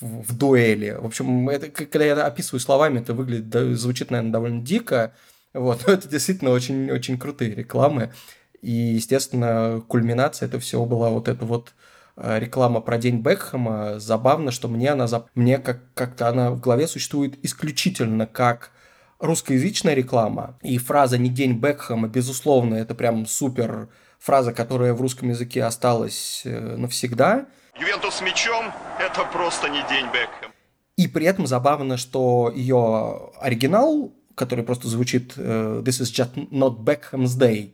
в, 0.00 0.22
в 0.22 0.36
дуэли. 0.36 0.96
В 1.00 1.06
общем, 1.06 1.48
это, 1.48 1.68
когда 1.68 2.04
я 2.04 2.14
описываю 2.24 2.60
словами, 2.60 3.00
это 3.00 3.14
выглядит, 3.14 3.48
да, 3.48 3.74
звучит, 3.74 4.10
наверное, 4.10 4.32
довольно 4.32 4.62
дико. 4.62 5.12
Вот, 5.52 5.82
но 5.86 5.92
это 5.92 6.08
действительно 6.08 6.50
очень, 6.50 6.90
очень 6.90 7.18
крутые 7.18 7.54
рекламы. 7.54 8.12
И, 8.60 8.70
естественно, 8.70 9.82
кульминация 9.88 10.46
этого 10.46 10.60
всего 10.60 10.86
была 10.86 11.10
вот 11.10 11.26
эта 11.26 11.44
вот 11.44 11.74
э, 12.16 12.38
реклама 12.38 12.80
про 12.80 12.96
День 12.96 13.20
Бекхэма. 13.20 13.98
Забавно, 13.98 14.52
что 14.52 14.68
мне 14.68 14.90
она, 14.90 15.08
мне 15.34 15.58
как, 15.58 15.80
как-то 15.94 16.28
она 16.28 16.52
в 16.52 16.60
голове 16.60 16.86
существует 16.86 17.44
исключительно 17.44 18.26
как 18.26 18.70
русскоязычная 19.18 19.94
реклама. 19.94 20.58
И 20.62 20.78
фраза 20.78 21.18
«Не 21.18 21.28
День 21.28 21.58
Бекхэма», 21.58 22.08
безусловно, 22.08 22.76
это 22.76 22.94
прям 22.94 23.26
супер 23.26 23.88
фраза, 24.20 24.52
которая 24.52 24.94
в 24.94 25.00
русском 25.00 25.30
языке 25.30 25.64
осталась 25.64 26.42
э, 26.44 26.76
навсегда– 26.76 27.46
Ювентус 27.78 28.16
с 28.16 28.20
мячом– 28.20 28.72
это 28.98 29.24
просто 29.24 29.68
не 29.68 29.82
день 29.88 30.06
Бекхэм. 30.06 30.52
И 30.96 31.08
при 31.08 31.26
этом 31.26 31.46
забавно, 31.46 31.96
что 31.96 32.52
ее 32.54 33.30
оригинал 33.40 34.12
который 34.34 34.64
просто 34.64 34.88
звучит 34.88 35.34
э, 35.36 35.82
«This 35.84 36.02
is 36.02 36.12
just 36.12 36.50
not 36.50 36.78
Beckham's 36.78 37.38
day», 37.38 37.72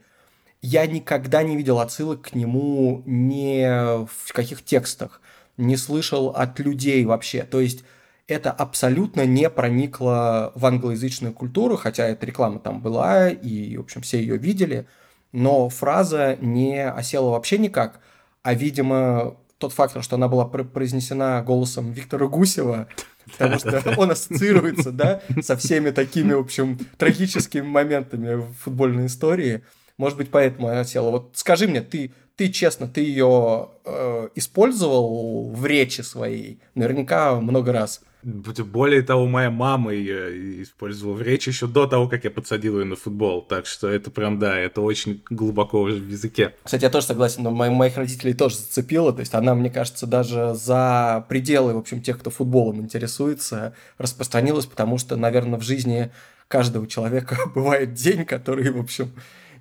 я 0.61 0.87
никогда 0.87 1.43
не 1.43 1.57
видел 1.57 1.79
отсылок 1.79 2.23
к 2.23 2.35
нему 2.35 3.03
ни 3.07 3.63
в 4.07 4.33
каких 4.33 4.65
текстах, 4.65 5.21
не 5.57 5.77
слышал 5.77 6.31
от 6.31 6.59
людей 6.59 7.05
вообще. 7.05 7.45
То 7.45 7.61
есть 7.61 7.85
это 8.27 8.51
абсолютно 8.51 9.25
не 9.25 9.49
проникло 9.51 10.53
в 10.57 10.67
англоязычную 10.67 11.33
культуру, 11.33 11.77
хотя 11.77 12.07
эта 12.09 12.27
реклама 12.27 12.59
там 12.59 12.81
была, 12.81 13.29
и, 13.31 13.77
в 13.77 13.83
общем, 13.83 14.03
все 14.03 14.19
ее 14.19 14.37
видели, 14.37 14.87
но 15.31 15.69
фраза 15.69 16.37
не 16.41 16.85
осела 16.85 17.31
вообще 17.31 17.59
никак, 17.59 18.01
а, 18.43 18.55
видимо, 18.55 19.37
тот 19.59 19.73
фактор, 19.73 20.03
что 20.03 20.17
она 20.17 20.29
была 20.29 20.45
произнесена 20.47 21.43
голосом 21.43 21.93
Виктора 21.93 22.27
Гусева, 22.27 22.89
потому 23.33 23.59
что 23.59 23.95
он 23.97 24.11
ассоциируется, 24.11 24.93
да, 24.93 25.21
со 25.43 25.57
всеми 25.57 25.91
такими, 25.91 26.33
в 26.33 26.41
общем, 26.41 26.79
трагическими 26.97 27.67
моментами 27.67 28.35
в 28.35 28.53
футбольной 28.55 29.07
истории– 29.07 29.63
может 29.99 30.17
быть, 30.17 30.31
поэтому 30.31 30.69
она 30.69 30.85
села. 30.85 31.11
Вот 31.11 31.31
скажи 31.35 31.67
мне, 31.67 31.83
ты, 31.83 32.13
ты 32.37 32.51
честно, 32.51 32.87
ты 32.87 33.01
ее 33.01 33.69
э, 33.85 34.29
использовал 34.37 35.51
в 35.51 35.67
речи 35.67 36.03
своей? 36.03 36.61
Наверняка 36.77 37.35
много 37.41 37.73
раз. 37.73 38.01
Более 38.23 39.03
того, 39.03 39.27
моя 39.27 39.51
мама 39.51 39.93
ее 39.93 40.63
использовала 40.63 41.15
в 41.15 41.23
речи 41.23 41.51
еще 41.51 41.67
до 41.67 41.87
того, 41.87 42.09
как 42.09 42.25
я 42.25 42.31
подсадил 42.31 42.79
ее 42.79 42.85
на 42.85 42.97
футбол. 42.97 43.43
Так 43.43 43.67
что 43.67 43.89
это 43.89 44.11
прям, 44.11 44.39
да, 44.39 44.59
это 44.59 44.81
очень 44.81 45.23
глубоко 45.31 45.83
в 45.83 45.89
языке. 45.89 46.55
Кстати, 46.65 46.83
я 46.83 46.91
тоже 46.91 47.07
согласен, 47.07 47.45
но 47.45 47.51
моих, 47.51 47.73
моих 47.73 47.97
родителей 47.97 48.35
тоже 48.35 48.57
зацепила. 48.57 49.13
То 49.13 49.21
есть 49.21 49.35
она, 49.35 49.55
мне 49.55 49.71
кажется, 49.71 50.07
даже 50.07 50.55
за 50.55 51.25
пределы, 51.29 51.75
в 51.75 51.79
общем, 51.79 52.03
тех, 52.03 52.19
кто 52.19 52.31
футболом 52.31 52.81
интересуется, 52.81 53.75
распространилась, 53.99 54.67
потому 54.67 54.99
что, 54.99 55.17
наверное, 55.17 55.59
в 55.59 55.63
жизни 55.63 56.11
каждого 56.49 56.87
человека 56.89 57.39
бывает 57.55 57.95
день, 57.95 58.25
который, 58.25 58.71
в 58.71 58.81
общем, 58.81 59.13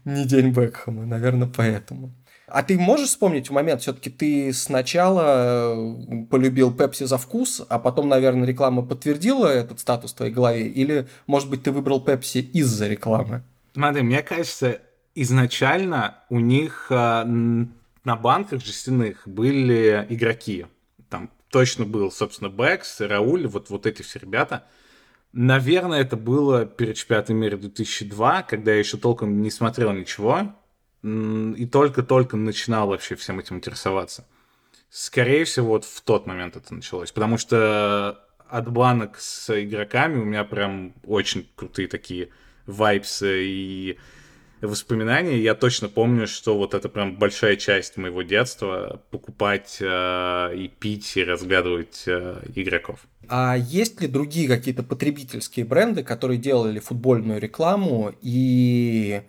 не 0.03 0.26
день 0.26 0.49
Бекхэма, 0.49 1.05
наверное, 1.05 1.47
поэтому. 1.53 2.12
А 2.48 2.64
ты 2.64 2.80
можешь 2.80 3.10
вспомнить 3.10 3.50
момент, 3.50 3.82
все-таки 3.82 4.10
ты 4.10 4.54
сначала 4.54 5.76
э, 5.76 6.26
полюбил 6.30 6.74
Пепси 6.74 7.04
за 7.04 7.18
вкус, 7.18 7.62
а 7.68 7.78
потом, 7.78 8.08
наверное, 8.08 8.48
реклама 8.48 8.84
подтвердила 8.84 9.48
этот 9.48 9.82
статус 9.82 10.14
в 10.14 10.16
твоей 10.16 10.32
голове, 10.32 10.68
или, 10.68 11.08
может 11.28 11.50
быть, 11.50 11.64
ты 11.64 11.72
выбрал 11.72 12.00
Пепси 12.00 12.38
из-за 12.38 12.88
рекламы? 12.88 13.43
Смотри, 13.74 14.02
мне 14.02 14.24
кажется, 14.24 14.80
изначально 15.14 16.20
у 16.30 16.39
них 16.39 16.88
э, 16.89 17.24
на 17.26 18.16
банках 18.16 18.64
жестяных 18.64 19.28
были 19.28 20.06
игроки. 20.08 20.68
Там 21.10 21.30
точно 21.50 21.84
был, 21.84 22.12
собственно, 22.12 22.50
Бэкс, 22.50 23.02
Рауль, 23.02 23.45
вот, 23.48 23.70
вот 23.70 23.86
эти 23.86 24.02
все 24.04 24.20
ребята– 24.20 24.64
Наверное, 25.34 26.02
это 26.02 26.16
было 26.16 26.66
перед 26.66 26.95
чемпионатом 26.95 27.36
мира 27.36 27.58
2002, 27.58 28.43
когда 28.43 28.72
я 28.72 28.80
еще 28.80 28.98
толком 28.98 29.41
не 29.41 29.52
смотрел 29.52 29.91
ничего 29.91 30.56
и 31.53 31.66
только-только 31.66 32.38
начинал 32.38 32.88
вообще 32.88 33.16
всем 33.16 33.39
этим 33.39 33.58
интересоваться. 33.58 34.26
Скорее 34.89 35.43
всего, 35.45 35.70
вот 35.70 35.86
в 35.86 36.01
тот 36.01 36.28
момент 36.28 36.55
это 36.55 36.74
началось, 36.74 37.12
потому 37.12 37.38
что 37.38 38.24
от 38.49 38.72
банок 38.72 39.18
с 39.20 39.64
игроками 39.64 40.20
у 40.20 40.26
меня 40.26 40.43
прям 40.43 40.93
очень 41.05 41.47
крутые 41.55 41.88
такие 41.88 42.30
вайпсы 42.66 43.43
и 43.43 43.97
воспоминания. 44.62 45.39
Я 45.39 45.53
точно 45.53 45.89
помню, 45.89 46.28
что 46.28 46.58
вот 46.58 46.74
это 46.74 46.89
прям 46.89 47.16
большая 47.16 47.55
часть 47.58 47.97
моего 47.97 48.24
детства 48.24 49.01
покупать 49.12 49.78
э, 49.80 50.55
и 50.55 50.68
пить 50.68 51.16
и 51.16 51.24
разглядывать 51.24 52.03
э, 52.08 52.41
игроков. 52.55 53.01
А 53.30 53.55
есть 53.55 54.01
ли 54.01 54.08
другие 54.08 54.47
какие-то 54.47 54.84
потребительские 54.84 55.66
бренды, 55.66 56.03
которые 56.03 56.39
делали 56.39 56.80
футбольную 56.80 57.39
рекламу 57.39 58.14
и 58.22 59.22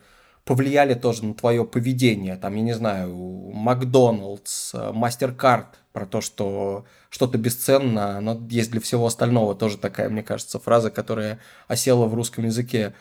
повлияли 0.48 0.94
тоже 0.94 1.26
на 1.26 1.34
твое 1.34 1.62
поведение? 1.66 2.36
Там, 2.36 2.54
я 2.54 2.62
не 2.62 2.72
знаю, 2.72 3.14
Макдоналдс, 3.52 4.72
Мастеркард, 4.94 5.66
про 5.92 6.06
то, 6.06 6.22
что 6.22 6.86
что-то 7.10 7.36
бесценно, 7.36 8.18
но 8.22 8.40
есть 8.48 8.70
для 8.70 8.80
всего 8.80 9.04
остального. 9.04 9.54
Тоже 9.54 9.76
такая, 9.76 10.08
мне 10.08 10.22
кажется, 10.22 10.58
фраза, 10.58 10.90
которая 10.90 11.38
осела 11.66 12.06
в 12.06 12.14
русском 12.14 12.44
языке. 12.44 12.94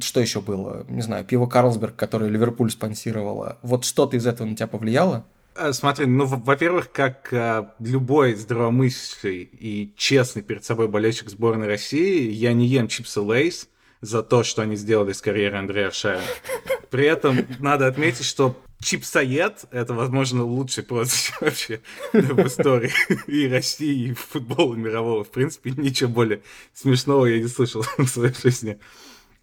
Что 0.00 0.20
еще 0.20 0.40
было? 0.40 0.84
Не 0.88 1.02
знаю, 1.02 1.24
пиво 1.24 1.46
Карлсберг, 1.46 1.94
которое 1.94 2.28
Ливерпуль 2.28 2.72
спонсировала. 2.72 3.58
Вот 3.62 3.84
что-то 3.84 4.16
из 4.16 4.26
этого 4.26 4.48
на 4.48 4.56
тебя 4.56 4.66
повлияло? 4.66 5.24
Э, 5.54 5.72
смотри, 5.72 6.06
ну, 6.06 6.24
во-первых, 6.26 6.90
как 6.90 7.32
э, 7.32 7.64
любой 7.78 8.34
здравомыслящий 8.34 9.42
и 9.42 9.94
честный 9.96 10.42
перед 10.42 10.64
собой 10.64 10.88
болельщик 10.88 11.28
сборной 11.30 11.68
России, 11.68 12.28
я 12.28 12.52
не 12.54 12.66
ем 12.66 12.88
чипсы 12.88 13.20
Лейс 13.20 13.68
за 14.02 14.22
то, 14.22 14.42
что 14.42 14.62
они 14.62 14.76
сделали 14.76 15.12
с 15.12 15.22
карьерой 15.22 15.60
Андрея 15.60 15.86
Аршавина. 15.86 16.22
При 16.90 17.06
этом 17.06 17.38
надо 17.60 17.86
отметить, 17.86 18.26
что 18.26 18.60
чипсоед— 18.82 19.64
это, 19.70 19.94
возможно, 19.94 20.44
лучший 20.44 20.82
прозвище 20.82 21.32
вообще 21.40 21.80
в 22.12 22.46
истории 22.46 22.92
и 23.26 23.48
России, 23.48 24.10
и 24.10 24.12
футбола 24.12 24.74
мирового. 24.74 25.24
В 25.24 25.30
принципе, 25.30 25.70
ничего 25.70 26.10
более 26.10 26.42
смешного 26.74 27.26
я 27.26 27.38
не 27.38 27.48
слышал 27.48 27.82
в 27.96 28.06
своей 28.06 28.34
жизни. 28.34 28.78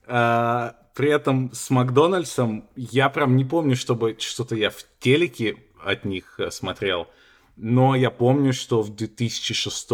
А, 0.05 0.75
при 0.93 1.09
этом 1.09 1.51
с 1.53 1.69
Макдональдсом 1.69 2.67
я 2.75 3.09
прям 3.09 3.37
не 3.37 3.45
помню, 3.45 3.75
чтобы 3.75 4.17
что-то 4.19 4.55
я 4.55 4.69
в 4.69 4.83
телеке 4.99 5.57
от 5.81 6.03
них 6.03 6.35
э, 6.39 6.51
смотрел. 6.51 7.07
Но 7.61 7.93
я 7.93 8.09
помню, 8.09 8.53
что 8.53 8.81
в 8.81 8.95
2006, 8.95 9.89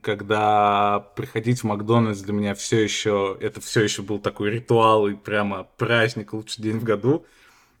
когда 0.00 1.00
приходить 1.14 1.60
в 1.60 1.64
Макдональдс 1.64 2.20
для 2.20 2.32
меня 2.32 2.54
все 2.54 2.82
еще, 2.82 3.36
это 3.38 3.60
все 3.60 3.82
еще 3.82 4.00
был 4.00 4.18
такой 4.18 4.50
ритуал 4.50 5.06
и 5.08 5.14
прямо 5.14 5.68
праздник, 5.76 6.32
лучший 6.32 6.62
день 6.62 6.78
в 6.78 6.84
году, 6.84 7.26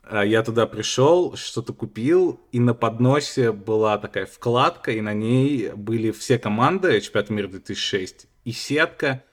э, 0.04 0.24
я 0.26 0.42
туда 0.42 0.66
пришел, 0.66 1.34
что-то 1.34 1.72
купил, 1.72 2.40
и 2.52 2.60
на 2.60 2.74
подносе 2.74 3.52
была 3.52 3.96
такая 3.96 4.26
вкладка, 4.26 4.92
и 4.92 5.00
на 5.00 5.14
ней 5.14 5.70
были 5.74 6.10
все 6.10 6.38
команды 6.38 7.00
чемпионат 7.00 7.30
мира 7.30 7.48
2006, 7.48 8.26
и 8.44 8.52
сетка, 8.52 9.24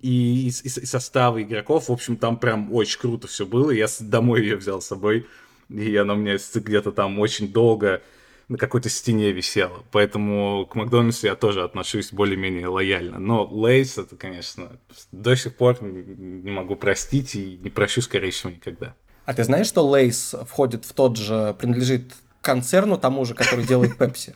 и, 0.00 0.46
и, 0.46 0.48
и 0.48 0.86
составы 0.86 1.42
игроков. 1.42 1.90
В 1.90 1.92
общем, 1.92 2.16
там 2.16 2.38
прям 2.38 2.72
очень 2.72 2.98
круто 2.98 3.28
все 3.28 3.44
было. 3.44 3.70
Я 3.72 3.88
домой 4.00 4.40
ее 4.40 4.56
взял 4.56 4.80
с 4.80 4.86
собой 4.86 5.26
и 5.68 5.96
она 5.96 6.14
у 6.14 6.16
меня 6.16 6.36
где-то 6.54 6.92
там 6.92 7.18
очень 7.18 7.52
долго 7.52 8.02
на 8.48 8.58
какой-то 8.58 8.88
стене 8.88 9.32
висела. 9.32 9.84
Поэтому 9.90 10.66
к 10.66 10.74
Макдональдсу 10.74 11.26
я 11.26 11.34
тоже 11.34 11.62
отношусь 11.62 12.12
более-менее 12.12 12.68
лояльно. 12.68 13.18
Но 13.18 13.46
Lay's, 13.46 13.98
это, 13.98 14.16
конечно, 14.16 14.78
до 15.12 15.34
сих 15.36 15.56
пор 15.56 15.82
не 15.82 16.50
могу 16.50 16.76
простить 16.76 17.34
и 17.34 17.58
не 17.62 17.70
прощу, 17.70 18.02
скорее 18.02 18.30
всего, 18.30 18.50
никогда. 18.50 18.94
А 19.24 19.34
ты 19.34 19.44
знаешь, 19.44 19.66
что 19.66 19.86
Lay's 19.88 20.34
входит 20.46 20.84
в 20.84 20.92
тот 20.92 21.16
же, 21.16 21.56
принадлежит 21.58 22.12
концерну 22.42 22.98
тому 22.98 23.24
же, 23.24 23.34
который 23.34 23.64
делает 23.64 23.96
Пепси? 23.96 24.34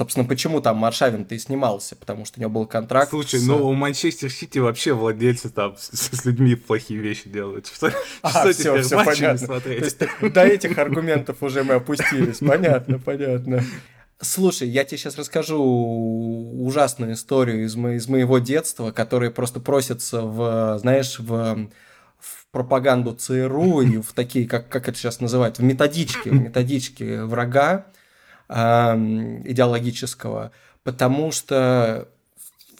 Собственно, 0.00 0.26
почему 0.26 0.62
там 0.62 0.78
Маршавин-то 0.78 1.34
и 1.34 1.38
снимался, 1.38 1.94
потому 1.94 2.24
что 2.24 2.38
у 2.38 2.40
него 2.40 2.50
был 2.50 2.66
контракт. 2.66 3.10
Слушай, 3.10 3.38
с... 3.38 3.46
ну 3.46 3.68
у 3.68 3.74
Манчестер 3.74 4.30
Сити 4.30 4.58
вообще 4.58 4.94
владельцы 4.94 5.50
там 5.50 5.76
с, 5.76 5.90
с 5.90 6.24
людьми 6.24 6.54
плохие 6.54 6.98
вещи 6.98 7.28
делают. 7.28 7.66
Что, 7.66 7.92
а, 8.22 8.30
что 8.30 8.52
все, 8.54 8.62
теперь 8.62 8.80
все 8.80 9.04
понятно. 9.04 9.46
смотреть? 9.46 9.98
То 9.98 10.06
есть 10.06 10.32
до 10.32 10.40
этих 10.46 10.78
аргументов 10.78 11.42
уже 11.42 11.64
мы 11.64 11.74
опустились. 11.74 12.38
Понятно, 12.38 12.98
понятно. 12.98 13.62
Слушай, 14.22 14.70
я 14.70 14.84
тебе 14.84 14.96
сейчас 14.96 15.18
расскажу 15.18 15.62
ужасную 15.62 17.12
историю 17.12 17.66
из, 17.66 17.76
мо- 17.76 17.92
из 17.92 18.08
моего 18.08 18.38
детства, 18.38 18.92
которая 18.92 19.30
просто 19.30 19.60
просится 19.60 20.22
в, 20.22 20.78
знаешь, 20.78 21.18
в, 21.18 21.68
в 22.18 22.46
пропаганду 22.52 23.12
ЦРУ 23.12 23.82
и 23.82 23.98
в 23.98 24.14
такие, 24.14 24.48
как, 24.48 24.70
как 24.70 24.88
это 24.88 24.96
сейчас 24.96 25.20
называют, 25.20 25.58
в 25.58 25.62
методички, 25.62 26.30
в 26.30 26.40
методички 26.40 27.20
врага 27.20 27.84
идеологического, 28.50 30.50
потому 30.82 31.30
что 31.30 32.08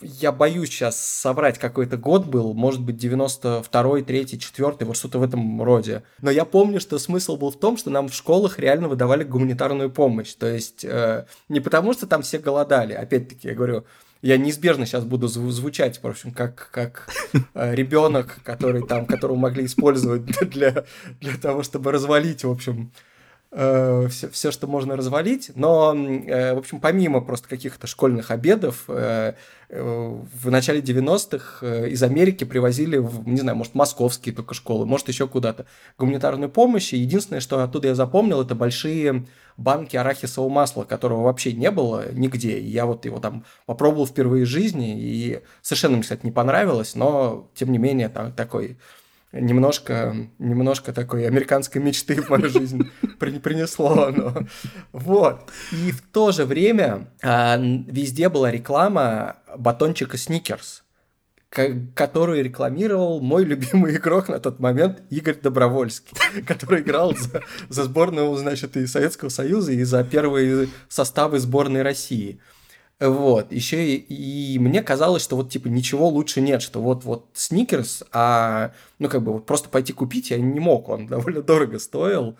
я 0.02 0.32
боюсь 0.32 0.70
сейчас 0.70 0.98
соврать, 0.98 1.58
какой-то 1.58 1.96
год 1.96 2.26
был, 2.26 2.54
может 2.54 2.80
быть, 2.80 3.02
92-й, 3.02 4.02
3-й, 4.02 4.38
4 4.38 4.74
вот 4.80 4.96
что-то 4.96 5.18
в 5.18 5.22
этом 5.22 5.62
роде. 5.62 6.02
Но 6.20 6.30
я 6.30 6.44
помню, 6.44 6.80
что 6.80 6.98
смысл 6.98 7.36
был 7.36 7.50
в 7.50 7.58
том, 7.58 7.76
что 7.76 7.90
нам 7.90 8.08
в 8.08 8.14
школах 8.14 8.58
реально 8.58 8.88
выдавали 8.88 9.24
гуманитарную 9.24 9.90
помощь. 9.90 10.34
То 10.34 10.46
есть 10.46 10.84
э, 10.84 11.26
не 11.48 11.60
потому, 11.60 11.92
что 11.92 12.06
там 12.06 12.22
все 12.22 12.38
голодали, 12.38 12.94
опять-таки, 12.94 13.48
я 13.48 13.54
говорю, 13.54 13.84
я 14.22 14.36
неизбежно 14.36 14.86
сейчас 14.86 15.04
буду 15.04 15.28
звучать, 15.28 16.02
в 16.02 16.06
общем, 16.06 16.32
как, 16.32 16.68
как 16.70 17.08
э, 17.54 17.74
ребенок, 17.74 18.40
который 18.42 18.86
там, 18.86 19.06
которого 19.06 19.36
могли 19.36 19.64
использовать 19.64 20.24
для, 20.24 20.84
для 21.20 21.36
того, 21.36 21.62
чтобы 21.62 21.92
развалить, 21.92 22.44
в 22.44 22.50
общем, 22.50 22.92
все, 23.52 24.30
все, 24.30 24.52
что 24.52 24.68
можно 24.68 24.96
развалить. 24.96 25.50
Но, 25.56 25.92
э, 25.94 26.54
в 26.54 26.58
общем, 26.58 26.80
помимо 26.80 27.20
просто 27.20 27.48
каких-то 27.48 27.88
школьных 27.88 28.30
обедов, 28.30 28.84
э, 28.86 29.34
э, 29.68 29.82
в 29.82 30.50
начале 30.50 30.80
90-х 30.80 31.66
э, 31.66 31.88
из 31.88 32.00
Америки 32.04 32.44
привозили, 32.44 32.98
в, 32.98 33.26
не 33.26 33.38
знаю, 33.38 33.58
может, 33.58 33.74
московские 33.74 34.34
только 34.34 34.54
школы, 34.54 34.86
может, 34.86 35.08
еще 35.08 35.26
куда-то 35.26 35.66
гуманитарную 35.98 36.48
помощь. 36.48 36.92
И 36.92 36.98
единственное, 36.98 37.40
что 37.40 37.62
оттуда 37.64 37.88
я 37.88 37.96
запомнил, 37.96 38.40
это 38.40 38.54
большие 38.54 39.26
банки 39.56 39.96
арахисового 39.96 40.48
масла, 40.48 40.84
которого 40.84 41.24
вообще 41.24 41.52
не 41.52 41.72
было 41.72 42.12
нигде. 42.12 42.58
И 42.58 42.68
я 42.70 42.86
вот 42.86 43.04
его 43.04 43.18
там 43.18 43.44
попробовал 43.66 44.06
впервые 44.06 44.44
в 44.44 44.48
жизни, 44.48 44.96
и 44.96 45.42
совершенно 45.60 45.94
мне, 45.94 46.02
кстати, 46.02 46.24
не 46.24 46.30
понравилось, 46.30 46.94
но, 46.94 47.50
тем 47.54 47.72
не 47.72 47.78
менее, 47.78 48.08
там 48.08 48.32
такой 48.32 48.78
немножко, 49.32 50.14
немножко 50.38 50.92
такой 50.92 51.26
американской 51.26 51.80
мечты 51.80 52.20
в 52.20 52.28
мою 52.28 52.48
жизнь 52.48 52.90
принесло 53.18 54.04
оно. 54.04 54.34
Вот. 54.92 55.50
И 55.72 55.92
в 55.92 56.02
то 56.02 56.32
же 56.32 56.44
время 56.44 57.08
а, 57.22 57.56
везде 57.58 58.28
была 58.28 58.50
реклама 58.50 59.36
батончика 59.56 60.16
Сникерс 60.16 60.82
которую 61.50 62.44
рекламировал 62.44 63.20
мой 63.20 63.44
любимый 63.44 63.96
игрок 63.96 64.28
на 64.28 64.38
тот 64.38 64.60
момент 64.60 65.02
Игорь 65.10 65.34
Добровольский, 65.34 66.16
который 66.46 66.80
играл 66.80 67.16
за, 67.16 67.42
за 67.68 67.84
сборную, 67.84 68.34
значит, 68.36 68.76
и 68.76 68.86
Советского 68.86 69.30
Союза, 69.30 69.72
и 69.72 69.82
за 69.82 70.04
первые 70.04 70.68
составы 70.88 71.40
сборной 71.40 71.82
России. 71.82 72.40
Вот, 73.00 73.50
еще 73.50 73.94
и, 73.94 74.54
и 74.54 74.58
мне 74.58 74.82
казалось, 74.82 75.22
что 75.22 75.36
вот 75.36 75.48
типа 75.48 75.68
ничего 75.68 76.08
лучше 76.08 76.42
нет, 76.42 76.60
что 76.60 76.82
вот 76.82 77.02
вот 77.04 77.28
сникерс, 77.32 78.04
а 78.12 78.72
ну 78.98 79.08
как 79.08 79.22
бы 79.22 79.32
вот 79.32 79.46
просто 79.46 79.70
пойти 79.70 79.94
купить 79.94 80.30
я 80.30 80.38
не 80.38 80.60
мог, 80.60 80.90
он 80.90 81.06
довольно 81.08 81.40
дорого 81.40 81.78
стоил, 81.78 82.36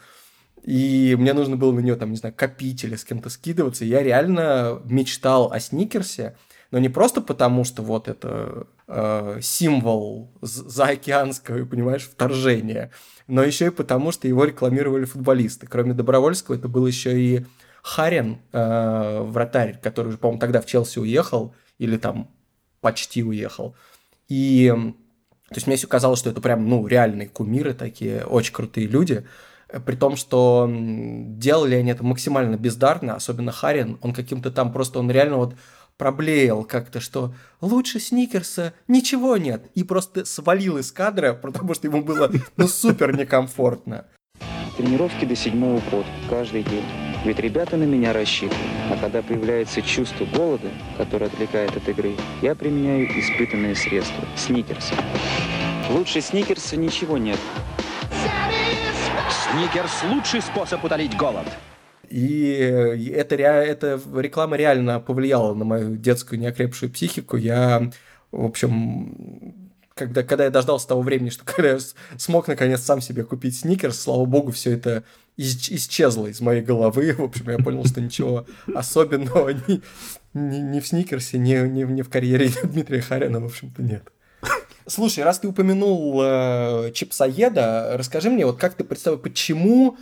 и 0.62 1.16
мне 1.18 1.32
нужно 1.32 1.56
было 1.56 1.72
на 1.72 1.80
него 1.80 1.96
там 1.96 2.11
не 2.11 2.16
знаю 2.16 2.34
копить 2.36 2.84
или 2.84 2.94
с 2.94 3.04
кем-то 3.06 3.30
скидываться. 3.30 3.86
Я 3.86 4.02
реально 4.02 4.82
мечтал 4.84 5.50
о 5.50 5.61
сникерсе, 5.61 6.36
но 6.70 6.78
не 6.78 6.90
просто 6.90 7.22
потому, 7.22 7.64
что 7.64 7.82
вот 7.82 8.06
это 8.08 8.66
э, 8.86 9.38
символ 9.40 10.30
заокеанского, 10.42 11.64
понимаешь, 11.64 12.02
вторжения, 12.02 12.90
но 13.26 13.42
еще 13.42 13.68
и 13.68 13.70
потому, 13.70 14.12
что 14.12 14.28
его 14.28 14.44
рекламировали 14.44 15.06
футболисты. 15.06 15.66
Кроме 15.66 15.94
Добровольского, 15.94 16.56
это 16.56 16.68
был 16.68 16.86
еще 16.86 17.18
и 17.18 17.46
Харин, 17.83 18.39
э, 18.53 19.20
вратарь, 19.22 19.78
который 19.81 20.16
по-моему, 20.16 20.41
тогда 20.41 20.61
в 20.61 20.66
Челси 20.66 20.99
уехал, 20.99 21.55
или 21.78 21.97
там 21.97 22.31
почти 22.81 23.22
уехал. 23.22 23.74
И 24.28 24.72
то 25.51 25.57
есть 25.57 25.66
мне 25.66 25.74
все 25.74 25.89
казалось, 25.89 26.20
что 26.20 26.31
это 26.31 26.41
прям, 26.41 26.68
ну, 26.68 26.87
реальные 26.87 27.28
кумиры 27.28 27.74
такие, 27.74 28.24
очень 28.24 28.53
крутые 28.55 28.87
люди. 28.87 29.26
При 29.85 29.97
том, 29.97 30.14
что 30.14 30.70
делали 30.70 31.74
они 31.74 31.91
это 31.91 32.05
максимально 32.05 32.57
бездарно, 32.57 33.16
особенно 33.16 33.51
Харин, 33.51 33.99
он 34.01 34.12
каким-то 34.12 34.53
там 34.53 34.72
просто, 34.72 35.01
он 35.01 35.11
реально 35.11 35.37
вот 35.37 35.57
проблеял 35.97 36.64
как-то, 36.64 37.01
что 37.01 37.35
лучше 37.61 37.99
Сникерса 37.99 38.74
ничего 38.87 39.37
нет, 39.37 39.66
и 39.74 39.83
просто 39.83 40.24
свалил 40.24 40.78
из 40.78 40.93
кадра, 40.93 41.33
потому 41.43 41.74
что 41.74 41.89
ему 41.89 42.03
было 42.03 42.31
ну 42.57 42.68
супер 42.68 43.16
некомфортно. 43.16 44.07
Тренировки 44.76 45.24
до 45.24 45.35
седьмого 45.35 45.81
пота 45.91 46.09
каждый 46.28 46.62
день. 46.62 46.85
Ведь 47.23 47.39
ребята 47.39 47.77
на 47.77 47.85
меня 47.85 48.14
рассчитывают. 48.14 48.66
А 48.91 48.97
когда 48.97 49.21
появляется 49.21 49.83
чувство 49.83 50.25
голода, 50.25 50.68
которое 50.97 51.27
отвлекает 51.27 51.77
от 51.77 51.87
игры, 51.87 52.14
я 52.41 52.55
применяю 52.55 53.07
испытанные 53.21 53.75
средства– 53.75 54.25
сникерс. 54.37 54.91
Лучше 55.91 56.23
сникерса 56.23 56.77
ничего 56.77 57.18
нет. 57.18 57.39
Сникерс– 59.53 60.03
лучший 60.11 60.41
способ 60.41 60.83
утолить 60.83 61.14
голод. 61.14 61.47
И 62.09 63.12
эта, 63.14 63.37
эта 63.37 64.01
реклама 64.16 64.57
реально 64.57 64.99
повлияла 64.99 65.53
на 65.53 65.66
мою 65.66 65.97
детскую 65.97 66.41
неокрепшую 66.41 66.91
психику. 66.91 67.37
Я, 67.37 67.91
в 68.33 68.47
общем, 68.47 69.71
когда, 69.95 70.23
когда 70.23 70.45
я 70.45 70.51
дождался 70.51 70.89
того 70.89 71.03
времени, 71.03 71.29
что 71.29 71.45
когда 71.55 71.73
я 71.73 71.79
смог 72.16 72.49
наконец 72.49 72.81
сам 72.81 73.03
себе 73.03 73.25
купить 73.25 73.59
сникерс, 73.59 74.01
слава 74.01 74.25
богу, 74.25 74.53
все 74.53 74.73
это 74.73 75.05
исчезло 75.37 76.26
из 76.26 76.41
моей 76.41 76.62
головы. 76.62 77.14
В 77.16 77.22
общем, 77.22 77.51
я 77.51 77.59
понял, 77.59 77.85
что 77.85 78.01
ничего 78.01 78.47
особенного 78.74 79.49
ни, 79.68 79.83
ни, 80.35 80.59
ни 80.59 80.81
в 80.81 80.87
сникерсе, 80.87 81.39
ни, 81.39 81.55
ни, 81.66 81.85
ни 81.85 82.03
в 82.03 82.09
карьере 82.09 82.51
Дмитрия 82.62 83.01
Харина, 83.01 83.41
в 83.41 83.47
общем-то, 83.47 83.83
нет. 83.83 84.05
Слушай, 84.87 85.22
раз 85.22 85.39
ты 85.39 85.49
упомянул 85.49 86.20
э, 86.22 86.91
чипсоеда, 86.93 87.93
расскажи 87.95 88.28
мне, 88.28 88.45
вот 88.45 88.59
как 88.59 88.74
ты 88.74 88.83
представляешь, 88.83 89.22
почему 89.22 89.97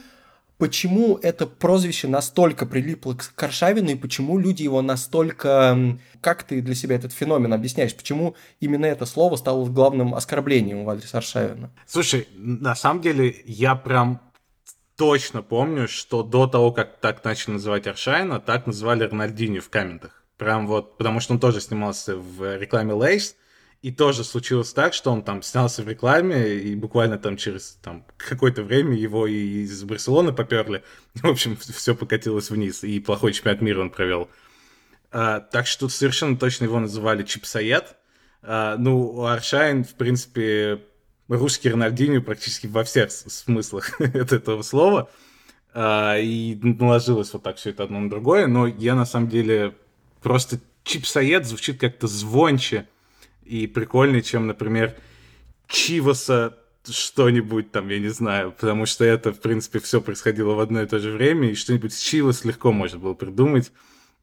почему 0.58 1.18
это 1.22 1.46
прозвище 1.46 2.08
настолько 2.08 2.66
прилипло 2.66 3.14
к 3.14 3.32
Коршавину 3.34 3.90
и 3.90 3.94
почему 3.94 4.38
люди 4.38 4.62
его 4.62 4.82
настолько... 4.82 5.98
Как 6.20 6.42
ты 6.42 6.60
для 6.60 6.74
себя 6.74 6.96
этот 6.96 7.12
феномен 7.12 7.52
объясняешь? 7.52 7.94
Почему 7.94 8.34
именно 8.60 8.86
это 8.86 9.06
слово 9.06 9.36
стало 9.36 9.64
главным 9.66 10.14
оскорблением 10.14 10.84
в 10.84 10.90
адрес 10.90 11.14
Аршавина? 11.14 11.70
Слушай, 11.86 12.26
на 12.34 12.74
самом 12.74 13.00
деле 13.00 13.34
я 13.46 13.76
прям 13.76 14.20
точно 14.98 15.42
помню, 15.42 15.86
что 15.86 16.24
до 16.24 16.48
того, 16.48 16.72
как 16.72 16.98
так 16.98 17.24
начали 17.24 17.52
называть 17.52 17.86
Аршавина, 17.86 18.40
так 18.40 18.66
называли 18.66 19.06
Рональдиньо 19.06 19.60
в 19.60 19.70
комментах. 19.70 20.24
Прям 20.36 20.66
вот, 20.66 20.98
потому 20.98 21.20
что 21.20 21.34
он 21.34 21.40
тоже 21.40 21.60
снимался 21.60 22.16
в 22.16 22.58
рекламе 22.58 22.92
Lay's, 22.92 23.36
и 23.80 23.92
тоже 23.92 24.24
случилось 24.24 24.72
так, 24.72 24.92
что 24.92 25.12
он 25.12 25.22
там 25.22 25.42
снялся 25.42 25.84
в 25.84 25.88
рекламе, 25.88 26.54
и 26.56 26.74
буквально 26.74 27.16
там 27.16 27.36
через 27.36 27.78
там, 27.80 28.04
какое-то 28.16 28.64
время 28.64 28.96
его 28.96 29.28
и 29.28 29.62
из 29.62 29.84
Барселоны 29.84 30.32
поперли. 30.32 30.82
В 31.14 31.28
общем, 31.28 31.56
все 31.56 31.94
покатилось 31.94 32.50
вниз, 32.50 32.82
и 32.82 32.98
плохой 32.98 33.32
чемпионат 33.32 33.62
мира 33.62 33.80
он 33.80 33.90
провел. 33.90 34.28
А, 35.12 35.38
так 35.38 35.68
что 35.68 35.82
тут 35.82 35.92
совершенно 35.92 36.36
точно 36.36 36.64
его 36.64 36.80
называли 36.80 37.22
Чипсоед. 37.22 37.96
А, 38.42 38.76
ну, 38.76 39.24
Аршавин, 39.24 39.84
в 39.84 39.94
принципе, 39.94 40.82
русский 41.28 41.68
Рональдинho 41.68 42.20
практически 42.20 42.66
во 42.66 42.84
всех 42.84 43.10
смыслах 43.10 44.00
этого 44.00 44.62
слова. 44.62 45.10
А, 45.74 46.16
и 46.18 46.56
наложилось 46.56 47.32
вот 47.32 47.42
так 47.42 47.56
все 47.56 47.70
это 47.70 47.84
одно 47.84 48.00
на 48.00 48.10
другое. 48.10 48.46
Но 48.46 48.66
я 48.66 48.94
на 48.94 49.04
самом 49.06 49.28
деле 49.28 49.74
просто 50.22 50.60
Чипсоед 50.84 51.46
звучит 51.46 51.78
как-то 51.78 52.06
звонче, 52.06 52.88
и 53.44 53.66
прикольнее, 53.66 54.22
чем, 54.22 54.46
например, 54.46 54.94
Чиваса 55.68 56.56
что-нибудь 56.86 57.70
там, 57.70 57.88
я 57.88 57.98
не 57.98 58.08
знаю, 58.08 58.52
потому 58.52 58.86
что 58.86 59.04
это, 59.04 59.32
в 59.32 59.40
принципе, 59.40 59.78
все 59.78 60.00
происходило 60.00 60.54
в 60.54 60.60
одно 60.60 60.82
и 60.82 60.86
то 60.86 60.98
же 60.98 61.10
время, 61.10 61.50
и 61.50 61.54
что-нибудь 61.54 61.92
с 61.92 62.00
Чивас 62.00 62.44
легко 62.44 62.72
можно 62.72 62.98
было 62.98 63.14
придумать. 63.14 63.72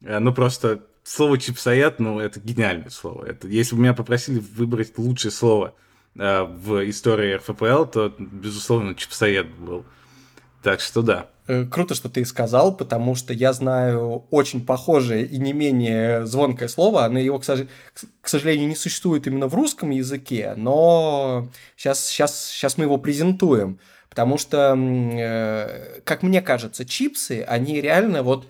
Э, 0.00 0.18
ну, 0.18 0.32
просто 0.34 0.84
слово 1.04 1.38
чипсоед, 1.38 2.00
ну, 2.00 2.18
это 2.18 2.40
гениальное 2.40 2.90
слово. 2.90 3.24
Это, 3.26 3.46
если 3.46 3.76
бы 3.76 3.82
меня 3.82 3.94
попросили 3.94 4.38
выбрать 4.38 4.98
лучшее 4.98 5.30
слово 5.30 5.74
в 6.16 6.88
истории 6.88 7.34
РФПЛ, 7.34 7.84
то, 7.84 8.14
безусловно, 8.18 8.94
чипсоед 8.94 9.48
был. 9.54 9.84
Так 10.62 10.80
что 10.80 11.02
да. 11.02 11.28
Э, 11.48 11.64
круто, 11.64 11.94
что 11.94 12.08
ты 12.08 12.24
сказал, 12.24 12.76
потому 12.76 13.14
что 13.14 13.32
я 13.32 13.52
знаю 13.52 14.24
очень 14.30 14.66
похожее 14.66 15.24
и 15.24 15.38
не 15.38 15.52
менее 15.52 16.26
звонкое 16.26 16.68
слово, 16.68 17.06
но 17.08 17.18
его, 17.20 17.38
к 17.38 18.28
сожалению, 18.28 18.68
не 18.68 18.74
существует 18.74 19.26
именно 19.26 19.46
в 19.46 19.54
русском 19.54 19.90
языке, 19.90 20.54
но 20.56 21.48
сейчас, 21.76 22.06
сейчас, 22.06 22.46
сейчас 22.46 22.78
мы 22.78 22.84
его 22.84 22.98
презентуем, 22.98 23.78
потому 24.08 24.38
что, 24.38 24.76
э, 24.76 26.00
как 26.04 26.24
мне 26.24 26.42
кажется, 26.42 26.84
чипсы, 26.84 27.44
они 27.46 27.80
реально 27.80 28.24
вот 28.24 28.48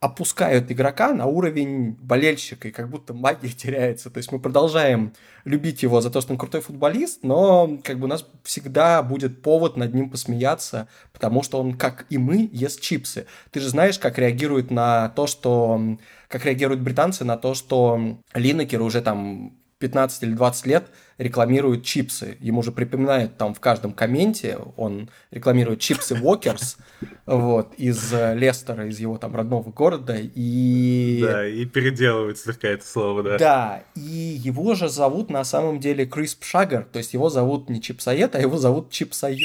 опускают 0.00 0.70
игрока 0.70 1.12
на 1.12 1.26
уровень 1.26 1.96
болельщика, 2.00 2.68
и 2.68 2.70
как 2.70 2.88
будто 2.88 3.14
магия 3.14 3.48
теряется. 3.56 4.10
То 4.10 4.18
есть 4.18 4.30
мы 4.30 4.38
продолжаем 4.38 5.12
любить 5.44 5.82
его 5.82 6.00
за 6.00 6.10
то, 6.10 6.20
что 6.20 6.32
он 6.32 6.38
крутой 6.38 6.60
футболист, 6.60 7.20
но 7.22 7.78
как 7.82 7.98
бы 7.98 8.04
у 8.04 8.08
нас 8.08 8.26
всегда 8.44 9.02
будет 9.02 9.42
повод 9.42 9.76
над 9.76 9.94
ним 9.94 10.10
посмеяться, 10.10 10.88
потому 11.12 11.42
что 11.42 11.60
он, 11.60 11.74
как 11.74 12.06
и 12.10 12.18
мы, 12.18 12.48
ест 12.52 12.80
чипсы. 12.80 13.26
Ты 13.50 13.60
же 13.60 13.68
знаешь, 13.68 13.98
как 13.98 14.18
реагирует 14.18 14.70
на 14.70 15.08
то, 15.10 15.26
что... 15.26 15.80
Как 16.28 16.44
реагируют 16.44 16.82
британцы 16.82 17.24
на 17.24 17.38
то, 17.38 17.54
что 17.54 18.18
Линнекер 18.34 18.82
уже 18.82 19.00
там 19.00 19.56
15 19.78 20.24
или 20.24 20.32
20 20.34 20.66
лет 20.66 20.90
рекламирует 21.18 21.84
чипсы. 21.84 22.36
Ему 22.40 22.62
же 22.62 22.72
припоминают 22.72 23.36
там 23.36 23.52
в 23.52 23.60
каждом 23.60 23.92
комменте, 23.92 24.58
он 24.76 25.10
рекламирует 25.30 25.80
чипсы 25.80 26.14
Walkers, 26.14 26.76
вот, 27.26 27.74
из 27.76 28.12
э, 28.12 28.34
Лестера, 28.36 28.86
из 28.86 29.00
его 29.00 29.18
там 29.18 29.34
родного 29.34 29.70
города, 29.70 30.16
и... 30.16 31.18
Да, 31.20 31.46
и 31.46 31.66
переделывает 31.66 32.38
слегка 32.38 32.68
это 32.68 32.86
слово, 32.86 33.22
да. 33.22 33.38
Да, 33.38 33.84
и 33.96 34.00
его 34.00 34.74
же 34.74 34.88
зовут 34.88 35.28
на 35.28 35.44
самом 35.44 35.80
деле 35.80 36.06
Крисп 36.06 36.44
Шагер, 36.44 36.84
то 36.84 36.98
есть 36.98 37.12
его 37.12 37.28
зовут 37.28 37.68
не 37.68 37.82
Чипсоед, 37.82 38.34
а 38.36 38.40
его 38.40 38.56
зовут 38.56 38.90
Чипсоёб. 38.90 39.38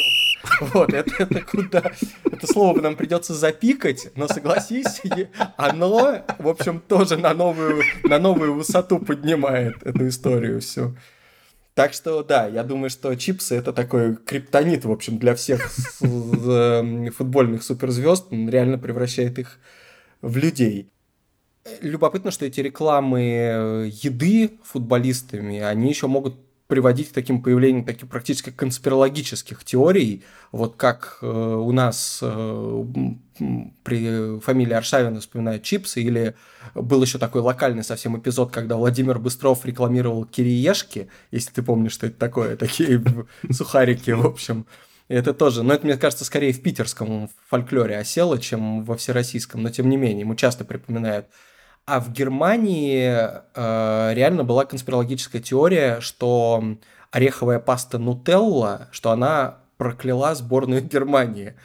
Вот, 0.74 0.94
это, 0.94 1.24
это 1.24 1.42
куда... 1.42 1.84
Это 2.26 2.48
слово 2.48 2.82
нам 2.82 2.96
придется 2.96 3.34
запикать, 3.34 4.10
но 4.16 4.28
согласись, 4.28 5.02
оно, 5.56 6.22
в 6.38 6.48
общем, 6.48 6.82
тоже 6.82 7.16
на 7.16 7.34
новую, 7.34 7.82
на 8.04 8.20
новую 8.20 8.54
высоту 8.54 9.00
поднимает 9.00 9.82
эту 9.84 10.08
историю 10.08 10.60
всю. 10.60 10.96
Так 11.74 11.94
что, 11.94 12.24
да, 12.24 12.46
я 12.48 12.64
думаю, 12.64 12.92
что 12.92 13.16
чипсы 13.16 13.56
это 13.56 13.74
такой 13.74 14.16
криптонит, 14.16 14.86
в 14.86 14.92
общем, 14.92 15.18
для 15.18 15.34
всех 15.34 15.72
эм, 16.02 17.12
футбольных 17.12 17.64
суперзвезд. 17.64 18.32
Он 18.32 18.48
реально 18.48 18.78
превращает 18.78 19.40
их 19.40 19.58
в 20.22 20.38
людей. 20.38 20.92
Любопытно, 21.82 22.30
что 22.30 22.46
эти 22.46 22.60
рекламы 22.60 23.22
э, 23.22 23.90
еды 23.92 24.60
футболистами, 24.64 25.62
они 25.62 25.90
еще 25.90 26.08
могут 26.08 26.36
приводить 26.74 27.10
к 27.10 27.14
таким 27.14 27.44
появлениям 27.44 27.86
таких 27.86 28.10
практически 28.10 28.50
конспирологических 28.50 29.64
теорий, 29.64 30.24
вот 30.52 30.76
как 30.76 31.20
э, 31.22 31.28
у 31.28 31.72
нас 31.72 32.18
э, 32.20 32.86
при 33.84 34.40
фамилии 34.40 34.74
Аршавина 34.74 35.20
вспоминают 35.20 35.62
чипсы, 35.62 36.02
или 36.02 36.34
был 36.74 37.04
еще 37.04 37.20
такой 37.20 37.42
локальный 37.42 37.84
совсем 37.84 38.18
эпизод, 38.18 38.50
когда 38.52 38.76
Владимир 38.76 39.20
Быстров 39.20 39.64
рекламировал 39.68 40.26
кириешки, 40.26 41.10
если 41.30 41.52
ты 41.52 41.62
помнишь, 41.62 41.92
что 41.92 42.08
это 42.08 42.18
такое, 42.18 42.56
такие 42.58 43.04
сухарики, 43.52 44.10
в 44.10 44.26
общем. 44.26 44.66
Это 45.10 45.36
тоже, 45.36 45.62
но 45.62 45.76
это, 45.76 45.86
мне 45.86 45.96
кажется, 45.96 46.26
скорее 46.26 46.54
в 46.54 46.64
питерском 46.64 47.30
фольклоре 47.50 48.00
осело, 48.00 48.40
чем 48.40 48.84
во 48.84 48.98
всероссийском, 48.98 49.62
но 49.62 49.70
тем 49.70 49.90
не 49.90 49.98
менее, 49.98 50.22
ему 50.22 50.34
часто 50.34 50.66
припоминают 50.66 51.28
а 51.86 52.00
в 52.00 52.12
Германии 52.12 53.12
э, 53.12 54.14
реально 54.14 54.44
была 54.44 54.66
конспирологическая 54.66 55.42
теория, 55.42 56.00
что 56.00 56.78
ореховая 57.12 57.60
паста 57.60 57.98
Нутелла, 57.98 58.88
что 58.92 59.12
она 59.12 59.60
прокляла 59.78 60.34
сборную 60.36 60.82
Германии. 60.90 61.56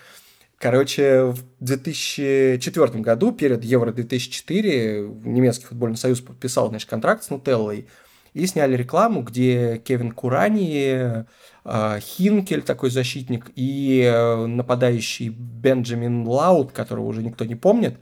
Короче, 0.58 1.26
в 1.26 1.44
2004 1.60 3.00
году, 3.00 3.30
перед 3.30 3.62
Евро 3.62 3.92
2004, 3.92 5.08
немецкий 5.24 5.66
футбольный 5.66 5.96
союз 5.96 6.20
подписал 6.20 6.68
значит, 6.68 6.90
контракт 6.90 7.22
с 7.22 7.30
Нутеллой 7.30 7.86
и 8.34 8.46
сняли 8.46 8.76
рекламу, 8.76 9.22
где 9.22 9.78
Кевин 9.78 10.10
Курани, 10.10 11.24
э, 11.64 12.00
Хинкель, 12.00 12.62
такой 12.62 12.90
защитник, 12.90 13.52
и 13.54 14.02
э, 14.02 14.46
нападающий 14.46 15.28
Бенджамин 15.28 16.26
Лаут, 16.26 16.72
которого 16.72 17.06
уже 17.06 17.22
никто 17.22 17.44
не 17.44 17.54
помнит, 17.54 18.00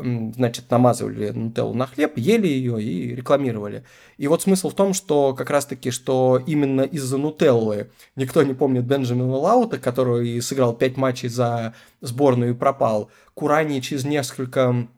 значит, 0.00 0.70
намазывали 0.70 1.30
нутеллу 1.30 1.74
на 1.74 1.86
хлеб, 1.86 2.16
ели 2.16 2.46
ее 2.46 2.82
и 2.82 3.14
рекламировали. 3.14 3.84
И 4.16 4.28
вот 4.28 4.42
смысл 4.42 4.70
в 4.70 4.74
том, 4.74 4.94
что 4.94 5.34
как 5.34 5.50
раз-таки, 5.50 5.90
что 5.90 6.42
именно 6.46 6.82
из-за 6.82 7.18
нутеллы 7.18 7.90
никто 8.16 8.42
не 8.42 8.54
помнит 8.54 8.84
Бенджамина 8.84 9.36
Лаута, 9.36 9.78
который 9.78 10.40
сыграл 10.42 10.74
5 10.74 10.96
матчей 10.96 11.28
за 11.28 11.74
сборную 12.00 12.52
и 12.52 12.54
пропал. 12.54 13.10
Курани 13.34 13.80
через 13.80 14.04
несколько 14.04 14.88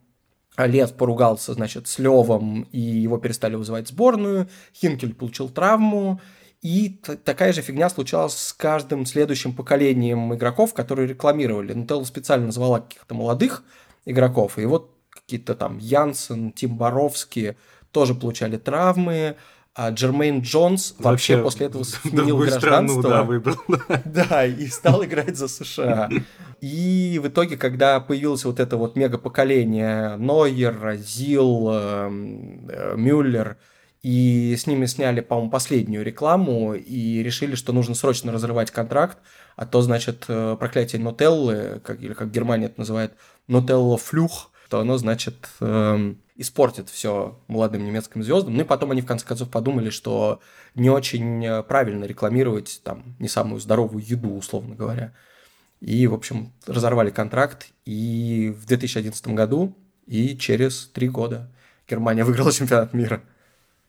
лет 0.57 0.97
поругался, 0.97 1.55
значит, 1.55 1.89
с 1.89 1.99
Левом, 1.99 2.63
и 2.73 2.81
его 2.81 3.19
перестали 3.19 3.55
вызывать 3.55 3.87
в 3.87 3.91
сборную. 3.91 4.49
Хинкель 4.75 5.15
получил 5.15 5.49
травму. 5.49 6.21
И 6.63 7.01
такая 7.25 7.55
же 7.55 7.63
фигня 7.63 7.89
случалась 7.89 8.37
с 8.37 8.53
каждым 8.53 9.07
следующим 9.07 9.55
поколением 9.55 10.35
игроков, 10.35 10.75
которые 10.75 11.09
рекламировали. 11.09 11.73
Нутелла 11.73 12.05
специально 12.05 12.47
назвала 12.47 12.81
каких-то 12.81 13.15
молодых 13.15 13.65
игроков. 14.11 14.59
И 14.59 14.65
вот 14.65 14.95
какие-то 15.11 15.55
там 15.55 15.79
Янсен, 15.79 16.53
Тим 16.53 16.77
Боровский 16.77 17.57
тоже 17.93 18.15
получали 18.15 18.57
травмы. 18.57 19.37
А 19.73 19.91
Джермейн 19.91 20.41
Джонс 20.41 20.97
вообще, 20.99 21.37
вообще 21.37 21.43
после 21.43 21.67
этого 21.67 21.83
сменил 21.85 22.39
гражданство. 22.39 23.01
Страну, 23.01 23.03
да, 23.03 23.23
выбрал. 23.23 23.57
Да, 24.05 24.45
и 24.45 24.67
стал 24.67 25.05
играть 25.05 25.37
за 25.37 25.49
США. 25.49 26.11
И 26.61 27.19
в 27.23 27.29
итоге, 27.29 27.57
когда 27.57 28.01
появилось 28.01 28.45
вот 28.45 28.61
это 28.61 28.77
вот 28.77 28.95
мега-поколение 28.95 30.17
Нойер, 30.17 30.97
Зил, 30.97 31.71
эм, 31.71 32.69
э, 32.69 32.95
Мюллер, 32.97 33.57
и 34.03 34.57
с 34.57 34.67
ними 34.67 34.87
сняли, 34.87 35.21
по-моему, 35.21 35.51
последнюю 35.51 36.05
рекламу 36.05 36.75
и 36.75 37.23
решили, 37.23 37.55
что 37.55 37.73
нужно 37.73 37.95
срочно 37.95 38.33
разрывать 38.33 38.71
контракт, 38.71 39.19
а 39.57 39.67
то, 39.67 39.83
значит, 39.83 40.25
э, 40.29 40.57
проклятие 40.59 41.03
Нутеллы, 41.03 41.81
как, 41.85 42.03
или 42.03 42.15
как 42.15 42.31
Германия 42.31 42.67
это 42.67 42.81
называет, 42.81 43.13
Нутелла 43.47 43.99
флюх, 43.99 44.51
то 44.71 44.81
оно, 44.81 44.97
значит, 44.97 45.49
эм, 45.61 46.19
испортит 46.37 46.89
все 46.89 47.39
молодым 47.49 47.85
немецким 47.85 48.23
звездам. 48.23 48.55
Ну 48.55 48.63
и 48.63 48.65
потом 48.65 48.93
они 48.93 49.03
в 49.03 49.07
конце 49.07 49.27
концов 49.27 49.51
подумали, 49.51 49.91
что 49.91 50.41
не 50.75 50.89
очень 50.89 51.45
э, 51.45 51.63
правильно 51.63 52.05
рекламировать 52.05 52.81
там 52.83 53.17
не 53.19 53.29
самую 53.29 53.61
здоровую 53.61 54.03
еду, 54.03 54.35
условно 54.35 54.75
говоря. 54.75 55.13
И, 55.81 56.07
в 56.07 56.15
общем, 56.15 56.53
разорвали 56.67 57.11
контракт. 57.11 57.67
И 57.85 58.55
в 58.57 58.65
2011 58.67 59.27
году, 59.29 59.77
и 60.07 60.37
через 60.39 60.87
три 60.87 61.09
года 61.09 61.51
Германия 61.89 62.25
выиграла 62.25 62.53
чемпионат 62.53 62.95
мира. 62.95 63.23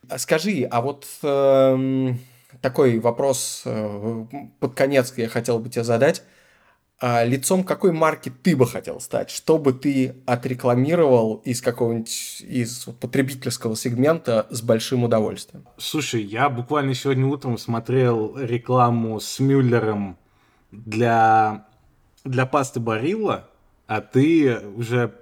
А 0.08 0.18
скажи, 0.18 0.66
а 0.70 0.80
вот 0.80 1.06
э, 1.22 2.14
такой 2.60 2.98
вопрос 2.98 3.62
э, 3.64 4.26
под 4.60 4.74
конец 4.74 5.12
я 5.16 5.28
хотел 5.28 5.58
бы 5.58 5.68
тебе 5.68 5.84
задать 5.84 6.22
а 7.04 7.24
лицом 7.24 7.64
какой 7.64 7.90
марки 7.90 8.30
ты 8.30 8.54
бы 8.54 8.64
хотел 8.64 9.00
стать? 9.00 9.28
Что 9.28 9.58
бы 9.58 9.72
ты 9.72 10.22
отрекламировал 10.24 11.42
из 11.44 11.60
какого-нибудь 11.60 12.42
из 12.42 12.84
потребительского 13.00 13.74
сегмента 13.74 14.46
с 14.50 14.62
большим 14.62 15.02
удовольствием? 15.02 15.66
Слушай, 15.78 16.22
я 16.22 16.48
буквально 16.48 16.94
сегодня 16.94 17.26
утром 17.26 17.58
смотрел 17.58 18.38
рекламу 18.38 19.18
с 19.18 19.40
Мюллером 19.40 20.16
для, 20.70 21.66
для 22.22 22.46
пасты 22.46 22.78
Барилла, 22.78 23.48
а 23.88 24.00
ты 24.00 24.60
уже 24.60 25.12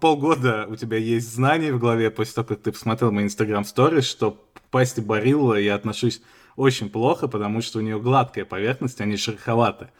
полгода 0.00 0.66
у 0.68 0.76
тебя 0.76 0.96
есть 0.96 1.32
знания 1.32 1.72
в 1.72 1.78
голове 1.78 2.10
после 2.10 2.34
того, 2.34 2.48
как 2.48 2.62
ты 2.62 2.72
посмотрел 2.72 3.12
мои 3.12 3.24
инстаграм 3.24 3.64
сторис, 3.64 4.04
что 4.04 4.32
к 4.54 4.60
пасте 4.70 5.00
Барилла 5.00 5.54
я 5.54 5.74
отношусь 5.74 6.22
очень 6.56 6.90
плохо, 6.90 7.28
потому 7.28 7.62
что 7.62 7.78
у 7.78 7.82
нее 7.82 8.00
гладкая 8.00 8.44
поверхность, 8.44 9.00
а 9.00 9.04
не 9.04 9.16
шероховатая. 9.16 9.92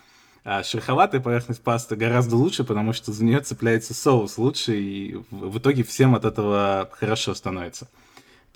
А 0.42 0.62
шероховатая 0.62 1.20
поверхность 1.20 1.62
пасты 1.62 1.96
гораздо 1.96 2.36
лучше, 2.36 2.64
потому 2.64 2.92
что 2.92 3.12
за 3.12 3.24
нее 3.24 3.40
цепляется 3.40 3.94
соус 3.94 4.38
лучше, 4.38 4.78
и 4.78 5.20
в 5.30 5.58
итоге 5.58 5.84
всем 5.84 6.14
от 6.14 6.24
этого 6.24 6.90
хорошо 6.92 7.34
становится. 7.34 7.88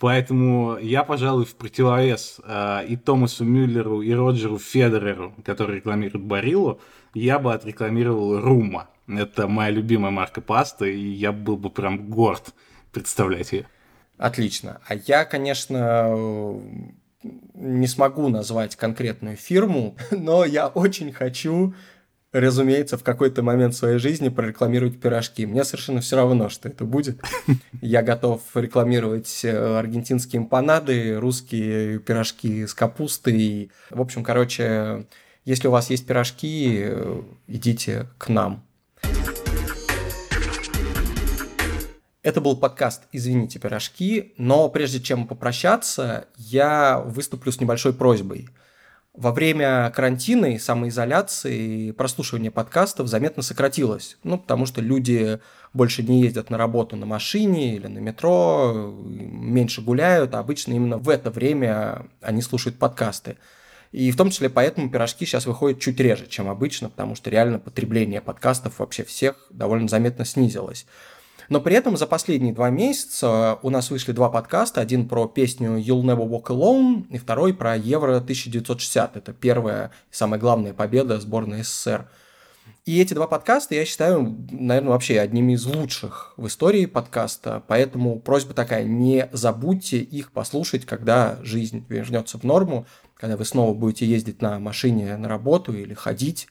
Поэтому 0.01 0.77
я, 0.81 1.05
пожалуй, 1.05 1.45
в 1.45 1.55
противовес 1.55 2.41
э, 2.43 2.87
и 2.89 2.97
Томасу 2.97 3.45
Мюллеру, 3.45 4.03
и 4.03 4.13
Роджеру 4.13 4.59
Федереру, 4.59 5.35
который 5.45 5.77
рекламирует 5.77 6.25
Барилу, 6.25 6.81
я 7.15 7.39
бы 7.39 7.55
отрекламировал 7.55 8.41
Рума. 8.41 8.89
Это 9.07 9.49
моя 9.49 9.71
любимая 9.71 10.11
марка 10.11 10.41
пасты, 10.41 10.95
и 10.95 11.09
я 11.11 11.33
был 11.33 11.57
бы 11.57 11.71
прям 11.71 12.11
горд 12.11 12.55
представлять 12.93 13.53
ее. 13.53 13.67
Отлично. 14.17 14.81
А 14.87 14.95
я, 14.95 15.25
конечно, 15.25 16.17
не 17.55 17.87
смогу 17.87 18.29
назвать 18.29 18.77
конкретную 18.77 19.37
фирму, 19.37 19.97
но 20.11 20.45
я 20.45 20.69
очень 20.69 21.13
хочу, 21.13 21.75
разумеется, 22.33 22.97
в 22.97 23.03
какой-то 23.03 23.43
момент 23.43 23.75
своей 23.75 23.99
жизни 23.99 24.29
прорекламировать 24.29 25.01
пирожки. 25.01 25.47
Мне 25.47 25.65
совершенно 25.65 26.01
все 26.01 26.17
равно, 26.17 26.49
что 26.49 26.69
это 26.69 26.85
будет. 26.85 27.21
Я 27.81 28.03
готов 28.03 28.43
рекламировать 28.55 29.45
э, 29.45 29.79
аргентинские 29.79 30.43
эмпанады, 30.43 31.19
русские 31.19 31.99
пирожки 31.99 32.67
с 32.67 32.75
капустой. 32.75 33.71
В 33.91 34.01
общем, 34.01 34.23
короче, 34.23 35.07
если 35.45 35.69
у 35.69 35.71
вас 35.71 35.91
есть 35.91 36.07
пирожки, 36.07 36.81
э, 36.85 37.23
идите 37.47 38.09
к 38.19 38.29
нам. 38.29 38.65
Это 42.23 42.41
был 42.41 42.57
подкаст 42.57 43.03
«Извините, 43.13 43.59
пирожки», 43.59 44.33
но 44.39 44.71
прежде 44.71 44.99
чем 44.99 45.27
попрощаться, 45.27 46.27
я 46.37 46.99
выступлю 47.01 47.53
с 47.53 47.61
небольшой 47.61 47.93
просьбой. 47.93 48.49
Во 49.13 49.31
время 49.31 49.93
карантина 49.95 50.47
и 50.47 50.59
самоизоляции 50.59 51.91
прослушивание 51.93 52.51
подкастов 52.51 53.09
заметно 53.09 53.43
сократилось, 53.43 54.17
ну, 54.25 54.39
потому 54.39 54.65
что 54.65 54.81
люди 54.81 55.39
больше 55.75 56.03
не 56.03 56.23
ездят 56.23 56.49
на 56.49 56.57
работу 56.57 56.97
на 56.97 57.05
машине 57.05 57.77
или 57.77 57.87
на 57.87 57.99
метро, 57.99 58.73
меньше 59.05 59.83
гуляют, 59.83 60.35
а 60.35 60.39
обычно 60.39 60.73
именно 60.73 60.97
в 60.97 61.11
это 61.11 61.31
время 61.31 62.07
они 62.23 62.41
слушают 62.41 62.79
подкасты. 62.79 63.37
И 63.95 64.11
в 64.11 64.17
том 64.17 64.31
числе 64.31 64.51
поэтому 64.51 64.91
пирожки 64.91 65.25
сейчас 65.25 65.47
выходят 65.47 65.79
чуть 65.79 66.01
реже, 66.01 66.27
чем 66.27 66.49
обычно, 66.49 66.89
потому 66.91 67.15
что 67.15 67.31
реально 67.31 67.61
потребление 67.61 68.21
подкастов 68.21 68.81
вообще 68.81 69.05
всех 69.05 69.47
довольно 69.51 69.87
заметно 69.87 70.25
снизилось. 70.25 70.85
Но 71.49 71.61
при 71.61 71.77
этом 71.77 71.97
за 71.97 72.09
последние 72.09 72.53
два 72.53 72.71
месяца 72.71 73.61
у 73.63 73.71
нас 73.71 73.93
вышли 73.93 74.11
два 74.11 74.31
подкаста. 74.31 74.81
Один 74.81 75.09
про 75.09 75.29
песню 75.29 75.79
You'll 75.79 76.03
Never 76.03 76.29
Walk 76.29 76.47
Alone 76.47 77.07
и 77.11 77.19
второй 77.19 77.55
про 77.55 77.77
Евро 77.77 78.17
1960. 78.17 79.17
Это 79.17 79.33
первая 79.33 79.93
и 80.11 80.15
самая 80.17 80.41
главная 80.41 80.75
победа 80.75 81.21
сборной 81.21 81.63
СССР. 81.63 82.09
И 82.87 83.01
эти 83.01 83.15
два 83.15 83.27
подкаста 83.27 83.77
я 83.77 83.85
считаю, 83.85 84.37
наверное, 84.51 84.91
вообще 84.91 85.21
одними 85.21 85.53
из 85.53 85.65
лучших 85.67 86.35
в 86.37 86.49
истории 86.49 86.87
подкаста. 86.87 87.63
Поэтому 87.69 88.19
просьба 88.19 88.55
такая, 88.55 88.85
не 88.85 89.29
забудьте 89.33 89.99
их 89.99 90.33
послушать, 90.33 90.85
когда 90.85 91.39
жизнь 91.43 91.85
вернется 91.89 92.39
в 92.39 92.43
норму, 92.45 92.87
когда 93.17 93.37
вы 93.37 93.45
снова 93.45 93.75
будете 93.75 94.07
ездить 94.07 94.43
на 94.43 94.59
машине 94.59 95.17
на 95.17 95.29
работу 95.29 95.73
или 95.73 95.95
ходить 95.95 96.49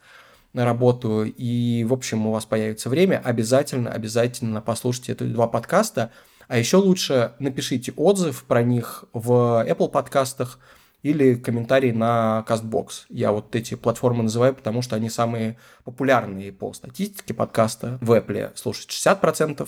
на 0.54 0.66
работу, 0.66 1.24
и, 1.24 1.84
в 1.84 1.94
общем, 1.94 2.28
у 2.28 2.32
вас 2.32 2.46
появится 2.46 2.90
время, 2.90 3.22
обязательно, 3.24 3.92
обязательно 3.92 4.62
послушайте 4.62 5.14
эти 5.14 5.24
два 5.24 5.48
подкаста. 5.48 6.12
А 6.48 6.58
еще 6.58 6.78
лучше 6.78 7.34
напишите 7.40 7.92
отзыв 7.96 8.44
про 8.44 8.62
них 8.64 9.06
в 9.14 9.66
Apple 9.68 9.90
подкастах 9.90 10.60
или 11.02 11.36
комментарии 11.36 11.92
на 11.92 12.46
CastBox. 12.48 13.06
Я 13.10 13.32
вот 13.32 13.56
эти 13.56 13.76
платформы 13.76 14.24
называю, 14.24 14.54
потому 14.56 14.82
что 14.82 14.96
они 14.96 15.10
самые 15.10 15.58
популярные 15.84 16.52
по 16.52 16.74
статистике 16.74 17.34
подкаста. 17.34 17.98
В 18.02 18.12
Apple 18.14 18.52
слушать 18.56 18.90
60%, 18.90 19.68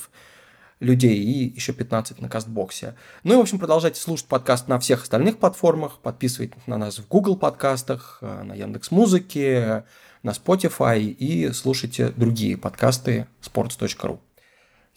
людей 0.79 1.17
и 1.17 1.53
еще 1.55 1.73
15 1.73 2.19
на 2.21 2.29
Кастбоксе. 2.29 2.95
Ну 3.23 3.33
и, 3.33 3.37
в 3.37 3.39
общем, 3.39 3.59
продолжайте 3.59 3.99
слушать 3.99 4.27
подкаст 4.27 4.67
на 4.67 4.79
всех 4.79 5.03
остальных 5.03 5.37
платформах, 5.37 5.99
подписывайтесь 5.99 6.67
на 6.67 6.77
нас 6.77 6.99
в 6.99 7.07
Google 7.07 7.37
подкастах, 7.37 8.19
э, 8.21 8.43
на 8.43 8.53
Яндекс 8.53 8.91
Музыке, 8.91 9.85
на 10.23 10.31
Spotify 10.31 10.99
и 11.01 11.51
слушайте 11.53 12.09
другие 12.09 12.57
подкасты 12.57 13.27
sports.ru. 13.41 14.19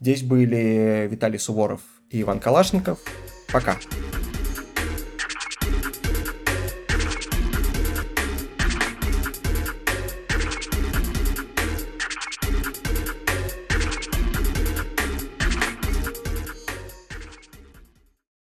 Здесь 0.00 0.22
были 0.22 1.08
Виталий 1.10 1.38
Суворов 1.38 1.80
и 2.10 2.22
Иван 2.22 2.40
Калашников. 2.40 2.98
Пока. 3.52 3.76